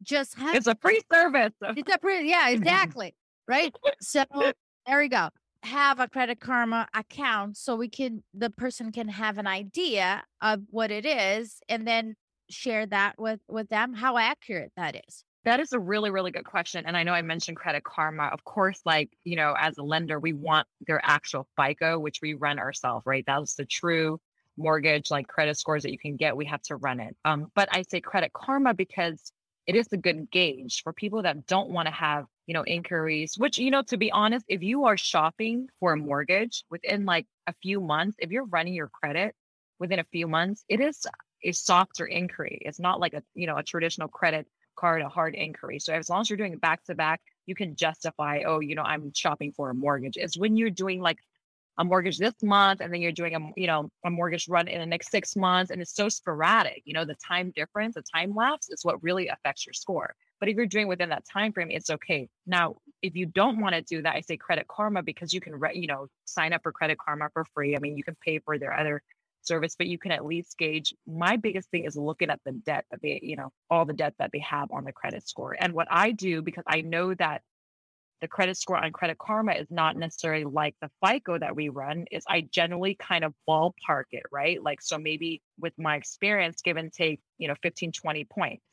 Just 0.01 0.37
have 0.37 0.55
It's 0.55 0.67
a 0.67 0.75
free 0.75 1.01
service. 1.11 1.53
it's 1.61 1.93
a 1.93 1.97
pretty, 1.97 2.29
yeah, 2.29 2.49
exactly. 2.49 3.15
Right. 3.47 3.73
So 4.01 4.25
there 4.85 4.99
we 4.99 5.07
go. 5.07 5.29
Have 5.63 5.99
a 5.99 6.07
credit 6.07 6.39
karma 6.39 6.87
account 6.93 7.57
so 7.57 7.75
we 7.75 7.89
can, 7.89 8.23
the 8.33 8.49
person 8.49 8.91
can 8.91 9.09
have 9.09 9.37
an 9.37 9.47
idea 9.47 10.23
of 10.41 10.61
what 10.69 10.91
it 10.91 11.05
is 11.05 11.61
and 11.67 11.87
then 11.87 12.15
share 12.49 12.85
that 12.85 13.15
with, 13.17 13.39
with 13.47 13.69
them, 13.69 13.93
how 13.93 14.17
accurate 14.17 14.71
that 14.77 15.01
is. 15.07 15.23
That 15.47 15.61
is 15.61 15.71
a 15.71 15.79
really, 15.79 16.11
really 16.11 16.31
good 16.31 16.43
question. 16.43 16.85
And 16.85 16.97
I 16.97 17.03
know 17.03 17.13
I 17.13 17.21
mentioned 17.21 17.55
Credit 17.55 17.81
Karma. 17.81 18.23
Of 18.33 18.43
course, 18.43 18.81
like, 18.83 19.09
you 19.23 19.37
know, 19.37 19.55
as 19.57 19.77
a 19.77 19.81
lender, 19.81 20.19
we 20.19 20.33
want 20.33 20.67
their 20.85 20.99
actual 21.01 21.47
FICO, 21.55 21.99
which 21.99 22.19
we 22.21 22.33
run 22.33 22.59
ourselves, 22.59 23.05
right? 23.05 23.23
That's 23.25 23.55
the 23.55 23.63
true 23.63 24.19
mortgage, 24.57 25.09
like 25.09 25.29
credit 25.29 25.57
scores 25.57 25.83
that 25.83 25.93
you 25.93 25.99
can 25.99 26.17
get. 26.17 26.35
We 26.35 26.43
have 26.47 26.61
to 26.63 26.75
run 26.75 26.99
it. 26.99 27.15
Um, 27.23 27.49
but 27.55 27.69
I 27.71 27.83
say 27.83 28.01
Credit 28.01 28.33
Karma 28.33 28.73
because 28.73 29.31
it 29.67 29.75
is 29.75 29.87
a 29.93 29.95
good 29.95 30.29
gauge 30.31 30.83
for 30.83 30.91
people 30.91 31.21
that 31.21 31.47
don't 31.47 31.69
want 31.69 31.85
to 31.85 31.93
have, 31.93 32.25
you 32.45 32.53
know, 32.53 32.65
inquiries, 32.65 33.35
which, 33.37 33.57
you 33.57 33.71
know, 33.71 33.83
to 33.83 33.95
be 33.95 34.11
honest, 34.11 34.43
if 34.49 34.61
you 34.61 34.83
are 34.83 34.97
shopping 34.97 35.69
for 35.79 35.93
a 35.93 35.97
mortgage 35.97 36.65
within 36.69 37.05
like 37.05 37.25
a 37.47 37.53
few 37.61 37.79
months, 37.79 38.17
if 38.19 38.31
you're 38.31 38.47
running 38.47 38.73
your 38.73 38.89
credit 38.89 39.33
within 39.79 39.99
a 39.99 40.03
few 40.11 40.27
months, 40.27 40.65
it 40.67 40.81
is 40.81 41.07
a 41.41 41.53
softer 41.53 42.05
inquiry. 42.05 42.61
It's 42.65 42.81
not 42.81 42.99
like 42.99 43.13
a, 43.13 43.23
you 43.33 43.47
know, 43.47 43.55
a 43.55 43.63
traditional 43.63 44.09
credit 44.09 44.45
card, 44.77 45.01
a 45.01 45.09
hard 45.09 45.35
inquiry. 45.35 45.79
So 45.79 45.93
as 45.93 46.09
long 46.09 46.21
as 46.21 46.29
you're 46.29 46.37
doing 46.37 46.53
it 46.53 46.61
back 46.61 46.83
to 46.85 46.95
back, 46.95 47.21
you 47.45 47.55
can 47.55 47.75
justify, 47.75 48.43
oh, 48.45 48.59
you 48.59 48.75
know, 48.75 48.83
I'm 48.83 49.11
shopping 49.13 49.51
for 49.51 49.69
a 49.69 49.73
mortgage. 49.73 50.17
It's 50.17 50.37
when 50.37 50.55
you're 50.55 50.69
doing 50.69 51.01
like 51.01 51.17
a 51.77 51.83
mortgage 51.83 52.17
this 52.17 52.33
month 52.41 52.81
and 52.81 52.91
then 52.93 53.01
you're 53.01 53.11
doing 53.11 53.35
a, 53.35 53.39
you 53.55 53.67
know, 53.67 53.89
a 54.05 54.09
mortgage 54.09 54.47
run 54.47 54.67
in 54.67 54.79
the 54.79 54.85
next 54.85 55.11
six 55.11 55.35
months 55.35 55.71
and 55.71 55.81
it's 55.81 55.93
so 55.93 56.09
sporadic, 56.09 56.81
you 56.85 56.93
know, 56.93 57.05
the 57.05 57.15
time 57.15 57.51
difference, 57.55 57.95
the 57.95 58.01
time 58.01 58.35
lapse 58.35 58.69
is 58.69 58.83
what 58.83 59.01
really 59.03 59.27
affects 59.27 59.65
your 59.65 59.73
score. 59.73 60.15
But 60.39 60.49
if 60.49 60.55
you're 60.55 60.65
doing 60.65 60.87
within 60.87 61.09
that 61.09 61.23
time 61.31 61.51
frame, 61.51 61.71
it's 61.71 61.89
okay. 61.89 62.29
Now, 62.45 62.75
if 63.01 63.15
you 63.15 63.25
don't 63.25 63.59
want 63.59 63.75
to 63.75 63.81
do 63.81 64.01
that, 64.03 64.15
I 64.15 64.21
say 64.21 64.37
Credit 64.37 64.67
Karma 64.67 65.03
because 65.03 65.33
you 65.33 65.41
can, 65.41 65.55
re- 65.55 65.75
you 65.75 65.87
know, 65.87 66.07
sign 66.25 66.53
up 66.53 66.61
for 66.63 66.71
Credit 66.71 66.97
Karma 66.97 67.29
for 67.33 67.45
free. 67.53 67.75
I 67.75 67.79
mean, 67.79 67.97
you 67.97 68.03
can 68.03 68.15
pay 68.23 68.39
for 68.39 68.57
their 68.57 68.73
other 68.77 69.01
service, 69.47 69.75
but 69.77 69.87
you 69.87 69.97
can 69.97 70.11
at 70.11 70.25
least 70.25 70.57
gauge. 70.57 70.93
My 71.07 71.37
biggest 71.37 71.71
thing 71.71 71.85
is 71.85 71.95
looking 71.95 72.29
at 72.29 72.39
the 72.45 72.51
debt 72.51 72.85
that 72.91 73.01
they, 73.01 73.19
you 73.23 73.35
know, 73.35 73.51
all 73.69 73.85
the 73.85 73.93
debt 73.93 74.13
that 74.19 74.31
they 74.33 74.39
have 74.39 74.69
on 74.71 74.83
the 74.83 74.91
credit 74.91 75.27
score. 75.27 75.55
And 75.59 75.73
what 75.73 75.87
I 75.89 76.11
do, 76.11 76.41
because 76.41 76.65
I 76.67 76.81
know 76.81 77.13
that 77.15 77.41
the 78.21 78.27
credit 78.27 78.57
score 78.57 78.83
on 78.83 78.91
Credit 78.91 79.17
Karma 79.17 79.53
is 79.53 79.67
not 79.69 79.95
necessarily 79.95 80.43
like 80.43 80.75
the 80.81 80.89
FICO 81.05 81.37
that 81.37 81.55
we 81.55 81.69
run, 81.69 82.05
is 82.11 82.23
I 82.27 82.41
generally 82.51 82.95
kind 82.95 83.23
of 83.23 83.33
ballpark 83.47 84.05
it, 84.11 84.23
right? 84.31 84.61
Like, 84.61 84.81
so 84.81 84.97
maybe 84.97 85.41
with 85.59 85.73
my 85.77 85.95
experience, 85.95 86.61
give 86.61 86.77
and 86.77 86.91
take, 86.91 87.19
you 87.37 87.47
know, 87.47 87.55
15, 87.61 87.91
20 87.91 88.25
points. 88.25 88.63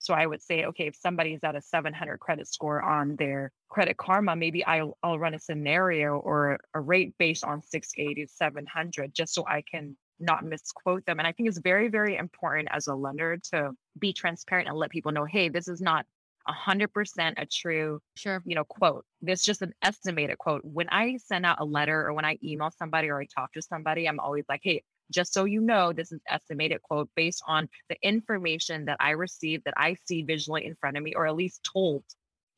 So 0.00 0.14
I 0.14 0.26
would 0.26 0.42
say, 0.42 0.64
okay, 0.64 0.86
if 0.86 0.96
somebody's 0.96 1.40
at 1.42 1.56
a 1.56 1.60
700 1.60 2.18
credit 2.18 2.46
score 2.46 2.82
on 2.82 3.16
their 3.16 3.52
Credit 3.68 3.96
Karma, 3.96 4.36
maybe 4.36 4.64
I'll, 4.64 4.96
I'll 5.02 5.18
run 5.18 5.34
a 5.34 5.40
scenario 5.40 6.18
or 6.18 6.58
a 6.74 6.80
rate 6.80 7.14
based 7.18 7.44
on 7.44 7.62
680, 7.62 8.26
700, 8.26 9.12
just 9.14 9.34
so 9.34 9.44
I 9.46 9.62
can 9.68 9.96
not 10.20 10.44
misquote 10.44 11.04
them. 11.06 11.18
And 11.18 11.26
I 11.26 11.32
think 11.32 11.48
it's 11.48 11.58
very, 11.58 11.88
very 11.88 12.16
important 12.16 12.68
as 12.72 12.86
a 12.86 12.94
lender 12.94 13.38
to 13.52 13.72
be 13.98 14.12
transparent 14.12 14.68
and 14.68 14.76
let 14.76 14.90
people 14.90 15.12
know, 15.12 15.24
hey, 15.24 15.48
this 15.48 15.68
is 15.68 15.80
not 15.80 16.06
100% 16.48 17.34
a 17.36 17.46
true 17.46 18.00
Sure. 18.16 18.42
you 18.44 18.54
know 18.54 18.64
quote 18.64 19.04
this 19.20 19.40
is 19.40 19.44
just 19.44 19.62
an 19.62 19.74
estimated 19.82 20.38
quote 20.38 20.62
when 20.64 20.88
i 20.88 21.16
send 21.18 21.44
out 21.44 21.60
a 21.60 21.64
letter 21.64 22.06
or 22.06 22.12
when 22.14 22.24
i 22.24 22.38
email 22.42 22.70
somebody 22.70 23.08
or 23.08 23.20
i 23.20 23.26
talk 23.26 23.52
to 23.52 23.62
somebody 23.62 24.08
i'm 24.08 24.18
always 24.18 24.44
like 24.48 24.60
hey 24.62 24.82
just 25.10 25.32
so 25.32 25.44
you 25.44 25.60
know 25.60 25.92
this 25.92 26.10
is 26.10 26.20
estimated 26.28 26.80
quote 26.82 27.08
based 27.14 27.42
on 27.46 27.68
the 27.88 27.96
information 28.02 28.84
that 28.86 28.96
i 29.00 29.10
received 29.10 29.64
that 29.64 29.74
i 29.76 29.94
see 30.06 30.22
visually 30.22 30.64
in 30.64 30.74
front 30.76 30.96
of 30.96 31.02
me 31.02 31.14
or 31.14 31.26
at 31.26 31.36
least 31.36 31.60
told 31.70 32.02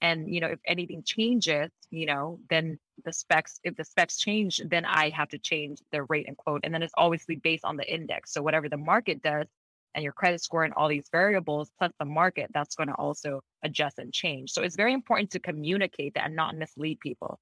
and 0.02 0.32
you 0.32 0.40
know 0.40 0.48
if 0.48 0.58
anything 0.66 1.02
changes 1.04 1.70
you 1.90 2.06
know 2.06 2.38
then 2.48 2.78
the 3.04 3.12
specs 3.12 3.60
if 3.64 3.76
the 3.76 3.84
specs 3.84 4.18
change 4.18 4.60
then 4.66 4.84
i 4.84 5.08
have 5.10 5.28
to 5.28 5.38
change 5.38 5.80
the 5.92 6.02
rate 6.04 6.26
and 6.28 6.36
quote 6.36 6.60
and 6.64 6.74
then 6.74 6.82
it's 6.82 6.92
obviously 6.96 7.36
based 7.36 7.64
on 7.64 7.76
the 7.76 7.92
index. 7.92 8.32
So 8.32 8.42
whatever 8.42 8.68
the 8.68 8.76
market 8.76 9.22
does 9.22 9.46
and 9.94 10.04
your 10.04 10.12
credit 10.12 10.40
score 10.40 10.64
and 10.64 10.72
all 10.74 10.88
these 10.88 11.08
variables 11.10 11.70
plus 11.78 11.92
the 11.98 12.04
market 12.04 12.48
that's 12.54 12.76
going 12.76 12.88
to 12.88 12.94
also 12.94 13.40
adjust 13.64 13.98
and 13.98 14.12
change. 14.12 14.52
So 14.52 14.62
it's 14.62 14.76
very 14.76 14.92
important 14.92 15.30
to 15.32 15.40
communicate 15.40 16.14
that 16.14 16.26
and 16.26 16.36
not 16.36 16.56
mislead 16.56 17.00
people. 17.00 17.40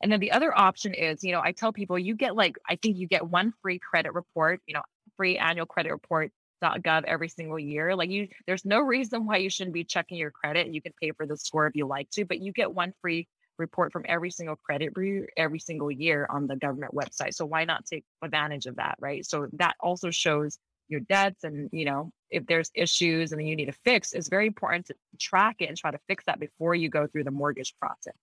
And 0.00 0.12
then 0.12 0.20
the 0.20 0.30
other 0.30 0.56
option 0.56 0.94
is 0.94 1.22
you 1.24 1.32
know 1.32 1.40
i 1.42 1.52
tell 1.52 1.72
people 1.72 1.98
you 1.98 2.14
get 2.14 2.34
like 2.34 2.56
i 2.68 2.76
think 2.76 2.96
you 2.96 3.06
get 3.06 3.28
one 3.28 3.52
free 3.60 3.78
credit 3.78 4.14
report 4.14 4.60
you 4.66 4.74
know 4.74 4.82
free 5.16 5.36
annual 5.36 5.66
credit 5.66 5.90
report 5.92 6.30
gov 6.62 7.04
every 7.04 7.28
single 7.28 7.58
year 7.58 7.94
like 7.96 8.10
you 8.10 8.28
there's 8.46 8.64
no 8.64 8.80
reason 8.80 9.26
why 9.26 9.36
you 9.36 9.50
shouldn't 9.50 9.74
be 9.74 9.84
checking 9.84 10.18
your 10.18 10.30
credit 10.30 10.72
you 10.72 10.82
can 10.82 10.92
pay 11.00 11.10
for 11.12 11.26
the 11.26 11.36
score 11.36 11.66
if 11.66 11.74
you 11.74 11.86
like 11.86 12.08
to 12.10 12.24
but 12.24 12.40
you 12.40 12.52
get 12.52 12.72
one 12.72 12.92
free 13.00 13.26
report 13.58 13.92
from 13.92 14.04
every 14.08 14.30
single 14.30 14.56
credit 14.56 14.94
bureau 14.94 15.26
every 15.36 15.58
single 15.58 15.90
year 15.90 16.26
on 16.30 16.46
the 16.46 16.56
government 16.56 16.94
website 16.94 17.34
so 17.34 17.44
why 17.44 17.64
not 17.64 17.84
take 17.84 18.04
advantage 18.22 18.66
of 18.66 18.76
that 18.76 18.96
right 18.98 19.24
so 19.24 19.46
that 19.52 19.74
also 19.80 20.10
shows 20.10 20.58
your 20.88 21.00
debts 21.00 21.44
and 21.44 21.68
you 21.72 21.84
know 21.84 22.10
if 22.30 22.44
there's 22.46 22.70
issues 22.74 23.32
and 23.32 23.46
you 23.46 23.54
need 23.54 23.66
to 23.66 23.78
fix 23.84 24.12
it's 24.12 24.28
very 24.28 24.46
important 24.46 24.86
to 24.86 24.94
track 25.18 25.56
it 25.60 25.68
and 25.68 25.76
try 25.76 25.90
to 25.90 25.98
fix 26.08 26.24
that 26.24 26.40
before 26.40 26.74
you 26.74 26.88
go 26.88 27.06
through 27.06 27.24
the 27.24 27.30
mortgage 27.30 27.74
process 27.80 28.14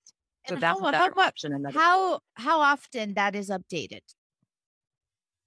so 0.48 0.56
And 0.56 0.64
that's 0.64 0.80
how, 0.80 0.88
another 0.88 1.14
how, 1.16 1.28
option 1.28 1.54
another 1.54 1.80
how 1.80 2.20
how 2.36 2.60
often 2.60 3.14
that 3.14 3.36
is 3.36 3.50
updated? 3.50 4.02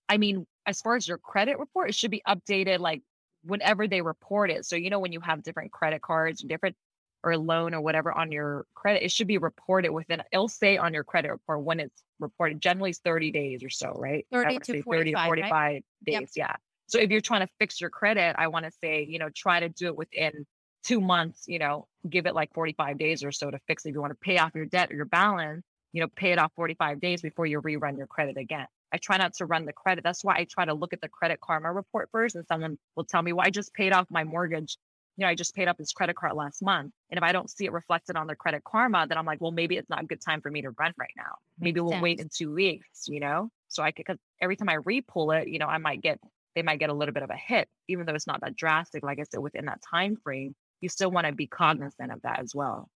i 0.08 0.16
mean 0.16 0.46
as 0.70 0.80
far 0.80 0.96
as 0.96 1.06
your 1.06 1.18
credit 1.18 1.58
report 1.58 1.90
it 1.90 1.94
should 1.94 2.10
be 2.10 2.22
updated 2.26 2.78
like 2.78 3.02
whenever 3.42 3.88
they 3.88 4.00
report 4.02 4.50
it. 4.50 4.64
So 4.64 4.76
you 4.76 4.88
know 4.88 5.00
when 5.00 5.12
you 5.12 5.20
have 5.20 5.42
different 5.42 5.72
credit 5.72 6.00
cards 6.00 6.42
or 6.42 6.48
different 6.48 6.76
or 7.22 7.36
loan 7.36 7.74
or 7.74 7.82
whatever 7.82 8.16
on 8.16 8.32
your 8.32 8.64
credit 8.74 9.04
it 9.04 9.12
should 9.12 9.26
be 9.26 9.36
reported 9.36 9.90
within 9.90 10.22
it'll 10.32 10.48
say 10.48 10.78
on 10.78 10.94
your 10.94 11.04
credit 11.04 11.30
report 11.30 11.62
when 11.62 11.80
it's 11.80 12.02
reported. 12.18 12.60
Generally 12.60 12.90
it's 12.90 13.00
30 13.00 13.30
days 13.32 13.62
or 13.62 13.70
so 13.70 13.92
right? 13.98 14.26
I 14.32 14.36
30 14.44 14.58
to 14.60 14.82
45, 14.82 15.30
right? 15.50 15.84
days 16.04 16.14
Yep. 16.14 16.28
yeah. 16.36 16.56
So 16.86 16.98
if 16.98 17.10
you're 17.10 17.20
trying 17.20 17.46
to 17.46 17.52
fix 17.58 17.80
your 17.80 17.90
credit 17.90 18.36
i 18.38 18.48
want 18.48 18.64
to 18.64 18.70
say 18.82 19.06
you 19.08 19.18
know 19.18 19.28
try 19.34 19.60
to 19.60 19.68
do 19.68 19.86
it 19.88 19.96
within 19.96 20.46
two 20.82 21.00
months 21.00 21.44
you 21.46 21.58
know 21.58 21.86
give 22.08 22.26
it 22.26 22.34
like 22.34 22.52
45 22.54 22.96
days 22.98 23.22
or 23.22 23.32
so 23.32 23.50
to 23.50 23.58
fix 23.66 23.84
it. 23.84 23.90
If 23.90 23.94
you 23.94 24.00
want 24.00 24.12
to 24.12 24.18
pay 24.20 24.38
off 24.38 24.52
your 24.54 24.66
debt 24.66 24.90
or 24.90 24.96
your 24.96 25.04
balance 25.04 25.64
you 25.92 26.00
know 26.00 26.08
pay 26.16 26.32
it 26.32 26.38
off 26.38 26.52
45 26.56 27.00
days 27.00 27.22
before 27.22 27.46
you 27.46 27.60
rerun 27.60 27.96
your 27.96 28.06
credit 28.06 28.36
again. 28.36 28.66
I 28.92 28.98
try 28.98 29.18
not 29.18 29.34
to 29.34 29.46
run 29.46 29.66
the 29.66 29.72
credit 29.72 30.04
that's 30.04 30.24
why 30.24 30.36
i 30.36 30.44
try 30.44 30.64
to 30.64 30.74
look 30.74 30.92
at 30.92 31.00
the 31.00 31.08
credit 31.08 31.40
karma 31.40 31.72
report 31.72 32.08
first 32.12 32.34
and 32.34 32.46
someone 32.46 32.78
will 32.96 33.04
tell 33.04 33.22
me 33.22 33.32
well 33.32 33.46
i 33.46 33.50
just 33.50 33.72
paid 33.74 33.92
off 33.92 34.06
my 34.10 34.24
mortgage 34.24 34.76
you 35.16 35.24
know 35.24 35.28
i 35.28 35.34
just 35.34 35.54
paid 35.54 35.68
off 35.68 35.76
this 35.76 35.92
credit 35.92 36.16
card 36.16 36.34
last 36.34 36.62
month 36.62 36.92
and 37.10 37.18
if 37.18 37.22
i 37.22 37.32
don't 37.32 37.50
see 37.50 37.66
it 37.66 37.72
reflected 37.72 38.16
on 38.16 38.26
the 38.26 38.34
credit 38.34 38.62
karma 38.64 39.06
then 39.08 39.18
i'm 39.18 39.26
like 39.26 39.40
well 39.40 39.52
maybe 39.52 39.76
it's 39.76 39.90
not 39.90 40.02
a 40.02 40.06
good 40.06 40.20
time 40.20 40.40
for 40.40 40.50
me 40.50 40.62
to 40.62 40.70
run 40.70 40.92
right 40.98 41.12
now. 41.16 41.36
Maybe 41.58 41.80
we'll 41.80 42.00
wait 42.00 42.20
in 42.20 42.28
two 42.34 42.52
weeks 42.52 43.06
you 43.06 43.20
know? 43.20 43.50
So 43.68 43.82
i 43.82 43.92
could 43.92 44.04
because 44.06 44.18
every 44.40 44.56
time 44.56 44.68
i 44.68 44.74
re-pull 44.74 45.30
it 45.32 45.48
you 45.48 45.58
know 45.58 45.66
i 45.66 45.78
might 45.78 46.00
get 46.00 46.18
they 46.56 46.62
might 46.62 46.80
get 46.80 46.90
a 46.90 46.94
little 46.94 47.14
bit 47.14 47.22
of 47.22 47.30
a 47.30 47.36
hit 47.36 47.68
even 47.86 48.06
though 48.06 48.14
it's 48.14 48.26
not 48.26 48.40
that 48.40 48.56
drastic 48.56 49.02
like 49.04 49.20
i 49.20 49.24
said 49.30 49.40
within 49.40 49.66
that 49.66 49.80
time 49.88 50.16
frame 50.16 50.54
you 50.80 50.88
still 50.88 51.10
want 51.10 51.26
to 51.26 51.32
be 51.32 51.46
cognizant 51.46 52.10
of 52.10 52.20
that 52.22 52.40
as 52.40 52.54
well 52.54 52.88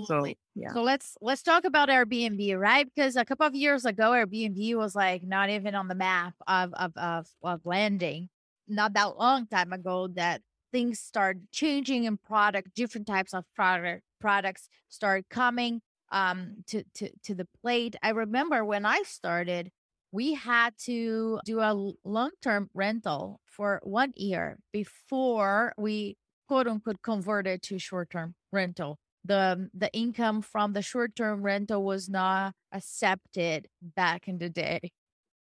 so 0.00 0.30
Absolutely. 0.30 0.38
yeah 0.54 0.74
So 0.74 0.82
let's 0.82 1.16
let's 1.20 1.42
talk 1.42 1.64
about 1.64 1.88
Airbnb, 1.88 2.58
right? 2.58 2.86
Because 2.86 3.16
a 3.16 3.24
couple 3.24 3.46
of 3.46 3.54
years 3.54 3.84
ago, 3.84 4.10
Airbnb 4.12 4.74
was 4.76 4.94
like 4.94 5.22
not 5.22 5.50
even 5.50 5.74
on 5.74 5.88
the 5.88 5.94
map 5.94 6.34
of 6.46 6.72
of 6.74 6.92
of, 6.96 7.26
of 7.42 7.60
landing. 7.66 8.28
Not 8.68 8.94
that 8.94 9.18
long 9.18 9.46
time 9.46 9.72
ago 9.72 10.08
that 10.14 10.42
things 10.72 11.00
started 11.00 11.50
changing 11.52 12.04
in 12.04 12.16
product, 12.18 12.74
different 12.74 13.06
types 13.06 13.34
of 13.34 13.44
product 13.54 14.02
products 14.20 14.68
started 14.88 15.28
coming 15.28 15.82
um 16.10 16.64
to 16.68 16.84
to 16.94 17.10
to 17.24 17.34
the 17.34 17.46
plate. 17.62 17.96
I 18.02 18.10
remember 18.10 18.64
when 18.64 18.84
I 18.86 19.02
started, 19.04 19.70
we 20.12 20.34
had 20.34 20.76
to 20.84 21.40
do 21.44 21.60
a 21.60 21.72
long 22.04 22.30
term 22.42 22.70
rental 22.74 23.40
for 23.46 23.80
one 23.84 24.12
year 24.16 24.58
before 24.72 25.74
we 25.78 26.16
quote 26.48 26.66
unquote 26.66 27.02
converted 27.02 27.62
to 27.62 27.78
short 27.78 28.10
term 28.10 28.34
rental 28.52 28.98
the 29.24 29.70
the 29.74 29.92
income 29.92 30.42
from 30.42 30.72
the 30.72 30.82
short 30.82 31.16
term 31.16 31.42
rental 31.42 31.82
was 31.82 32.08
not 32.08 32.54
accepted 32.72 33.68
back 33.82 34.28
in 34.28 34.38
the 34.38 34.50
day 34.50 34.92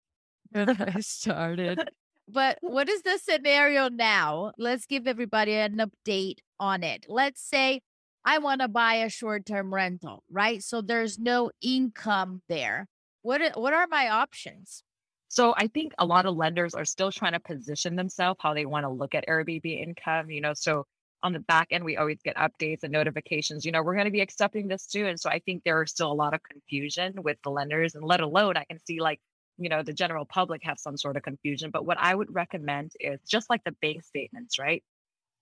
when 0.51 0.69
I 0.69 0.99
started. 0.99 1.80
But 2.27 2.59
what 2.61 2.89
is 2.89 3.01
the 3.01 3.17
scenario 3.17 3.89
now? 3.89 4.51
Let's 4.57 4.86
give 4.86 5.07
everybody 5.07 5.53
an 5.53 5.77
update 5.77 6.39
on 6.59 6.84
it. 6.84 7.05
Let's 7.09 7.41
say 7.41 7.82
I 8.23 8.38
want 8.38 8.61
to 8.61 8.67
buy 8.67 8.95
a 8.95 9.09
short 9.09 9.45
term 9.45 9.73
rental, 9.73 10.23
right? 10.30 10.61
So 10.63 10.82
there's 10.82 11.17
no 11.17 11.51
income 11.61 12.41
there. 12.47 12.88
What 13.21 13.41
what 13.57 13.73
are 13.73 13.88
my 13.89 14.09
options? 14.09 14.84
So 15.30 15.53
I 15.57 15.67
think 15.67 15.93
a 15.99 16.05
lot 16.05 16.25
of 16.25 16.36
lenders 16.36 16.73
are 16.73 16.86
still 16.86 17.11
trying 17.11 17.34
to 17.34 17.39
position 17.39 17.95
themselves 17.95 18.39
how 18.41 18.53
they 18.53 18.65
want 18.65 18.84
to 18.84 18.89
look 18.89 19.13
at 19.13 19.27
Airbnb 19.27 19.65
income, 19.65 20.32
you 20.32 20.41
know. 20.41 20.53
So 20.53 20.86
on 21.24 21.34
the 21.34 21.39
back 21.39 21.67
end, 21.72 21.84
we 21.84 21.97
always 21.97 22.22
get 22.24 22.36
updates 22.38 22.84
and 22.84 22.91
notifications, 22.91 23.65
you 23.65 23.72
know, 23.72 23.84
we're 23.84 23.93
going 23.93 24.05
to 24.05 24.11
be 24.11 24.22
accepting 24.22 24.67
this 24.67 24.88
too. 24.88 25.05
And 25.05 25.20
so 25.20 25.30
I 25.30 25.39
think 25.39 25.63
there 25.63 25.82
is 25.84 25.91
still 25.91 26.11
a 26.11 26.13
lot 26.13 26.34
of 26.34 26.41
confusion 26.43 27.22
with 27.22 27.38
the 27.43 27.49
lenders 27.49 27.95
and 27.95 28.03
let 28.03 28.22
alone 28.22 28.57
I 28.57 28.63
can 28.63 28.80
see 28.86 28.99
like, 29.01 29.20
you 29.57 29.70
know, 29.70 29.84
the 29.84 29.93
general 29.93 30.26
public 30.26 30.63
have 30.63 30.80
some 30.80 30.97
sort 30.97 31.17
of 31.17 31.24
confusion. 31.24 31.72
But 31.72 31.86
what 31.86 31.97
I 31.99 32.15
would 32.15 32.34
recommend 32.34 32.93
is 32.99 33.20
just 33.28 33.49
like 33.49 33.63
the 33.65 33.76
bank 33.82 34.03
statements, 34.03 34.57
right? 34.57 34.84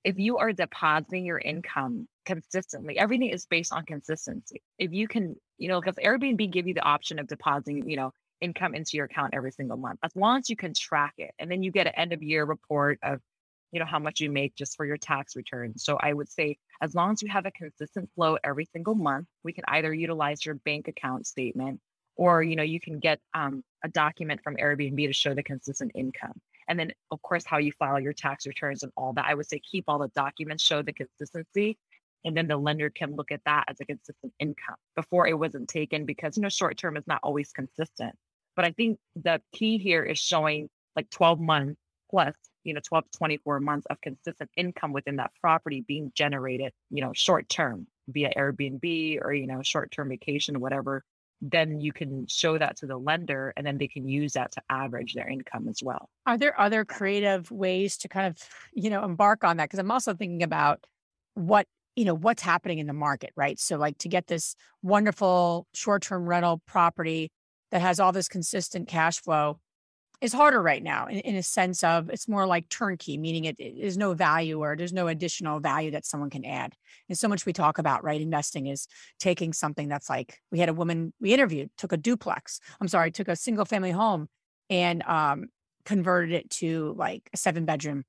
If 0.03 0.17
you 0.17 0.37
are 0.37 0.53
depositing 0.53 1.25
your 1.25 1.37
income 1.37 2.07
consistently, 2.25 2.97
everything 2.97 3.29
is 3.29 3.45
based 3.45 3.73
on 3.73 3.85
consistency. 3.85 4.61
If 4.79 4.93
you 4.93 5.07
can, 5.07 5.35
you 5.57 5.67
know, 5.67 5.79
because 5.79 5.97
Airbnb 5.97 6.51
give 6.51 6.67
you 6.67 6.73
the 6.73 6.81
option 6.81 7.19
of 7.19 7.27
depositing, 7.27 7.89
you 7.89 7.97
know, 7.97 8.11
income 8.41 8.75
into 8.75 8.91
your 8.97 9.05
account 9.05 9.33
every 9.33 9.51
single 9.51 9.77
month 9.77 9.99
as 10.03 10.15
long 10.15 10.37
as 10.37 10.47
you 10.47 10.55
can 10.55 10.71
track 10.71 11.13
it 11.17 11.31
and 11.39 11.49
then 11.49 11.63
you 11.63 11.71
get 11.71 11.87
an 11.87 11.93
end 11.95 12.13
of 12.13 12.21
year 12.21 12.45
report 12.45 12.99
of 13.01 13.19
you 13.71 13.79
know 13.79 13.85
how 13.85 13.99
much 13.99 14.19
you 14.19 14.29
make 14.29 14.55
just 14.55 14.75
for 14.75 14.85
your 14.85 14.97
tax 14.97 15.35
return. 15.35 15.77
So 15.77 15.97
i 16.01 16.13
would 16.13 16.29
say 16.29 16.57
as 16.81 16.95
long 16.95 17.11
as 17.11 17.21
you 17.21 17.29
have 17.29 17.45
a 17.45 17.51
consistent 17.51 18.09
flow 18.15 18.37
every 18.43 18.65
single 18.65 18.95
month 18.95 19.27
we 19.43 19.53
can 19.53 19.63
either 19.67 19.93
utilize 19.93 20.45
your 20.45 20.55
bank 20.55 20.87
account 20.87 21.27
statement 21.27 21.79
or 22.15 22.43
you 22.43 22.55
know 22.55 22.63
you 22.63 22.79
can 22.79 22.99
get 22.99 23.19
um, 23.33 23.63
a 23.83 23.89
document 23.89 24.41
from 24.43 24.55
airbnb 24.55 25.05
to 25.07 25.13
show 25.13 25.33
the 25.33 25.43
consistent 25.43 25.91
income. 25.95 26.33
And 26.69 26.77
then 26.77 26.91
of 27.11 27.21
course 27.21 27.45
how 27.45 27.59
you 27.59 27.71
file 27.79 27.99
your 27.99 28.13
tax 28.13 28.45
returns 28.45 28.83
and 28.83 28.91
all 28.97 29.13
that 29.13 29.25
i 29.27 29.33
would 29.33 29.47
say 29.47 29.59
keep 29.59 29.85
all 29.87 29.99
the 29.99 30.09
documents 30.09 30.63
show 30.63 30.81
the 30.81 30.93
consistency 30.93 31.77
and 32.25 32.35
then 32.35 32.47
the 32.47 32.57
lender 32.57 32.89
can 32.89 33.15
look 33.15 33.31
at 33.31 33.41
that 33.45 33.65
as 33.67 33.79
a 33.79 33.85
consistent 33.85 34.33
income 34.39 34.75
before 34.95 35.27
it 35.27 35.37
wasn't 35.37 35.69
taken 35.69 36.05
because 36.05 36.35
you 36.35 36.43
know 36.43 36.49
short 36.49 36.77
term 36.77 36.97
is 36.97 37.07
not 37.07 37.19
always 37.23 37.51
consistent. 37.51 38.15
But 38.55 38.65
i 38.65 38.71
think 38.71 38.99
the 39.15 39.41
key 39.53 39.77
here 39.77 40.03
is 40.03 40.17
showing 40.17 40.69
like 40.95 41.09
12 41.11 41.39
months 41.39 41.79
plus 42.09 42.35
you 42.67 42.73
know 42.73 42.81
12 42.83 43.09
to 43.11 43.17
24 43.17 43.59
months 43.59 43.87
of 43.89 43.99
consistent 44.01 44.49
income 44.55 44.93
within 44.93 45.15
that 45.15 45.31
property 45.41 45.83
being 45.87 46.11
generated 46.13 46.71
you 46.89 47.01
know 47.01 47.11
short 47.13 47.47
term 47.49 47.87
via 48.09 48.31
airbnb 48.37 49.19
or 49.21 49.33
you 49.33 49.47
know 49.47 49.61
short 49.63 49.91
term 49.91 50.09
vacation 50.09 50.59
whatever 50.59 51.03
then 51.41 51.79
you 51.79 51.93
can 51.93 52.25
show 52.27 52.57
that 52.57 52.77
to 52.77 52.87
the 52.87 52.97
lender 52.97 53.53
and 53.55 53.65
then 53.65 53.77
they 53.77 53.87
can 53.87 54.07
use 54.07 54.33
that 54.33 54.51
to 54.51 54.61
average 54.69 55.13
their 55.13 55.27
income 55.27 55.67
as 55.67 55.81
well 55.83 56.09
Are 56.25 56.37
there 56.37 56.59
other 56.59 56.83
creative 56.83 57.51
ways 57.51 57.97
to 57.97 58.07
kind 58.07 58.27
of, 58.27 58.37
you 58.73 58.89
know, 58.89 59.03
embark 59.03 59.43
on 59.43 59.57
that? 59.57 59.65
Because 59.65 59.79
I'm 59.79 59.91
also 59.91 60.13
thinking 60.13 60.43
about 60.43 60.83
what 61.35 61.67
you 61.95 62.05
know, 62.05 62.13
what's 62.13 62.43
happening 62.43 62.77
in 62.77 62.85
the 62.85 62.93
market, 62.93 63.31
right? 63.35 63.59
So 63.59 63.75
like 63.75 63.97
to 63.99 64.07
get 64.07 64.27
this 64.27 64.55
wonderful 64.83 65.65
short-term 65.73 66.29
rental 66.29 66.61
property 66.67 67.31
that 67.71 67.81
has 67.81 67.99
all 67.99 68.11
this 68.11 68.27
consistent 68.27 68.87
cash 68.87 69.19
flow 69.19 69.59
is 70.19 70.33
harder 70.33 70.61
right 70.61 70.81
now 70.81 71.07
in, 71.07 71.19
in 71.19 71.35
a 71.35 71.43
sense 71.43 71.83
of 71.83 72.09
it's 72.09 72.27
more 72.27 72.47
like 72.47 72.69
turnkey, 72.69 73.17
meaning 73.17 73.45
it, 73.45 73.59
it 73.59 73.75
is 73.77 73.97
no 73.97 74.13
value 74.13 74.59
or 74.59 74.75
there's 74.75 74.93
no 74.93 75.07
additional 75.07 75.59
value 75.59 75.91
that 75.91 76.05
someone 76.05 76.29
can 76.29 76.43
add. 76.43 76.73
And 77.07 77.17
so 77.17 77.27
much 77.27 77.45
we 77.45 77.53
talk 77.53 77.77
about, 77.77 78.03
right? 78.03 78.19
Investing 78.19 78.67
is 78.67 78.87
taking 79.19 79.53
something 79.53 79.87
that's 79.87 80.09
like 80.09 80.39
we 80.51 80.59
had 80.59 80.69
a 80.69 80.73
woman 80.73 81.13
we 81.21 81.33
interviewed, 81.33 81.69
took 81.77 81.91
a 81.91 81.97
duplex. 81.97 82.59
I'm 82.81 82.87
sorry, 82.87 83.11
took 83.11 83.27
a 83.27 83.35
single 83.35 83.65
family 83.65 83.91
home 83.91 84.27
and 84.69 85.03
um, 85.03 85.45
converted 85.85 86.33
it 86.33 86.49
to 86.49 86.95
like 86.97 87.29
a 87.33 87.37
seven 87.37 87.65
bedroom 87.65 88.03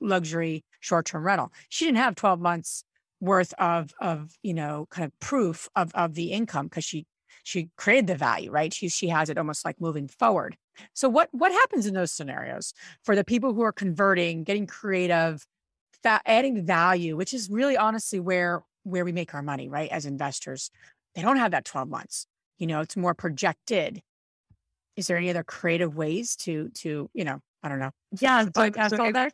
luxury 0.00 0.64
short 0.80 1.06
term 1.06 1.24
rental. 1.24 1.52
She 1.68 1.84
didn't 1.84 1.98
have 1.98 2.14
12 2.14 2.40
months 2.40 2.84
worth 3.20 3.52
of 3.58 3.92
of 4.00 4.30
you 4.42 4.54
know 4.54 4.86
kind 4.90 5.04
of 5.04 5.18
proof 5.18 5.68
of 5.74 5.92
of 5.94 6.14
the 6.14 6.30
income 6.30 6.66
because 6.66 6.84
she 6.84 7.04
she 7.42 7.68
created 7.76 8.06
the 8.06 8.14
value 8.14 8.50
right 8.50 8.72
she 8.72 8.88
she 8.88 9.08
has 9.08 9.28
it 9.28 9.36
almost 9.36 9.64
like 9.64 9.80
moving 9.80 10.06
forward 10.06 10.56
so 10.94 11.08
what 11.08 11.28
what 11.32 11.52
happens 11.52 11.86
in 11.86 11.94
those 11.94 12.12
scenarios 12.12 12.74
for 13.04 13.16
the 13.16 13.24
people 13.24 13.54
who 13.54 13.62
are 13.62 13.72
converting, 13.72 14.44
getting 14.44 14.66
creative, 14.66 15.46
fa- 16.02 16.22
adding 16.26 16.64
value, 16.64 17.16
which 17.16 17.34
is 17.34 17.48
really 17.50 17.76
honestly 17.76 18.20
where 18.20 18.62
where 18.84 19.04
we 19.04 19.12
make 19.12 19.34
our 19.34 19.42
money, 19.42 19.68
right? 19.68 19.90
As 19.90 20.06
investors, 20.06 20.70
they 21.14 21.22
don't 21.22 21.36
have 21.36 21.50
that 21.50 21.64
12 21.64 21.88
months. 21.88 22.26
You 22.58 22.66
know, 22.66 22.80
it's 22.80 22.96
more 22.96 23.14
projected. 23.14 24.02
Is 24.96 25.06
there 25.06 25.16
any 25.16 25.30
other 25.30 25.44
creative 25.44 25.96
ways 25.96 26.36
to 26.36 26.70
to, 26.70 27.10
you 27.12 27.24
know, 27.24 27.40
I 27.62 27.68
don't 27.68 27.78
know. 27.78 27.90
Yeah, 28.20 28.44
so, 28.44 28.50
so, 28.54 28.62
if, 29.04 29.32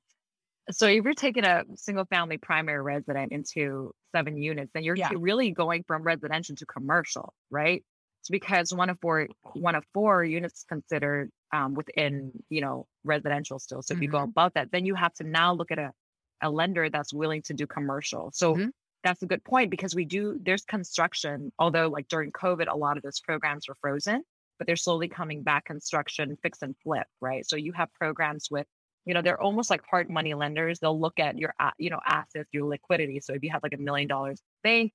so 0.71 0.87
if 0.87 1.05
you're 1.05 1.15
taking 1.15 1.45
a 1.45 1.65
single 1.77 2.05
family 2.07 2.39
primary 2.39 2.83
resident 2.83 3.33
into 3.33 3.93
seven 4.15 4.37
units, 4.37 4.71
then 4.73 4.83
you're 4.83 4.97
yeah. 4.97 5.11
really 5.15 5.51
going 5.51 5.85
from 5.87 6.03
residential 6.03 6.57
to 6.57 6.67
commercial, 6.67 7.35
right? 7.51 7.85
It's 8.25 8.31
because 8.31 8.73
one 8.73 8.89
of 8.89 8.99
four 9.01 9.29
one 9.53 9.75
of 9.75 9.85
four 9.93 10.25
units 10.25 10.65
considered 10.67 11.31
um, 11.53 11.75
within 11.75 12.33
you 12.49 12.63
know 12.63 12.87
residential 13.05 13.59
still. 13.59 13.83
So 13.83 13.93
if 13.93 14.01
you 14.01 14.09
go 14.09 14.17
mm-hmm. 14.17 14.31
above 14.31 14.53
that, 14.55 14.73
then 14.73 14.87
you 14.87 14.95
have 14.95 15.13
to 15.17 15.25
now 15.25 15.53
look 15.53 15.71
at 15.71 15.79
a 15.79 15.93
a 16.41 16.49
lender 16.49 16.89
that's 16.89 17.13
willing 17.13 17.43
to 17.43 17.53
do 17.53 17.67
commercial. 17.67 18.31
So 18.33 18.55
mm-hmm. 18.55 18.69
that's 19.03 19.21
a 19.23 19.27
good 19.27 19.45
point 19.45 19.71
because 19.71 19.95
we 19.95 20.07
do 20.07 20.41
there's 20.43 20.65
construction. 20.65 21.53
Although 21.59 21.89
like 21.89 22.09
during 22.09 22.33
COVID, 22.33 22.73
a 22.73 22.75
lot 22.75 22.97
of 22.97 23.03
those 23.03 23.21
programs 23.21 23.69
were 23.69 23.77
frozen, 23.83 24.23
but 24.57 24.67
they're 24.67 24.75
slowly 24.77 25.09
coming 25.09 25.43
back. 25.43 25.67
Construction, 25.67 26.39
fix 26.43 26.63
and 26.63 26.75
flip, 26.83 27.07
right? 27.21 27.47
So 27.47 27.57
you 27.57 27.73
have 27.73 27.93
programs 27.93 28.51
with 28.51 28.67
you 29.05 29.13
know 29.13 29.21
they're 29.21 29.41
almost 29.41 29.69
like 29.69 29.83
hard 29.91 30.09
money 30.09 30.33
lenders 30.33 30.79
they'll 30.79 30.99
look 30.99 31.21
at 31.21 31.37
your 31.37 31.53
you 31.77 31.91
know 31.91 32.01
assets 32.07 32.49
your 32.53 32.65
liquidity 32.65 33.21
so 33.21 33.35
if 33.35 33.43
you 33.43 33.51
have 33.51 33.63
like 33.63 33.75
a 33.75 33.77
million 33.77 34.09
dollars 34.09 34.41
bank 34.63 34.95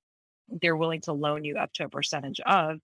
they're 0.60 0.76
willing 0.76 1.00
to 1.00 1.12
loan 1.12 1.44
you 1.44 1.56
up 1.56 1.72
to 1.72 1.84
a 1.84 1.88
percentage 1.88 2.40
of 2.40 2.80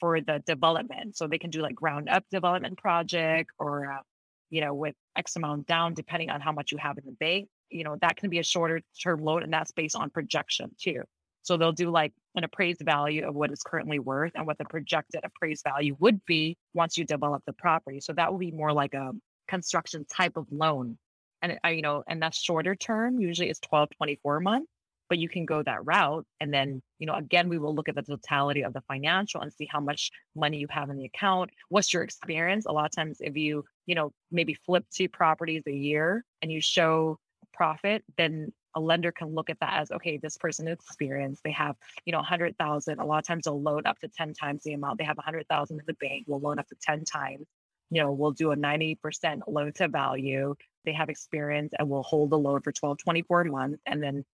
for 0.00 0.20
the 0.20 0.42
development. 0.46 1.16
So 1.16 1.26
they 1.26 1.38
can 1.38 1.50
do 1.50 1.60
like 1.60 1.74
ground 1.74 2.08
up 2.08 2.24
development 2.30 2.78
project 2.78 3.50
or, 3.58 3.92
uh, 3.92 4.02
you 4.48 4.60
know, 4.60 4.74
with 4.74 4.94
X 5.16 5.36
amount 5.36 5.66
down, 5.66 5.94
depending 5.94 6.30
on 6.30 6.40
how 6.40 6.52
much 6.52 6.72
you 6.72 6.78
have 6.78 6.98
in 6.98 7.04
the 7.06 7.12
bank. 7.12 7.48
You 7.68 7.84
know, 7.84 7.96
that 8.00 8.16
can 8.16 8.30
be 8.30 8.38
a 8.38 8.42
shorter 8.42 8.80
term 9.02 9.22
loan 9.22 9.42
and 9.42 9.52
that's 9.52 9.70
based 9.70 9.94
on 9.94 10.10
projection 10.10 10.70
too. 10.80 11.02
So 11.42 11.56
they'll 11.56 11.72
do 11.72 11.90
like 11.90 12.12
an 12.34 12.44
appraised 12.44 12.82
value 12.84 13.26
of 13.26 13.34
what 13.34 13.50
it's 13.50 13.62
currently 13.62 13.98
worth 13.98 14.32
and 14.34 14.46
what 14.46 14.58
the 14.58 14.64
projected 14.64 15.22
appraised 15.24 15.64
value 15.64 15.96
would 16.00 16.24
be 16.26 16.56
once 16.74 16.98
you 16.98 17.04
develop 17.04 17.42
the 17.46 17.52
property. 17.52 18.00
So 18.00 18.12
that 18.14 18.30
will 18.30 18.38
be 18.38 18.50
more 18.50 18.72
like 18.72 18.94
a 18.94 19.12
construction 19.48 20.04
type 20.04 20.36
of 20.36 20.46
loan. 20.50 20.98
And, 21.42 21.58
uh, 21.64 21.68
you 21.68 21.82
know, 21.82 22.02
and 22.06 22.20
that's 22.20 22.38
shorter 22.38 22.74
term, 22.74 23.18
usually 23.18 23.48
it's 23.48 23.60
12, 23.60 23.88
24 23.96 24.40
months 24.40 24.70
but 25.10 25.18
you 25.18 25.28
can 25.28 25.44
go 25.44 25.62
that 25.62 25.84
route 25.84 26.24
and 26.40 26.54
then 26.54 26.80
you 26.98 27.06
know 27.06 27.14
again 27.14 27.48
we 27.50 27.58
will 27.58 27.74
look 27.74 27.88
at 27.88 27.96
the 27.96 28.02
totality 28.02 28.62
of 28.62 28.72
the 28.72 28.80
financial 28.82 29.42
and 29.42 29.52
see 29.52 29.68
how 29.70 29.80
much 29.80 30.10
money 30.34 30.56
you 30.56 30.68
have 30.70 30.88
in 30.88 30.96
the 30.96 31.04
account 31.04 31.50
what's 31.68 31.92
your 31.92 32.02
experience? 32.02 32.64
A 32.64 32.72
lot 32.72 32.86
of 32.86 32.92
times 32.92 33.18
if 33.20 33.36
you 33.36 33.64
you 33.86 33.94
know 33.94 34.12
maybe 34.30 34.54
flip 34.54 34.86
two 34.94 35.08
properties 35.08 35.64
a 35.66 35.72
year 35.72 36.24
and 36.40 36.50
you 36.50 36.60
show 36.60 37.18
profit 37.52 38.04
then 38.16 38.52
a 38.76 38.80
lender 38.80 39.10
can 39.10 39.34
look 39.34 39.50
at 39.50 39.58
that 39.60 39.80
as 39.80 39.90
okay 39.90 40.16
this 40.16 40.36
person 40.36 40.68
is 40.68 40.74
experienced 40.74 41.42
they 41.42 41.50
have 41.50 41.74
you 42.04 42.12
know 42.12 42.18
100000 42.18 43.00
a 43.00 43.04
lot 43.04 43.18
of 43.18 43.26
times 43.26 43.44
they'll 43.44 43.60
loan 43.60 43.82
up 43.84 43.98
to 43.98 44.08
10 44.08 44.32
times 44.32 44.62
the 44.62 44.74
amount. 44.74 44.98
They 44.98 45.04
have 45.04 45.16
100000 45.16 45.80
in 45.80 45.84
the 45.86 45.94
bank 45.94 46.24
we'll 46.28 46.40
loan 46.40 46.60
up 46.60 46.68
to 46.68 46.76
10 46.80 47.04
times. 47.04 47.46
You 47.90 48.02
know 48.02 48.12
we'll 48.12 48.30
do 48.30 48.52
a 48.52 48.56
90% 48.56 49.40
loan 49.48 49.72
to 49.74 49.88
value. 49.88 50.54
They 50.84 50.92
have 50.92 51.08
experience 51.08 51.72
and 51.76 51.88
we'll 51.88 52.04
hold 52.04 52.30
the 52.30 52.38
loan 52.38 52.60
for 52.62 52.70
12 52.70 52.98
24 52.98 53.44
months 53.44 53.82
and 53.86 54.00
then 54.00 54.24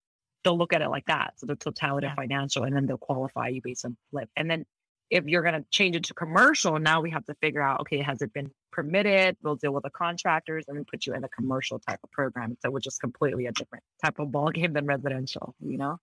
they'll 0.47 0.57
look 0.57 0.73
at 0.73 0.81
it 0.81 0.89
like 0.89 1.07
that. 1.07 1.35
So 1.37 1.47
the 1.47 1.57
totality 1.57 2.07
yeah. 2.07 2.13
of 2.13 2.17
financial, 2.17 2.63
and 2.63 2.75
then 2.75 2.87
they'll 2.87 2.97
qualify 2.97 3.49
you 3.49 3.61
based 3.63 3.85
on 3.85 3.97
flip. 4.11 4.31
And 4.37 4.49
then 4.49 4.65
if 5.11 5.25
you're 5.27 5.43
going 5.43 5.55
to 5.55 5.65
change 5.71 5.97
it 5.97 6.05
to 6.05 6.15
commercial, 6.15 6.79
now 6.79 7.01
we 7.01 7.11
have 7.11 7.25
to 7.27 7.35
figure 7.41 7.61
out, 7.61 7.81
okay, 7.81 8.01
has 8.01 8.23
it 8.23 8.33
been 8.33 8.51
permitted? 8.73 9.37
We'll 9.43 9.57
deal 9.57 9.73
with 9.73 9.83
the 9.83 9.91
contractors 9.91 10.65
and 10.69 10.79
we 10.79 10.85
put 10.85 11.05
you 11.05 11.15
in 11.15 11.25
a 11.25 11.29
commercial 11.29 11.81
type 11.81 11.99
of 12.03 12.11
program. 12.13 12.57
So 12.61 12.71
which 12.71 12.87
is 12.87 12.97
completely 12.97 13.47
a 13.47 13.53
different 13.53 13.83
type 14.05 14.21
of 14.21 14.29
ballgame 14.29 14.73
than 14.73 14.87
residential, 14.87 15.55
you 15.61 15.79
know? 15.79 15.99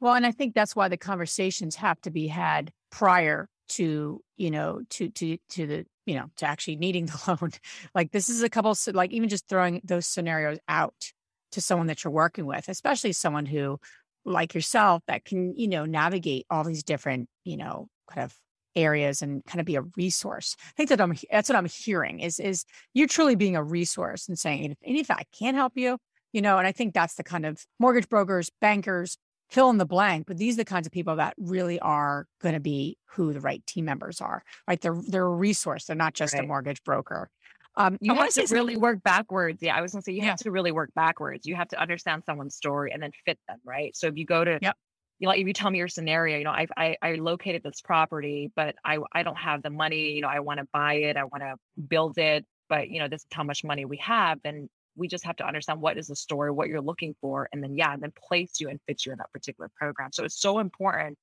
Well, 0.00 0.14
and 0.14 0.24
I 0.24 0.30
think 0.30 0.54
that's 0.54 0.76
why 0.76 0.88
the 0.88 0.96
conversations 0.96 1.74
have 1.76 2.00
to 2.02 2.10
be 2.10 2.28
had 2.28 2.70
prior 2.90 3.48
to, 3.70 4.22
you 4.36 4.50
know, 4.50 4.80
to, 4.90 5.08
to, 5.08 5.38
to 5.50 5.66
the, 5.66 5.86
you 6.06 6.14
know, 6.14 6.26
to 6.36 6.46
actually 6.46 6.76
needing 6.76 7.06
the 7.06 7.20
loan. 7.42 7.50
like 7.96 8.12
this 8.12 8.28
is 8.28 8.42
a 8.42 8.48
couple, 8.48 8.76
like 8.92 9.10
even 9.10 9.28
just 9.28 9.48
throwing 9.48 9.80
those 9.82 10.06
scenarios 10.06 10.58
out 10.68 11.12
to 11.52 11.60
someone 11.60 11.86
that 11.88 12.04
you're 12.04 12.12
working 12.12 12.46
with, 12.46 12.68
especially 12.68 13.12
someone 13.12 13.46
who, 13.46 13.78
like 14.24 14.54
yourself, 14.54 15.02
that 15.06 15.24
can, 15.24 15.54
you 15.56 15.68
know, 15.68 15.84
navigate 15.84 16.46
all 16.50 16.64
these 16.64 16.82
different, 16.82 17.28
you 17.44 17.56
know, 17.56 17.88
kind 18.10 18.24
of 18.24 18.34
areas 18.76 19.22
and 19.22 19.44
kind 19.44 19.60
of 19.60 19.66
be 19.66 19.76
a 19.76 19.82
resource. 19.96 20.56
I 20.60 20.72
think 20.76 20.88
that 20.90 21.00
I'm 21.00 21.16
that's 21.30 21.48
what 21.48 21.56
I'm 21.56 21.66
hearing 21.66 22.20
is 22.20 22.38
is 22.38 22.64
you're 22.94 23.08
truly 23.08 23.34
being 23.34 23.56
a 23.56 23.62
resource 23.62 24.28
and 24.28 24.38
saying, 24.38 24.76
and 24.84 24.96
if 24.96 25.10
I 25.10 25.22
can't 25.38 25.56
help 25.56 25.72
you, 25.76 25.98
you 26.32 26.42
know, 26.42 26.58
and 26.58 26.66
I 26.66 26.72
think 26.72 26.94
that's 26.94 27.14
the 27.14 27.24
kind 27.24 27.46
of 27.46 27.64
mortgage 27.78 28.08
brokers, 28.08 28.50
bankers, 28.60 29.18
fill 29.50 29.70
in 29.70 29.78
the 29.78 29.86
blank, 29.86 30.26
but 30.26 30.36
these 30.36 30.54
are 30.54 30.58
the 30.58 30.64
kinds 30.64 30.86
of 30.86 30.92
people 30.92 31.16
that 31.16 31.34
really 31.38 31.80
are 31.80 32.26
going 32.40 32.54
to 32.54 32.60
be 32.60 32.98
who 33.06 33.32
the 33.32 33.40
right 33.40 33.66
team 33.66 33.86
members 33.86 34.20
are, 34.20 34.42
right? 34.66 34.80
They're 34.80 35.00
they're 35.08 35.24
a 35.24 35.30
resource. 35.30 35.86
They're 35.86 35.96
not 35.96 36.14
just 36.14 36.34
right. 36.34 36.44
a 36.44 36.46
mortgage 36.46 36.82
broker. 36.84 37.30
Um, 37.78 37.96
you 38.00 38.12
have 38.12 38.30
to 38.30 38.46
really 38.50 38.76
work 38.76 39.02
backwards. 39.04 39.62
Yeah, 39.62 39.76
I 39.76 39.80
was 39.80 39.92
gonna 39.92 40.02
say 40.02 40.12
you 40.12 40.18
yeah. 40.18 40.30
have 40.30 40.40
to 40.40 40.50
really 40.50 40.72
work 40.72 40.90
backwards. 40.94 41.46
You 41.46 41.54
have 41.54 41.68
to 41.68 41.80
understand 41.80 42.24
someone's 42.26 42.56
story 42.56 42.90
and 42.92 43.00
then 43.00 43.12
fit 43.24 43.38
them, 43.46 43.58
right? 43.64 43.96
So 43.96 44.08
if 44.08 44.16
you 44.16 44.26
go 44.26 44.44
to, 44.44 44.58
yep. 44.60 44.76
you 45.20 45.28
know, 45.28 45.32
if 45.32 45.46
you 45.46 45.52
tell 45.52 45.70
me 45.70 45.78
your 45.78 45.86
scenario, 45.86 46.38
you 46.38 46.44
know, 46.44 46.50
I 46.50 46.66
I, 46.76 46.96
I 47.00 47.14
located 47.14 47.62
this 47.62 47.80
property, 47.80 48.50
but 48.56 48.74
I 48.84 48.98
I 49.12 49.22
don't 49.22 49.38
have 49.38 49.62
the 49.62 49.70
money. 49.70 50.10
You 50.10 50.22
know, 50.22 50.28
I 50.28 50.40
want 50.40 50.58
to 50.58 50.66
buy 50.72 50.94
it, 50.94 51.16
I 51.16 51.24
want 51.24 51.42
to 51.42 51.54
build 51.88 52.18
it, 52.18 52.44
but 52.68 52.90
you 52.90 52.98
know, 52.98 53.06
this 53.06 53.20
is 53.20 53.26
how 53.32 53.44
much 53.44 53.62
money 53.62 53.84
we 53.84 53.96
have. 53.98 54.40
Then 54.42 54.68
we 54.96 55.06
just 55.06 55.24
have 55.24 55.36
to 55.36 55.46
understand 55.46 55.80
what 55.80 55.96
is 55.96 56.08
the 56.08 56.16
story, 56.16 56.50
what 56.50 56.66
you're 56.66 56.80
looking 56.80 57.14
for, 57.20 57.48
and 57.52 57.62
then 57.62 57.76
yeah, 57.76 57.92
and 57.94 58.02
then 58.02 58.12
place 58.28 58.58
you 58.58 58.68
and 58.70 58.80
fit 58.88 59.06
you 59.06 59.12
in 59.12 59.18
that 59.18 59.32
particular 59.32 59.70
program. 59.76 60.10
So 60.12 60.24
it's 60.24 60.40
so 60.40 60.58
important 60.58 61.16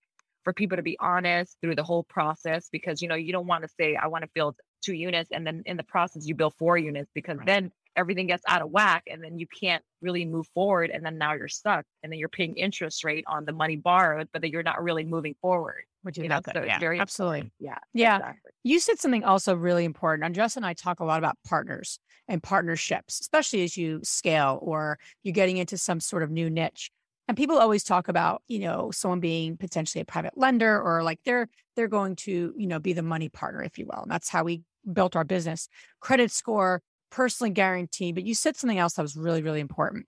for 0.45 0.53
people 0.53 0.78
to 0.78 0.84
be 0.84 0.95
honest 1.01 1.58
through 1.60 1.76
the 1.76 1.84
whole 1.84 2.03
process 2.03 2.70
because 2.72 3.01
you 3.01 3.10
know 3.10 3.16
you 3.16 3.34
don't 3.34 3.47
want 3.47 3.64
to 3.64 3.70
say 3.78 3.97
I 3.97 4.08
want 4.08 4.24
to 4.24 4.30
build 4.34 4.56
two 4.86 4.94
units 4.94 5.30
and 5.32 5.46
then 5.46 5.64
in 5.66 5.78
the 5.78 5.84
process 5.84 6.26
you 6.26 6.36
build 6.36 6.54
four 6.58 6.78
units 6.78 7.10
because 7.14 7.38
right. 7.38 7.48
then 7.48 7.72
everything 7.96 8.28
gets 8.28 8.44
out 8.48 8.62
of 8.62 8.70
whack 8.70 9.04
and 9.08 9.24
then 9.24 9.40
you 9.40 9.48
can't 9.48 9.84
really 10.02 10.26
move 10.26 10.48
forward 10.54 10.90
and 10.90 11.06
then 11.06 11.18
now 11.18 11.34
you're 11.34 11.48
stuck 11.48 11.86
and 12.04 12.12
then 12.12 12.20
you're 12.20 12.30
paying 12.30 12.56
interest 12.56 13.04
rate 13.04 13.24
on 13.28 13.46
the 13.46 13.54
money 13.54 13.76
borrowed 13.76 14.28
but 14.34 14.42
then 14.42 14.52
you're 14.52 14.64
not 14.64 14.82
really 14.84 15.04
moving 15.04 15.36
forward 15.42 15.84
which 16.06 16.20
is 16.20 16.24
you 16.24 16.30
know, 16.30 16.40
so 16.54 16.64
yeah, 16.64 16.78
very 16.78 17.00
absolutely. 17.00 17.52
yeah 17.60 17.80
yeah. 17.94 18.18
exactly. 18.18 18.52
you 18.64 18.80
said 18.80 19.00
something 19.00 19.24
also 19.24 19.56
really 19.56 19.86
important. 19.86 20.24
And 20.24 20.36
Andresa 20.36 20.58
and 20.58 20.66
i 20.66 20.74
talk 20.74 21.00
a 21.00 21.06
lot 21.06 21.18
about 21.18 21.36
partners 21.48 22.00
and 22.28 22.44
partnerships 22.44 23.20
especially 23.20 23.64
as 23.64 23.76
you 23.76 24.00
scale 24.04 24.60
or 24.62 25.00
you're 25.24 25.34
getting 25.34 25.58
into 25.58 25.78
some 25.78 26.00
sort 26.00 26.24
of 26.24 26.30
new 26.30 26.50
niche. 26.50 26.92
And 27.28 27.36
people 27.36 27.58
always 27.58 27.84
talk 27.84 28.08
about 28.08 28.44
you 28.48 28.60
know 28.60 28.92
someone 28.92 29.20
being 29.20 29.58
potentially 29.58 30.02
a 30.02 30.06
private 30.06 30.38
lender 30.38 30.80
or 30.80 31.02
like 31.02 31.20
they're 31.26 31.50
they're 31.76 31.88
going 31.88 32.16
to 32.18 32.54
you 32.56 32.68
know 32.68 32.78
be 32.78 32.94
the 32.94 33.02
money 33.02 33.30
partner 33.30 33.64
if 33.64 33.80
you 33.80 33.88
will 33.88 34.04
and 34.04 34.12
that's 34.12 34.30
how 34.30 34.44
we 34.44 34.62
built 34.92 35.16
our 35.16 35.24
business 35.24 35.68
credit 36.00 36.32
score 36.32 36.82
personally 37.12 37.52
guaranteed 37.52 38.16
but 38.16 38.24
you 38.24 38.36
said 38.36 38.56
something 38.56 38.78
else 38.78 38.94
that 38.94 39.02
was 39.02 39.16
really 39.16 39.42
really 39.42 39.60
important 39.60 40.06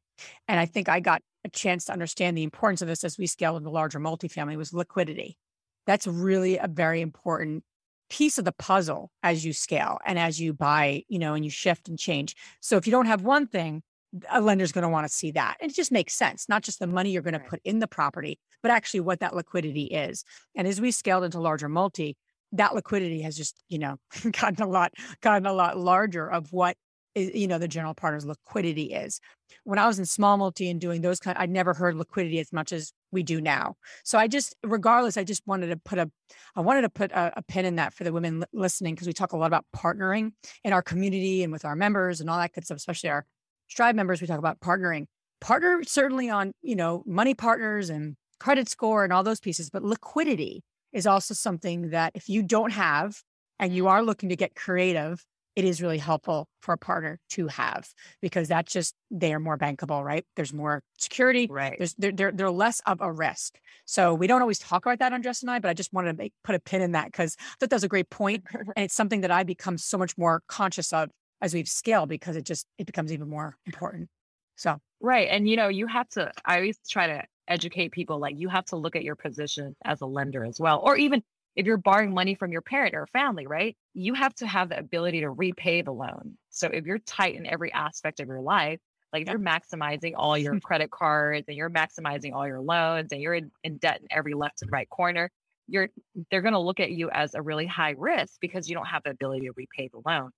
and 0.48 0.60
i 0.60 0.66
think 0.66 0.90
i 0.90 1.00
got 1.00 1.22
a 1.44 1.50
chance 1.50 1.86
to 1.86 1.94
understand 1.94 2.38
the 2.38 2.44
importance 2.44 2.82
of 2.82 2.88
this 2.88 3.04
as 3.04 3.18
we 3.18 3.28
scaled 3.28 3.58
into 3.58 3.70
larger 3.70 4.00
multifamily 4.00 4.58
was 4.58 4.74
liquidity 4.74 5.38
that's 5.86 6.08
really 6.08 6.58
a 6.58 6.68
very 6.68 7.02
important 7.02 7.64
piece 8.10 8.38
of 8.38 8.46
the 8.46 8.54
puzzle 8.54 9.12
as 9.24 9.46
you 9.46 9.52
scale 9.52 10.00
and 10.06 10.18
as 10.18 10.40
you 10.40 10.54
buy 10.54 11.04
you 11.08 11.20
know 11.20 11.34
and 11.34 11.44
you 11.44 11.52
shift 11.52 11.88
and 11.88 12.00
change 12.00 12.36
so 12.62 12.78
if 12.78 12.88
you 12.88 12.92
don't 12.92 13.06
have 13.06 13.22
one 13.22 13.48
thing 13.48 13.84
a 14.30 14.42
lender's 14.42 14.72
going 14.72 14.84
to 14.84 14.90
want 14.90 15.08
to 15.08 15.14
see 15.14 15.32
that. 15.32 15.58
And 15.62 15.70
it 15.70 15.76
just 15.76 15.92
makes 15.92 16.14
sense, 16.14 16.48
not 16.48 16.64
just 16.64 16.80
the 16.80 16.88
money 16.88 17.12
you're 17.12 17.22
going 17.22 17.34
to 17.34 17.40
put 17.40 17.62
in 17.64 17.80
the 17.80 17.88
property, 17.88 18.40
but 18.62 18.72
actually 18.72 19.02
what 19.02 19.20
that 19.20 19.36
liquidity 19.36 19.84
is. 19.84 20.24
And 20.56 20.68
as 20.68 20.80
we 20.80 20.92
scaled 20.92 21.24
into 21.24 21.40
larger 21.40 21.70
multi, 21.70 22.16
that 22.54 22.76
liquidity 22.76 23.22
has 23.22 23.36
just, 23.36 23.56
you 23.70 23.80
know, 23.80 23.98
gotten 24.32 24.62
a 24.62 24.68
lot, 24.68 24.94
gotten 25.22 25.46
a 25.46 25.54
lot 25.54 25.78
larger 25.78 26.30
of 26.30 26.52
what 26.52 26.76
is, 27.16 27.32
you 27.34 27.48
know, 27.48 27.58
the 27.58 27.68
general 27.68 27.94
partner's 27.94 28.26
liquidity 28.26 28.94
is. 28.94 29.20
When 29.64 29.80
I 29.80 29.88
was 29.88 30.00
in 30.00 30.06
small 30.06 30.38
multi 30.38 30.70
and 30.70 30.80
doing 30.80 31.02
those 31.02 31.20
kind, 31.20 31.38
I 31.40 31.46
never 31.46 31.74
heard 31.74 31.96
liquidity 31.96 32.40
as 32.40 32.54
much 32.54 32.72
as 32.72 32.94
we 33.12 33.24
do 33.24 33.42
now. 33.42 33.76
So 34.04 34.18
I 34.18 34.28
just, 34.28 34.56
regardless, 34.64 35.18
I 35.18 35.24
just 35.24 35.46
wanted 35.46 35.68
to 35.68 35.78
put 35.78 36.00
a, 36.00 36.12
I 36.56 36.62
wanted 36.62 36.82
to 36.82 36.90
put 36.90 37.12
a, 37.12 37.34
a 37.38 37.44
pin 37.44 37.66
in 37.66 37.76
that 37.78 37.94
for 37.94 38.04
the 38.04 38.14
women 38.14 38.44
listening 38.54 38.96
because 38.96 39.08
we 39.08 39.14
talk 39.14 39.34
a 39.34 39.38
lot 39.38 39.48
about 39.48 39.66
partnering 39.76 40.32
in 40.64 40.74
our 40.74 40.82
community 40.82 41.44
and 41.44 41.52
with 41.52 41.66
our 41.66 41.76
members 41.76 42.22
and 42.22 42.30
all 42.30 42.38
that 42.38 42.54
good 42.54 42.66
stuff, 42.66 42.78
especially 42.78 43.10
our 43.10 43.26
Strive 43.68 43.96
members. 43.96 44.22
We 44.22 44.28
talk 44.28 44.40
about 44.40 44.60
partnering. 44.60 45.06
Partner 45.42 45.84
certainly 45.86 46.30
on, 46.30 46.52
you 46.62 46.76
know, 46.76 47.04
money 47.06 47.34
partners 47.34 47.90
and 47.90 48.16
credit 48.40 48.70
score 48.70 49.04
and 49.04 49.12
all 49.12 49.24
those 49.24 49.40
pieces, 49.40 49.70
but 49.70 49.84
liquidity 49.84 50.64
is 50.94 51.08
also 51.08 51.34
something 51.34 51.90
that 51.90 52.14
if 52.16 52.30
you 52.30 52.44
don't 52.44 52.72
have 52.72 53.22
and 53.60 53.74
you 53.74 53.84
mm-hmm. 53.84 53.92
are 53.92 54.04
looking 54.04 54.30
to 54.30 54.36
get 54.36 54.56
creative, 54.56 55.24
it 55.58 55.66
is 55.66 55.82
really 55.82 55.98
helpful 55.98 56.48
for 56.60 56.74
a 56.74 56.78
partner 56.78 57.20
to 57.32 57.48
have 57.48 57.90
because 58.22 58.48
that's 58.48 58.72
just 58.72 58.94
they 59.10 59.34
are 59.34 59.40
more 59.40 59.58
bankable, 59.58 60.04
right? 60.04 60.24
There's 60.36 60.54
more 60.54 60.84
security, 61.00 61.48
right? 61.50 61.74
There's 61.80 61.96
they're, 61.96 62.12
they're 62.12 62.32
they're 62.32 62.52
less 62.52 62.80
of 62.86 63.02
a 63.02 63.12
risk. 63.12 63.58
So 63.86 64.14
we 64.14 64.28
don't 64.28 64.42
always 64.42 64.60
talk 64.60 64.86
about 64.86 65.00
that 65.00 65.14
on 65.14 65.24
Jess 65.24 65.42
and 65.42 65.50
I, 65.50 65.58
but 65.58 65.70
I 65.70 65.74
just 65.74 65.92
wanted 65.92 66.12
to 66.12 66.18
make, 66.18 66.34
put 66.44 66.54
a 66.54 66.60
pin 66.60 66.84
in 66.84 66.92
that 66.92 67.06
because 67.08 67.36
I 67.40 67.56
thought 67.60 67.72
that 67.72 67.76
was 67.78 67.84
a 67.84 67.88
great 67.88 68.12
point, 68.12 68.44
and 68.54 68.86
it's 68.86 68.94
something 68.94 69.22
that 69.22 69.32
I 69.32 69.44
become 69.44 69.80
so 69.80 69.98
much 69.98 70.16
more 70.16 70.44
conscious 70.48 70.94
of 70.94 71.10
as 71.42 71.56
we've 71.56 71.68
scaled 71.68 72.10
because 72.10 72.36
it 72.36 72.44
just 72.44 72.68
it 72.78 72.86
becomes 72.86 73.12
even 73.12 73.28
more 73.28 73.58
important. 73.66 74.10
So 74.58 74.78
right, 75.02 75.28
and 75.28 75.50
you 75.50 75.56
know 75.56 75.70
you 75.70 75.88
have 75.88 76.08
to. 76.10 76.32
I 76.46 76.58
always 76.58 76.78
try 76.88 77.08
to 77.08 77.24
educate 77.48 77.92
people 77.92 78.20
like 78.20 78.36
you 78.38 78.50
have 78.50 78.66
to 78.66 78.76
look 78.76 78.96
at 78.96 79.04
your 79.04 79.16
position 79.16 79.76
as 79.86 80.02
a 80.02 80.06
lender 80.06 80.44
as 80.46 80.60
well, 80.60 80.80
or 80.84 80.98
even 80.98 81.24
if 81.56 81.66
you're 81.66 81.78
borrowing 81.78 82.14
money 82.14 82.36
from 82.36 82.52
your 82.52 82.62
parent 82.62 82.94
or 82.94 83.08
family, 83.08 83.48
right? 83.48 83.76
You 83.94 84.14
have 84.14 84.34
to 84.36 84.48
have 84.48 84.70
the 84.70 84.78
ability 84.78 85.22
to 85.22 85.32
repay 85.32 85.82
the 85.82 85.92
loan. 85.92 86.38
So 86.50 86.68
if 86.68 86.86
you're 86.86 87.00
tight 87.00 87.36
in 87.36 87.48
every 87.48 87.74
aspect 87.74 88.20
of 88.20 88.28
your 88.28 88.42
life, 88.42 88.80
like 89.12 89.24
if 89.24 89.30
you're 89.30 89.40
maximizing 89.40 90.14
all 90.16 90.38
your 90.38 90.60
credit 90.64 90.92
cards 90.92 91.46
and 91.48 91.58
you're 91.58 91.72
maximizing 91.72 92.34
all 92.34 92.46
your 92.46 92.62
loans 92.62 93.12
and 93.12 93.22
you're 93.22 93.34
in, 93.34 93.52
in 93.64 93.78
debt 93.78 94.02
in 94.02 94.08
every 94.12 94.36
left 94.36 94.62
and 94.62 94.72
right 94.72 94.90
corner, 94.90 95.32
you're 95.68 95.90
they're 96.30 96.42
going 96.42 96.54
to 96.54 96.60
look 96.60 96.80
at 96.80 96.92
you 96.92 97.10
as 97.10 97.34
a 97.34 97.42
really 97.42 97.66
high 97.66 97.96
risk 97.98 98.36
because 98.40 98.70
you 98.70 98.76
don't 98.76 98.86
have 98.86 99.04
the 99.04 99.10
ability 99.10 99.48
to 99.48 99.54
repay 99.56 99.90
the 99.92 100.02
loan. 100.06 100.30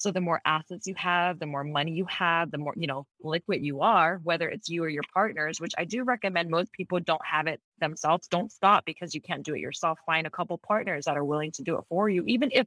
So 0.00 0.10
the 0.10 0.20
more 0.22 0.40
assets 0.46 0.86
you 0.86 0.94
have, 0.96 1.38
the 1.38 1.44
more 1.44 1.62
money 1.62 1.92
you 1.92 2.06
have, 2.06 2.50
the 2.50 2.56
more, 2.56 2.72
you 2.74 2.86
know, 2.86 3.06
liquid 3.22 3.62
you 3.62 3.82
are, 3.82 4.18
whether 4.22 4.48
it's 4.48 4.70
you 4.70 4.82
or 4.82 4.88
your 4.88 5.02
partners, 5.12 5.60
which 5.60 5.74
I 5.76 5.84
do 5.84 6.04
recommend 6.04 6.48
most 6.48 6.72
people 6.72 7.00
don't 7.00 7.24
have 7.24 7.46
it 7.46 7.60
themselves. 7.80 8.26
Don't 8.26 8.50
stop 8.50 8.86
because 8.86 9.14
you 9.14 9.20
can't 9.20 9.44
do 9.44 9.54
it 9.54 9.60
yourself. 9.60 9.98
Find 10.06 10.26
a 10.26 10.30
couple 10.30 10.56
partners 10.56 11.04
that 11.04 11.18
are 11.18 11.24
willing 11.24 11.52
to 11.52 11.62
do 11.62 11.76
it 11.76 11.84
for 11.90 12.08
you, 12.08 12.24
even 12.26 12.48
if 12.50 12.66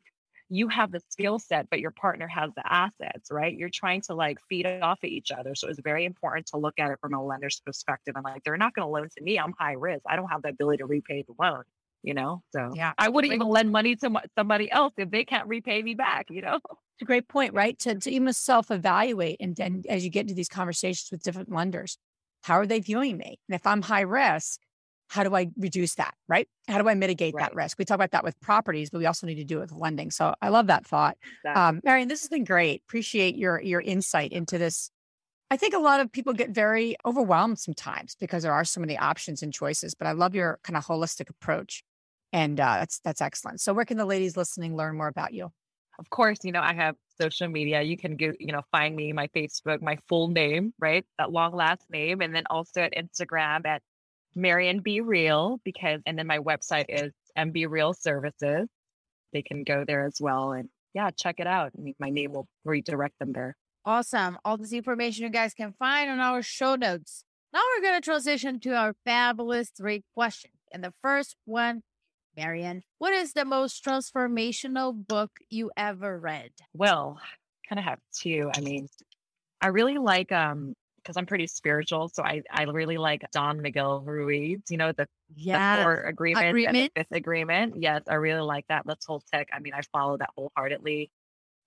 you 0.50 0.68
have 0.68 0.92
the 0.92 1.02
skill 1.10 1.40
set, 1.40 1.68
but 1.72 1.80
your 1.80 1.90
partner 1.90 2.28
has 2.28 2.52
the 2.56 2.72
assets, 2.72 3.32
right? 3.32 3.58
You're 3.58 3.70
trying 3.74 4.02
to 4.02 4.14
like 4.14 4.38
feed 4.48 4.68
off 4.68 5.00
of 5.04 5.10
each 5.10 5.32
other. 5.32 5.56
So 5.56 5.70
it's 5.70 5.80
very 5.80 6.06
important 6.06 6.46
to 6.48 6.58
look 6.58 6.78
at 6.78 6.92
it 6.92 7.00
from 7.02 7.16
a 7.16 7.26
lender's 7.26 7.60
perspective. 7.66 8.14
And 8.16 8.24
like, 8.24 8.44
they're 8.44 8.58
not 8.58 8.76
going 8.76 8.86
to 8.86 8.92
loan 8.92 9.10
to 9.18 9.24
me. 9.24 9.40
I'm 9.40 9.56
high 9.58 9.74
risk. 9.74 10.04
I 10.08 10.16
don't 10.18 10.30
have 10.30 10.44
the 10.44 10.50
ability 10.50 10.78
to 10.78 10.86
repay 10.86 11.26
the 11.28 11.34
loan 11.40 11.64
you 12.04 12.14
know 12.14 12.44
so 12.52 12.70
yeah 12.76 12.94
i 12.98 13.10
wouldn't 13.10 13.34
even 13.34 13.48
lend 13.48 13.72
money 13.72 13.96
to 13.96 14.12
somebody 14.38 14.70
else 14.72 14.94
if 14.98 15.10
they 15.10 15.24
can't 15.24 15.48
repay 15.48 15.82
me 15.82 15.96
back 15.96 16.28
you 16.30 16.42
know? 16.42 16.60
It's 16.96 17.02
a 17.02 17.06
great 17.06 17.28
point 17.28 17.56
right? 17.56 17.78
To, 17.80 17.96
to 17.96 18.12
even 18.12 18.32
self-evaluate 18.34 19.38
and 19.40 19.56
then 19.56 19.82
as 19.90 20.04
you 20.04 20.12
get 20.12 20.22
into 20.22 20.36
these 20.36 20.48
conversations 20.48 21.10
with 21.12 21.24
different 21.24 21.52
lenders 21.52 21.98
how 22.44 22.56
are 22.56 22.68
they 22.68 22.82
viewing 22.82 23.18
me? 23.18 23.40
And 23.50 23.56
if 23.56 23.66
i'm 23.66 23.82
high 23.82 24.02
risk 24.02 24.60
how 25.08 25.24
do 25.24 25.36
i 25.36 25.48
reduce 25.58 25.96
that 25.96 26.14
right? 26.28 26.48
How 26.68 26.80
do 26.80 26.88
i 26.88 26.94
mitigate 26.94 27.34
right. 27.34 27.46
that 27.46 27.56
risk? 27.56 27.80
We 27.80 27.86
talk 27.86 27.96
about 27.96 28.12
that 28.12 28.24
with 28.24 28.40
properties 28.42 28.92
but 28.92 29.00
we 29.00 29.08
also 29.08 29.26
need 29.26 29.36
to 29.36 29.44
do 29.44 29.58
it 29.58 29.62
with 29.62 29.72
lending 29.72 30.12
so 30.12 30.36
i 30.40 30.50
love 30.50 30.68
that 30.68 30.86
thought. 30.86 31.18
Exactly. 31.44 31.62
um, 31.62 31.82
Mariyan 31.82 32.10
this 32.10 32.22
has 32.22 32.30
been 32.30 32.44
great. 32.44 32.84
Appreciate 32.88 33.36
your 33.36 33.60
your 33.60 33.82
insight 33.82 34.32
into 34.32 34.60
this. 34.60 34.92
I 35.50 35.58
think 35.58 35.74
a 35.74 35.80
lot 35.80 36.00
of 36.00 36.12
people 36.12 36.34
get 36.34 36.52
very 36.52 36.96
overwhelmed 37.06 37.58
sometimes 37.58 38.16
because 38.20 38.44
there 38.44 38.54
are 38.54 38.66
so 38.66 38.80
many 38.80 38.98
options 38.98 39.42
and 39.42 39.52
choices, 39.52 39.96
but 39.96 40.08
I 40.08 40.12
love 40.12 40.36
your 40.36 40.60
kind 40.64 40.78
of 40.78 40.86
holistic 40.86 41.30
approach 41.30 41.84
and 42.34 42.60
uh, 42.60 42.78
that's 42.80 43.00
that's 43.00 43.22
excellent. 43.22 43.62
So, 43.62 43.74
where 43.74 43.86
can 43.86 43.98
the 43.98 44.06
ladies 44.06 44.36
listening 44.36 44.76
learn 44.76 44.98
more 44.98 45.08
about 45.08 45.34
you? 45.34 45.52
Of 46.00 46.10
course, 46.10 46.40
you 46.44 46.52
know 46.52 46.62
I 46.62 46.74
have 46.74 46.96
social 47.22 47.48
media. 47.48 47.82
You 47.84 47.96
can 47.96 48.18
go, 48.18 48.34
you 48.40 48.52
know, 48.52 48.64
find 48.72 48.96
me 48.96 49.14
my 49.14 49.28
Facebook, 49.28 49.82
my 49.82 49.98
full 50.10 50.28
name, 50.28 50.74
right, 50.80 51.06
that 51.20 51.32
long 51.32 51.54
last 51.56 51.84
name, 51.90 52.22
and 52.22 52.36
then 52.36 52.44
also 52.50 52.82
at 52.82 52.94
Instagram 52.94 53.66
at 53.66 53.82
Marion 54.36 54.80
Be 54.80 55.02
Real 55.02 55.60
because, 55.64 56.02
and 56.08 56.18
then 56.18 56.26
my 56.26 56.40
website 56.40 56.86
is 56.90 57.14
MB 57.38 57.70
Real 57.70 57.94
Services. 57.94 58.68
They 59.32 59.44
can 59.44 59.64
go 59.64 59.86
there 59.88 60.06
as 60.06 60.18
well, 60.20 60.52
and 60.54 60.70
yeah, 60.94 61.12
check 61.12 61.36
it 61.40 61.48
out. 61.48 61.72
My 62.00 62.10
name 62.10 62.34
will 62.34 62.48
redirect 62.66 63.20
them 63.20 63.32
there. 63.32 63.56
Awesome. 63.86 64.38
All 64.46 64.58
this 64.58 64.74
information 64.74 65.26
you 65.26 65.30
guys 65.30 65.54
can 65.54 65.74
find 65.78 66.10
on 66.10 66.20
our 66.20 66.42
show 66.42 66.76
notes. 66.76 67.26
Now 67.52 67.62
we're 67.76 67.84
going 67.84 68.02
to 68.02 68.06
transition 68.06 68.60
to 68.62 68.72
our 68.72 68.96
fabulous 69.06 69.70
three 69.70 70.04
questions. 70.16 70.54
And 70.72 70.84
the 70.84 70.94
first 71.04 71.36
one 71.46 71.84
Mariyan, 72.38 72.82
what 72.98 73.14
is 73.14 73.34
the 73.34 73.46
most 73.46 73.84
transformational 73.84 74.94
book 75.08 75.32
you 75.50 75.72
ever 75.78 76.20
read? 76.20 76.52
Well, 76.74 77.20
kind 77.68 77.80
of 77.80 77.86
have 77.86 78.00
two. 78.14 78.50
I 78.56 78.62
mean, 78.62 78.88
I 79.62 79.68
really 79.68 79.98
like 79.98 80.32
um 80.32 80.74
because 80.98 81.18
I'm 81.18 81.26
pretty 81.26 81.48
spiritual, 81.48 82.10
so 82.10 82.24
I 82.24 82.42
I 82.52 82.64
really 82.64 82.98
like 82.98 83.24
Don 83.32 83.62
Miguel 83.62 84.02
Ruiz. 84.02 84.62
You 84.70 84.78
know 84.78 84.92
the 84.92 85.08
yeah 85.36 85.78
the 85.78 85.84
four 85.84 85.96
agreements 86.02 86.50
agreement. 86.50 86.78
and 86.78 86.86
the 86.86 86.92
fifth 86.96 87.12
agreement. 87.18 87.76
Yes, 87.78 88.04
I 88.08 88.16
really 88.16 88.42
like 88.42 88.66
that. 88.70 88.86
The 88.86 88.96
Toltec. 88.96 89.46
I 89.54 89.60
mean, 89.60 89.74
I 89.74 89.82
follow 89.92 90.18
that 90.18 90.30
wholeheartedly. 90.36 91.12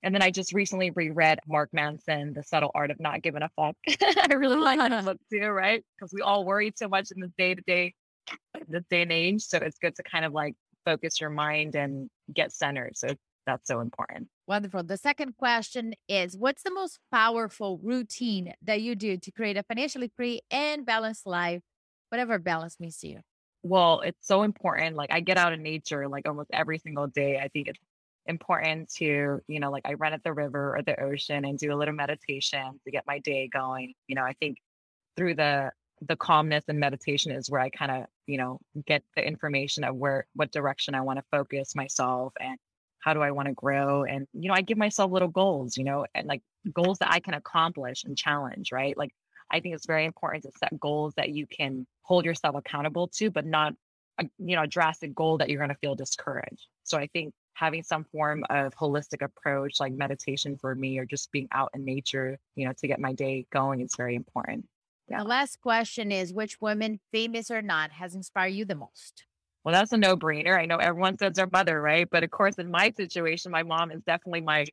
And 0.03 0.15
then 0.15 0.23
I 0.23 0.31
just 0.31 0.53
recently 0.53 0.91
reread 0.91 1.41
Mark 1.49 1.71
Manson, 1.73 2.33
The 2.33 2.43
Subtle 2.45 2.71
Art 2.75 2.91
of 2.91 3.01
Not 3.01 3.23
Giving 3.23 3.43
a 3.43 3.49
Fuck. 3.57 3.77
I 4.31 4.35
really 4.35 4.59
like 4.59 4.79
that 4.79 5.05
book 5.05 5.19
too, 5.33 5.49
right? 5.49 5.83
Because 5.97 6.13
we 6.13 6.21
all 6.21 6.45
worry 6.45 6.73
so 6.77 6.87
much 6.87 7.11
in 7.11 7.21
the 7.21 7.33
day 7.39 7.55
to 7.55 7.63
day 7.63 7.95
this 8.69 8.85
day 8.91 9.03
and 9.03 9.13
age. 9.13 9.43
So 9.43 9.59
it's 9.59 9.79
good 9.79 9.95
to 9.97 10.03
kind 10.03 10.25
of 10.25 10.33
like 10.33 10.55
focus 10.85 11.21
your 11.21 11.31
mind 11.31 11.75
and 11.75 12.09
get 12.33 12.53
centered. 12.53 12.97
So 12.97 13.09
that's 13.47 13.69
so 13.69 13.81
important. 13.81 14.29
Wonderful. 14.47 14.83
The 14.83 14.97
second 14.97 15.37
question 15.37 15.95
is 16.09 16.37
What's 16.37 16.63
the 16.63 16.73
most 16.73 16.99
powerful 17.13 17.79
routine 17.83 18.55
that 18.63 18.83
you 18.83 18.95
do 18.95 19.17
to 19.17 19.31
create 19.31 19.57
a 19.57 19.63
financially 19.63 20.11
free 20.17 20.41
and 20.51 20.85
balanced 20.85 21.27
life, 21.27 21.63
whatever 22.11 22.39
balance 22.39 22.79
means 22.81 22.99
to 22.99 23.09
you? 23.09 23.21
Well, 23.63 24.01
it's 24.01 24.27
so 24.27 24.43
important. 24.43 24.97
Like 24.97 25.13
I 25.13 25.21
get 25.21 25.39
out 25.39 25.53
in 25.53 25.63
nature 25.63 26.09
like 26.09 26.29
almost 26.29 26.51
every 26.53 26.79
single 26.79 27.07
day. 27.07 27.39
I 27.39 27.49
think 27.49 27.69
it's 27.69 27.81
important 28.27 28.91
to, 28.95 29.41
you 29.47 29.61
know, 29.61 29.71
like 29.71 29.87
I 29.87 29.95
run 29.95 30.13
at 30.13 30.23
the 30.23 30.33
river 30.33 30.77
or 30.77 30.83
the 30.83 31.01
ocean 31.01 31.45
and 31.45 31.59
do 31.59 31.73
a 31.73 31.77
little 31.77 31.95
meditation 31.95 32.81
to 32.85 32.91
get 32.91 33.05
my 33.07 33.19
day 33.21 33.49
going. 33.53 33.95
You 34.09 34.17
know, 34.17 34.23
I 34.23 34.35
think 34.35 34.59
through 35.17 35.35
the 35.35 35.71
the 36.03 36.17
calmness 36.17 36.65
and 36.69 36.79
meditation 36.79 37.33
is 37.33 37.51
where 37.51 37.61
I 37.61 37.71
kind 37.71 37.91
of, 37.91 38.05
you 38.27 38.39
know, 38.39 38.59
get 38.87 39.03
the 39.15 39.27
information 39.27 39.85
of 39.85 39.97
where, 39.97 40.27
what 40.35 40.53
direction 40.53 40.95
I 40.95 41.01
want 41.01 41.19
to 41.19 41.25
focus 41.31 41.75
myself 41.75 42.33
and 42.41 42.59
how 43.01 43.15
do 43.15 43.23
I 43.23 43.31
want 43.31 43.49
to 43.49 43.55
grow. 43.55 44.05
And, 44.05 44.27
you 44.33 44.49
know, 44.49 44.55
I 44.55 44.63
give 44.63 44.79
myself 44.79 45.11
little 45.11 45.29
goals, 45.29 45.77
you 45.77 45.85
know, 45.85 46.07
and 46.15 46.27
like 46.27 46.43
goals 46.73 46.99
that 46.99 47.13
I 47.13 47.21
can 47.21 47.35
accomplish 47.35 48.05
and 48.05 48.17
challenge, 48.17 48.73
right? 48.73 48.97
Like, 48.97 49.13
I 49.51 49.61
think 49.61 49.75
it's 49.75 49.87
very 49.87 50.05
important 50.05 50.43
to 50.45 50.51
set 50.59 50.79
goals 50.81 51.15
that 51.17 51.31
you 51.31 51.47
can 51.47 51.87
hold 52.03 52.25
yourself 52.25 52.57
accountable 52.57 53.09
to, 53.15 53.31
but 53.31 53.47
not, 53.47 53.75
a, 54.19 54.25
you 54.39 54.57
know, 54.57 54.63
a 54.63 54.67
drastic 54.67 55.15
goal 55.15 55.39
that 55.39 55.49
you're 55.49 55.59
going 55.61 55.71
to 55.71 55.77
feel 55.77 55.95
discouraged. 55.95 56.67
So 56.83 56.99
I 56.99 57.07
think 57.07 57.33
having 57.55 57.83
some 57.83 58.05
form 58.05 58.45
of 58.51 58.75
holistic 58.75 59.23
approach 59.23 59.79
like 59.79 59.93
meditation 59.93 60.57
for 60.59 60.75
me 60.75 60.99
or 60.99 61.07
just 61.07 61.31
being 61.33 61.49
out 61.53 61.71
in 61.75 61.85
nature, 61.85 62.39
you 62.55 62.67
know, 62.67 62.73
to 62.77 62.89
get 62.89 62.99
my 62.99 63.13
day 63.13 63.47
going 63.53 63.81
is 63.81 63.95
very 63.97 64.15
important. 64.15 64.67
Yeah. 65.09 65.19
The 65.19 65.29
last 65.29 65.61
question 65.61 66.11
is 66.11 66.33
which 66.33 66.61
woman, 66.61 67.01
famous 67.13 67.51
or 67.51 67.63
not, 67.63 67.93
has 67.93 68.15
inspired 68.15 68.49
you 68.49 68.65
the 68.65 68.75
most? 68.75 69.25
Well, 69.65 69.73
that's 69.73 69.93
a 69.93 69.97
no 69.97 70.17
brainer. 70.17 70.59
I 70.59 70.67
know 70.67 70.77
everyone 70.77 71.19
says 71.19 71.35
their 71.35 71.49
mother, 71.51 71.81
right? 71.81 72.09
But 72.11 72.25
of 72.25 72.31
course, 72.31 72.57
in 72.57 72.71
my 72.71 72.93
situation, 72.97 73.51
my 73.51 73.63
mom 73.63 73.91
is 73.91 74.03
definitely 74.03 74.43
my 74.43 74.67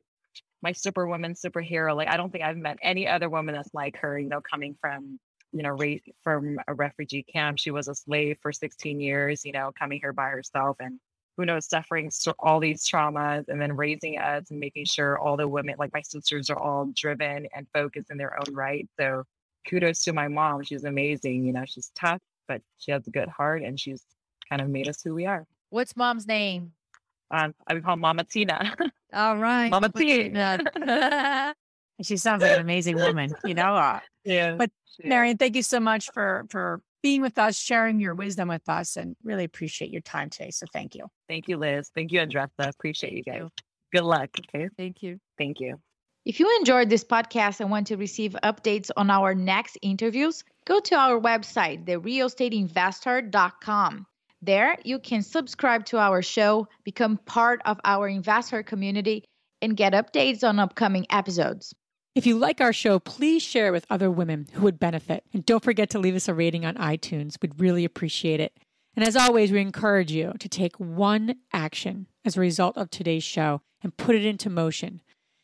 my 0.62 0.72
superwoman, 0.72 1.34
superhero. 1.34 1.94
Like 1.94 2.08
I 2.08 2.16
don't 2.16 2.30
think 2.30 2.42
I've 2.44 2.56
met 2.56 2.78
any 2.82 3.06
other 3.06 3.28
woman 3.28 3.54
that's 3.54 3.74
like 3.74 3.96
her, 3.98 4.18
you 4.18 4.28
know, 4.28 4.40
coming 4.40 4.76
from, 4.80 5.18
you 5.52 5.62
know, 5.62 5.70
race 5.70 6.02
from 6.22 6.58
a 6.66 6.74
refugee 6.74 7.22
camp. 7.22 7.58
She 7.58 7.70
was 7.70 7.88
a 7.88 7.94
slave 7.94 8.38
for 8.40 8.52
16 8.52 8.98
years, 9.00 9.44
you 9.44 9.52
know, 9.52 9.72
coming 9.78 10.00
here 10.00 10.12
by 10.12 10.28
herself 10.28 10.76
and 10.80 10.98
who 11.36 11.44
knows, 11.44 11.66
suffering 11.68 12.10
all 12.38 12.60
these 12.60 12.88
traumas 12.88 13.48
and 13.48 13.60
then 13.60 13.76
raising 13.76 14.18
us 14.18 14.50
and 14.50 14.60
making 14.60 14.84
sure 14.84 15.18
all 15.18 15.36
the 15.36 15.48
women, 15.48 15.74
like 15.78 15.92
my 15.92 16.02
sisters, 16.02 16.48
are 16.50 16.58
all 16.58 16.90
driven 16.94 17.46
and 17.54 17.66
focused 17.74 18.10
in 18.10 18.16
their 18.16 18.38
own 18.38 18.54
right. 18.54 18.88
So 18.98 19.24
kudos 19.68 20.02
to 20.04 20.12
my 20.12 20.28
mom. 20.28 20.62
She's 20.62 20.84
amazing. 20.84 21.44
You 21.44 21.52
know, 21.52 21.64
she's 21.66 21.90
tough, 21.94 22.20
but 22.48 22.62
she 22.78 22.92
has 22.92 23.06
a 23.06 23.10
good 23.10 23.28
heart 23.28 23.62
and 23.62 23.78
she's 23.78 24.04
kind 24.48 24.60
of 24.60 24.68
made 24.68 24.88
us 24.88 25.02
who 25.02 25.14
we 25.14 25.26
are. 25.26 25.46
What's 25.70 25.96
mom's 25.96 26.26
name? 26.26 26.72
Um, 27.30 27.54
I 27.66 27.74
would 27.74 27.84
call 27.84 27.96
Mama 27.96 28.24
Tina. 28.24 28.74
All 29.12 29.36
right. 29.36 29.70
Mama 29.70 29.90
Tina. 29.90 30.60
she 32.02 32.16
sounds 32.16 32.42
like 32.42 32.52
an 32.52 32.60
amazing 32.60 32.96
woman, 32.96 33.34
you 33.44 33.54
know. 33.54 33.74
Uh, 33.74 34.00
yeah. 34.24 34.54
But 34.56 34.70
Mariyan, 35.04 35.38
thank 35.38 35.56
you 35.56 35.62
so 35.62 35.80
much 35.80 36.10
for 36.12 36.46
for 36.50 36.80
being 37.02 37.20
with 37.20 37.38
us, 37.38 37.58
sharing 37.58 38.00
your 38.00 38.14
wisdom 38.14 38.48
with 38.48 38.68
us, 38.68 38.96
and 38.96 39.16
really 39.22 39.44
appreciate 39.44 39.90
your 39.90 40.00
time 40.00 40.30
today. 40.30 40.50
So 40.50 40.66
thank 40.72 40.94
you. 40.94 41.06
Thank 41.28 41.48
you, 41.48 41.56
Liz. 41.56 41.90
Thank 41.94 42.12
you, 42.12 42.20
Andresa. 42.20 42.68
Appreciate 42.68 43.12
you 43.12 43.22
guys. 43.22 43.48
Good 43.92 44.04
luck. 44.04 44.30
Okay. 44.38 44.68
Thank 44.76 45.02
you. 45.02 45.18
Thank 45.38 45.60
you. 45.60 45.78
If 46.24 46.40
you 46.40 46.50
enjoyed 46.58 46.88
this 46.88 47.04
podcast 47.04 47.60
and 47.60 47.70
want 47.70 47.86
to 47.88 47.98
receive 47.98 48.34
updates 48.42 48.90
on 48.96 49.10
our 49.10 49.34
next 49.34 49.76
interviews, 49.82 50.42
go 50.64 50.80
to 50.80 50.94
our 50.94 51.20
website, 51.20 51.84
therealestateinvesther.com. 51.84 54.06
There, 54.40 54.78
you 54.84 54.98
can 55.00 55.20
subscribe 55.20 55.84
to 55.86 55.98
our 55.98 56.22
show, 56.22 56.66
become 56.82 57.18
part 57.26 57.60
of 57.66 57.78
our 57.84 58.08
investor 58.08 58.62
community, 58.62 59.24
and 59.60 59.76
get 59.76 59.92
updates 59.92 60.42
on 60.42 60.58
upcoming 60.58 61.04
episodes. 61.10 61.74
If 62.14 62.26
you 62.26 62.38
like 62.38 62.62
our 62.62 62.72
show, 62.72 62.98
please 62.98 63.42
share 63.42 63.66
it 63.66 63.72
with 63.72 63.84
other 63.90 64.10
women 64.10 64.46
who 64.54 64.62
would 64.62 64.80
benefit. 64.80 65.24
And 65.34 65.44
don't 65.44 65.62
forget 65.62 65.90
to 65.90 65.98
leave 65.98 66.14
us 66.14 66.28
a 66.28 66.32
rating 66.32 66.64
on 66.64 66.76
iTunes. 66.76 67.36
We'd 67.42 67.60
really 67.60 67.84
appreciate 67.84 68.40
it. 68.40 68.56
And 68.96 69.04
as 69.04 69.14
always, 69.14 69.52
we 69.52 69.60
encourage 69.60 70.10
you 70.10 70.32
to 70.38 70.48
take 70.48 70.80
one 70.80 71.34
action 71.52 72.06
as 72.24 72.38
a 72.38 72.40
result 72.40 72.78
of 72.78 72.88
today's 72.88 73.24
show 73.24 73.60
and 73.82 73.94
put 73.94 74.16
it 74.16 74.24
into 74.24 74.48
motion 74.48 75.02